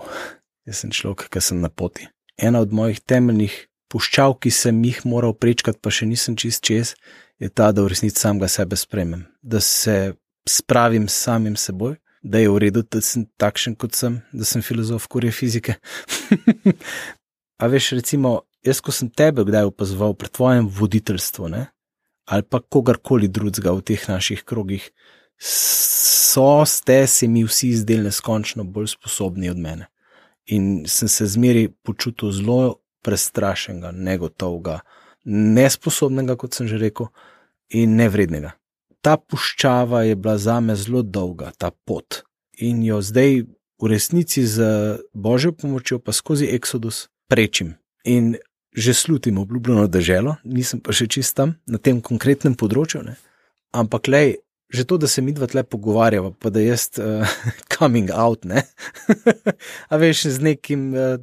Jaz 0.70 0.84
sem 0.84 0.94
človek, 0.94 1.26
ki 1.34 1.42
sem 1.42 1.62
na 1.62 1.70
poti. 1.70 2.06
Ena 2.38 2.62
od 2.62 2.74
mojih 2.74 3.02
temeljnih 3.02 3.56
puščav, 3.90 4.38
ki 4.38 4.54
sem 4.54 4.78
jih 4.86 5.02
moral 5.10 5.34
prečkati, 5.34 5.82
pa 5.82 5.90
še 5.90 6.06
nisem 6.06 6.38
čist 6.38 6.62
čez, 6.66 6.94
je 7.42 7.50
ta, 7.50 7.72
da 7.74 7.82
v 7.82 7.90
resnici 7.90 8.22
samega 8.22 8.50
sebe 8.50 8.78
spremem, 8.78 9.26
da 9.42 9.62
se 9.62 10.14
spravim 10.50 11.08
s 11.10 11.18
samim 11.26 11.58
seboj, 11.58 11.98
da 12.22 12.40
je 12.40 12.54
v 12.54 12.62
redu, 12.62 12.86
da 12.86 13.02
sem 13.02 13.26
takšen, 13.42 13.76
kot 13.76 13.98
sem, 13.98 14.22
da 14.32 14.46
sem 14.46 14.62
filozof, 14.62 15.10
kurje 15.10 15.34
fizike. 15.34 15.80
A 17.62 17.70
veš, 17.70 17.96
recimo, 17.98 18.44
jaz, 18.66 18.82
ko 18.82 18.94
sem 18.94 19.10
tebe 19.10 19.46
kdaj 19.46 19.72
opazoval 19.74 20.14
pri 20.14 20.30
tvojem 20.30 20.70
voditeljstvu, 20.70 21.50
ne? 21.50 21.68
ali 22.24 22.46
pa 22.48 22.62
kogarkoli 22.62 23.28
drugega 23.28 23.74
v 23.76 23.84
teh 23.84 24.04
naših 24.08 24.46
krogih 24.48 24.86
so 25.44 26.66
ste 26.66 27.08
se 27.08 27.28
mi 27.28 27.44
vsi 27.44 27.74
zdeli 27.76 28.04
neskončno 28.04 28.64
bolj 28.64 28.88
sposobni 28.88 29.50
od 29.50 29.58
mene. 29.58 29.88
In 30.46 30.86
sem 30.88 31.08
se 31.08 31.28
zmeri 31.28 31.70
počutil 31.84 32.32
zelo 32.32 32.80
prestrašenega, 33.04 33.92
negotovega, 33.92 34.80
nesposobnega, 35.26 36.36
kot 36.40 36.56
sem 36.56 36.68
že 36.68 36.80
rekel, 36.80 37.10
in 37.70 37.96
nevrednega. 38.00 38.54
Ta 39.04 39.18
puščava 39.18 40.04
je 40.08 40.16
bila 40.16 40.38
za 40.38 40.60
me 40.60 40.76
zelo 40.80 41.02
dolga, 41.04 41.52
ta 41.58 41.72
pot. 41.72 42.24
In 42.64 42.84
jo 42.84 43.02
zdaj 43.02 43.44
v 43.84 43.92
resnici 43.92 44.46
z 44.48 44.64
božjo 45.14 45.52
pomočjo, 45.52 46.00
pa 46.00 46.16
skozi 46.16 46.48
Exodus, 46.56 47.08
prečim. 47.28 47.76
In 48.04 48.36
že 48.74 48.94
slutim 48.94 49.38
obljubljeno 49.38 49.88
državo, 49.88 50.38
nisem 50.44 50.80
pa 50.80 50.96
še 50.96 51.08
čist 51.08 51.36
tam 51.36 51.58
na 51.68 51.78
tem 51.78 52.00
konkretnem 52.02 52.56
področju. 52.58 53.04
Ne? 53.06 53.20
Ampak, 53.76 54.08
lej, 54.10 54.38
že 54.74 54.84
to, 54.90 54.98
da 54.98 55.08
se 55.08 55.22
mi 55.22 55.32
dva 55.32 55.48
tle 55.48 55.64
pogovarjava, 55.64 56.32
pa 56.40 56.50
da 56.50 56.62
jaz 56.64 56.90
uh, 56.98 57.30
coming 57.78 58.10
out, 58.10 58.46
ne. 58.46 58.66
A 59.92 59.98
veš, 60.02 60.26
z 60.34 60.42
nekim 60.42 60.94
uh, 60.98 61.22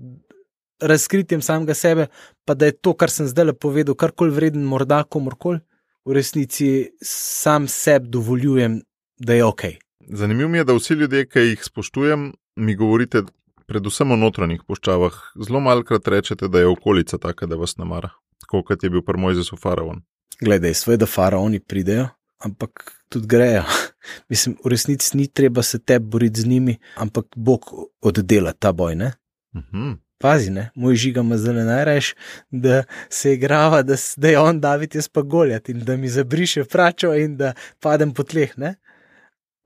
razkritjem 0.80 1.42
samega 1.42 1.74
sebe, 1.74 2.07
pa 2.44 2.55
da 2.55 2.70
je 2.70 2.78
to, 2.78 2.94
kar 2.94 3.11
sem 3.11 3.26
zdaj 3.26 3.51
le 3.51 3.55
povedal, 3.59 3.98
karkoli 3.98 4.34
vreden, 4.34 4.62
morda 4.64 5.03
komorkoli, 5.03 5.61
v 6.07 6.16
resnici 6.16 6.70
sam 7.03 7.68
sebi 7.68 8.09
dovoljujem, 8.09 8.80
da 9.18 9.34
je 9.34 9.44
ok. 9.44 9.62
Zanimivo 10.09 10.48
mi 10.48 10.59
je, 10.59 10.64
da 10.64 10.74
vsi 10.74 10.94
ljudje, 10.94 11.26
ki 11.26 11.51
jih 11.51 11.64
spoštujem, 11.64 12.32
mi 12.57 12.74
govorite. 12.74 13.26
Predvsem 13.70 14.11
o 14.11 14.16
notranjih 14.18 14.64
puščavah, 14.66 15.14
zelo 15.46 15.61
malkrat 15.62 16.09
rečete, 16.11 16.48
da 16.51 16.59
je 16.59 16.66
okolica 16.66 17.20
taka, 17.22 17.46
da 17.46 17.55
vas 17.55 17.76
namara, 17.78 18.11
kot 18.51 18.82
je 18.82 18.90
bil 18.90 19.05
prvi 19.07 19.22
Mojzes 19.22 19.53
v 19.53 19.59
faraonu. 19.62 20.03
Glede, 20.40 20.72
svoje, 20.74 20.98
da 20.98 21.07
faraoni 21.07 21.61
pridejo, 21.61 22.09
ampak 22.42 22.99
tudi 23.11 23.27
grejo. 23.27 23.65
Mislim, 24.31 24.57
v 24.65 24.71
resnici 24.73 25.17
ni 25.17 25.27
treba 25.27 25.63
se 25.63 25.79
te 25.79 25.99
boriti 25.99 26.41
z 26.41 26.47
njimi, 26.47 26.79
ampak 26.97 27.27
Bog 27.37 27.67
oddela 28.01 28.53
ta 28.53 28.73
boj. 28.73 28.95
Uh 28.95 29.11
mhm. 29.53 29.67
-huh. 29.73 29.97
Pazi, 30.21 30.51
ne? 30.51 30.71
moj 30.75 30.95
žiga 31.01 31.21
ima 31.21 31.39
zelo 31.39 31.63
najraž, 31.65 32.13
da 32.51 32.83
se 33.09 33.33
igrava, 33.35 33.83
da, 33.83 33.97
da 34.17 34.29
je 34.29 34.39
on 34.39 34.61
David, 34.61 34.95
jaz 34.95 35.09
pa 35.09 35.23
goljat 35.23 35.69
in 35.69 35.81
da 35.85 35.97
mi 35.97 36.09
zabriše 36.09 36.65
pračo 36.65 37.15
in 37.15 37.37
da 37.37 37.53
padem 37.81 38.13
po 38.15 38.23
tleh. 38.23 38.53
Ne? 38.59 38.75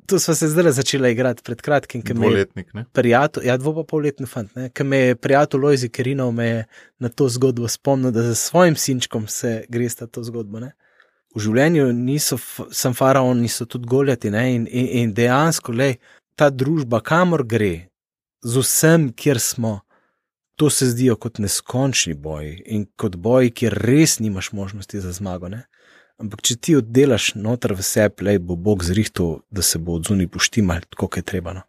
Tu 0.07 0.19
smo 0.19 0.35
se 0.35 0.49
zdaj 0.49 0.73
začeli 0.73 1.11
igrati 1.13 1.43
pred 1.43 1.63
kratkim. 1.63 2.03
Dvoletnik, 2.03 2.75
ne? 2.75 2.85
Prijatelj, 2.93 3.47
ja, 3.47 3.57
dvo 3.57 3.75
pa 3.75 3.83
polletni 3.89 4.27
fant, 4.27 4.51
ki 4.73 4.85
me 4.85 4.99
je 4.99 5.17
prijatelj 5.17 5.61
Lojzi 5.61 5.89
Kerinov 5.89 6.35
na 6.99 7.09
to 7.09 7.29
zgodbo 7.29 7.69
spomnil, 7.69 8.11
da 8.11 8.23
za 8.23 8.35
svojim 8.35 8.77
sinčkom 8.77 9.27
se 9.27 9.65
gre 9.69 9.89
sta 9.89 10.07
to 10.07 10.23
zgodbo. 10.23 10.61
Ne? 10.61 10.73
V 11.35 11.43
življenju 11.43 11.89
niso, 11.93 12.39
sem 12.71 12.95
faraon, 12.95 13.41
niso 13.43 13.67
tudi 13.67 13.89
goljati. 13.91 14.31
In, 14.31 14.69
in, 14.69 14.87
in 15.01 15.15
dejansko, 15.15 15.75
le 15.75 15.97
ta 16.39 16.51
družba, 16.51 17.03
kamor 17.05 17.45
gre, 17.47 17.89
z 18.45 18.63
vsem, 18.63 19.11
kjer 19.17 19.41
smo, 19.41 19.81
to 20.57 20.71
se 20.71 20.87
zdijo 20.93 21.17
kot 21.19 21.41
neskončni 21.43 22.15
boji 22.15 22.61
in 22.67 22.87
kot 22.97 23.17
boji, 23.19 23.51
kjer 23.51 23.75
res 23.75 24.21
nimaš 24.23 24.53
možnosti 24.53 25.01
za 25.03 25.13
zmago. 25.13 25.51
Ne? 25.51 25.65
Ampak, 26.23 26.45
če 26.47 26.57
ti 26.63 26.77
oddelaš 26.79 27.33
noter 27.35 27.75
v 27.75 27.83
sebi, 27.83 28.29
le 28.29 28.39
bo 28.39 28.55
Bog 28.55 28.85
zrihtel, 28.87 29.41
da 29.51 29.65
se 29.67 29.81
bo 29.83 29.99
odzuni 29.99 30.29
poštimal, 30.31 30.87
tako 30.95 31.11
je 31.17 31.25
treba. 31.27 31.57
No? 31.57 31.65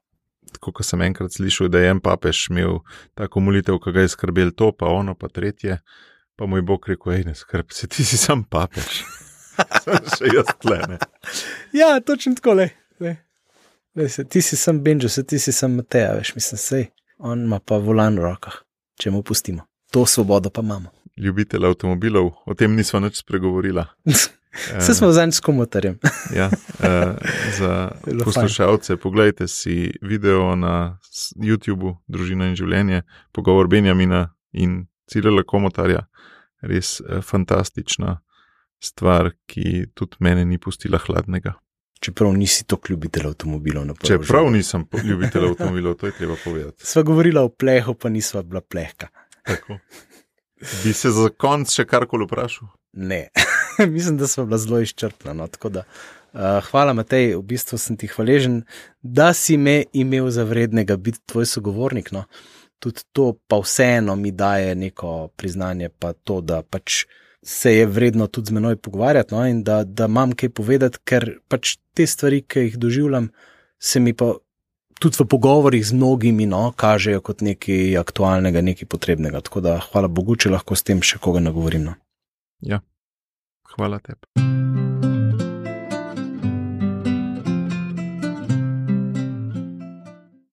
Tako 0.54 0.76
kot 0.78 0.88
sem 0.88 1.02
enkrat 1.02 1.34
slišal, 1.34 1.72
da 1.74 1.82
je 1.82 1.90
en 1.96 2.02
papež 2.04 2.46
imel 2.52 2.84
tako 3.18 3.42
molitev, 3.42 3.80
ki 3.82 3.96
ga 3.96 4.06
je 4.06 4.14
skrbel 4.14 4.54
to, 4.54 4.70
pa 4.78 4.92
ono, 4.94 5.18
pa 5.18 5.32
tretje. 5.34 5.80
Pa 6.36 6.46
moj 6.52 6.62
Bog 6.68 6.86
rekel: 6.92 7.16
hej, 7.16 7.26
ne 7.32 7.36
skrbi 7.36 7.74
se, 7.74 7.88
ti 7.88 8.06
si 8.06 8.20
sam 8.20 8.44
papež. 8.44 9.02
še 10.18 10.32
jaz 10.34 10.52
tlene. 10.62 11.00
Ja, 11.76 12.00
točno 12.00 12.36
tako 12.36 12.58
le. 12.60 12.70
se, 14.10 14.24
ti 14.24 14.42
si 14.42 14.58
sem 14.58 14.84
Benjo, 14.84 15.10
se 15.10 15.24
ti 15.24 15.40
si 15.40 15.52
sem 15.52 15.76
Mateja, 15.76 16.14
veš, 16.18 16.36
mislim, 16.36 16.58
sej. 16.58 16.86
On 17.18 17.46
ima 17.46 17.60
pa 17.60 17.78
volan 17.80 18.20
v 18.20 18.28
rokah, 18.28 18.58
če 19.00 19.12
mu 19.12 19.24
pustimo. 19.24 19.64
To 19.96 20.06
svobodo 20.06 20.50
pa 20.50 20.62
imamo. 20.62 20.92
Ljubitelj 21.18 21.66
avtomobilov, 21.66 22.34
o 22.46 22.56
tem 22.60 22.76
nismo 22.76 23.00
več 23.06 23.22
spregovorila. 23.24 23.88
Vse 24.80 24.94
smo 24.94 25.12
zadnji 25.12 25.32
s 25.32 25.40
komotarjem. 25.40 25.98
ja, 26.40 26.48
uh, 26.48 27.16
za 27.60 27.92
poslušalce, 28.24 28.98
pogledajte 28.98 29.48
si 29.48 29.92
video 30.02 30.56
na 30.56 30.98
YouTubu 31.36 31.96
Družina 32.08 32.48
in 32.52 32.56
življenje, 32.56 33.04
pogovor 33.36 33.68
Benjamina 33.68 34.30
in 34.52 34.86
Cirila 35.12 35.44
komotarja, 35.44 36.06
res 36.66 36.98
eh, 37.02 37.22
fantastična 37.22 38.16
stvar, 38.84 39.32
ki 39.46 39.86
tudi 39.94 40.18
mene 40.20 40.46
ni 40.46 40.58
pustila 40.58 41.00
hladnega. 41.02 41.56
Čeprav 42.00 42.34
nisi 42.34 42.66
to 42.68 42.78
ljubitelj 42.90 43.28
avtomobilov. 43.28 43.96
Čeprav 44.04 44.50
nisem 44.52 44.86
ljubitelj 45.04 45.48
avtomobilov, 45.50 45.96
to 45.96 46.06
je 46.06 46.12
treba 46.18 46.36
povedati. 46.44 46.86
Sva 46.86 47.04
govorila 47.04 47.42
o 47.42 47.50
plehu, 47.50 47.94
pa 47.94 48.10
nisva 48.10 48.44
bila 48.44 48.62
plehka. 48.62 49.08
Tako. 49.46 49.78
Bi 50.84 50.94
se 50.94 51.12
za 51.12 51.30
konc 51.38 51.72
še 51.72 51.86
karkoli 51.86 52.28
vprašal? 52.28 52.68
Ne, 52.96 53.28
mislim, 53.96 54.18
da 54.18 54.28
smo 54.28 54.46
bila 54.46 54.58
zelo 54.58 54.80
izčrpna. 54.80 55.34
No, 55.34 55.48
da, 55.70 55.84
uh, 56.34 56.62
hvala, 56.70 56.94
Matej, 56.94 57.36
v 57.36 57.44
bistvu 57.44 57.78
sem 57.78 57.98
ti 57.98 58.08
hvaležen, 58.08 58.64
da 59.02 59.34
si 59.34 59.58
me 59.58 59.84
imel 59.94 60.30
za 60.30 60.44
vrednega 60.44 60.98
biti 60.98 61.20
tvoj 61.26 61.46
sogovornik. 61.46 62.12
No. 62.12 62.26
Tudi 62.80 63.04
to 63.12 63.34
pa 63.48 63.60
vseeno 63.64 64.16
mi 64.16 64.32
daje 64.32 64.76
neko 64.76 65.30
priznanje, 65.36 65.90
pa 65.90 66.14
to, 66.14 66.42
da 66.42 66.62
pač 66.62 67.06
se 67.44 67.76
je 67.76 67.86
vredno 67.86 68.28
tudi 68.28 68.52
z 68.52 68.58
menoj 68.58 68.76
pogovarjati 68.76 69.36
no, 69.36 69.44
in 69.48 69.64
da, 69.64 69.84
da 69.84 70.06
imam 70.06 70.34
kaj 70.34 70.50
povedati, 70.50 71.02
ker 71.04 71.38
pač 71.48 71.78
te 71.94 72.08
stvari, 72.08 72.42
ki 72.42 72.68
jih 72.70 72.78
doživljam, 72.78 73.30
se 73.80 74.00
mi 74.00 74.14
pa 74.14 74.34
tudi 75.00 75.18
v 75.20 75.28
pogovorih 75.28 75.86
z 75.86 75.94
mnogimi 75.94 76.48
no, 76.50 76.72
kažejo 76.76 77.22
kot 77.22 77.44
nekaj 77.46 77.98
aktualnega, 78.00 78.62
nekaj 78.62 78.90
potrebnega. 78.90 79.44
Tako 79.46 79.62
da 79.62 79.80
hvala 79.92 80.08
Bogu, 80.08 80.36
če 80.40 80.56
lahko 80.56 80.76
s 80.76 80.88
tem 80.88 81.04
še 81.04 81.20
koga 81.22 81.44
nagovorim. 81.44 81.92
No. 81.92 81.98
Ja, 82.64 82.82
hvala 83.76 84.00
tebi. 84.00 84.55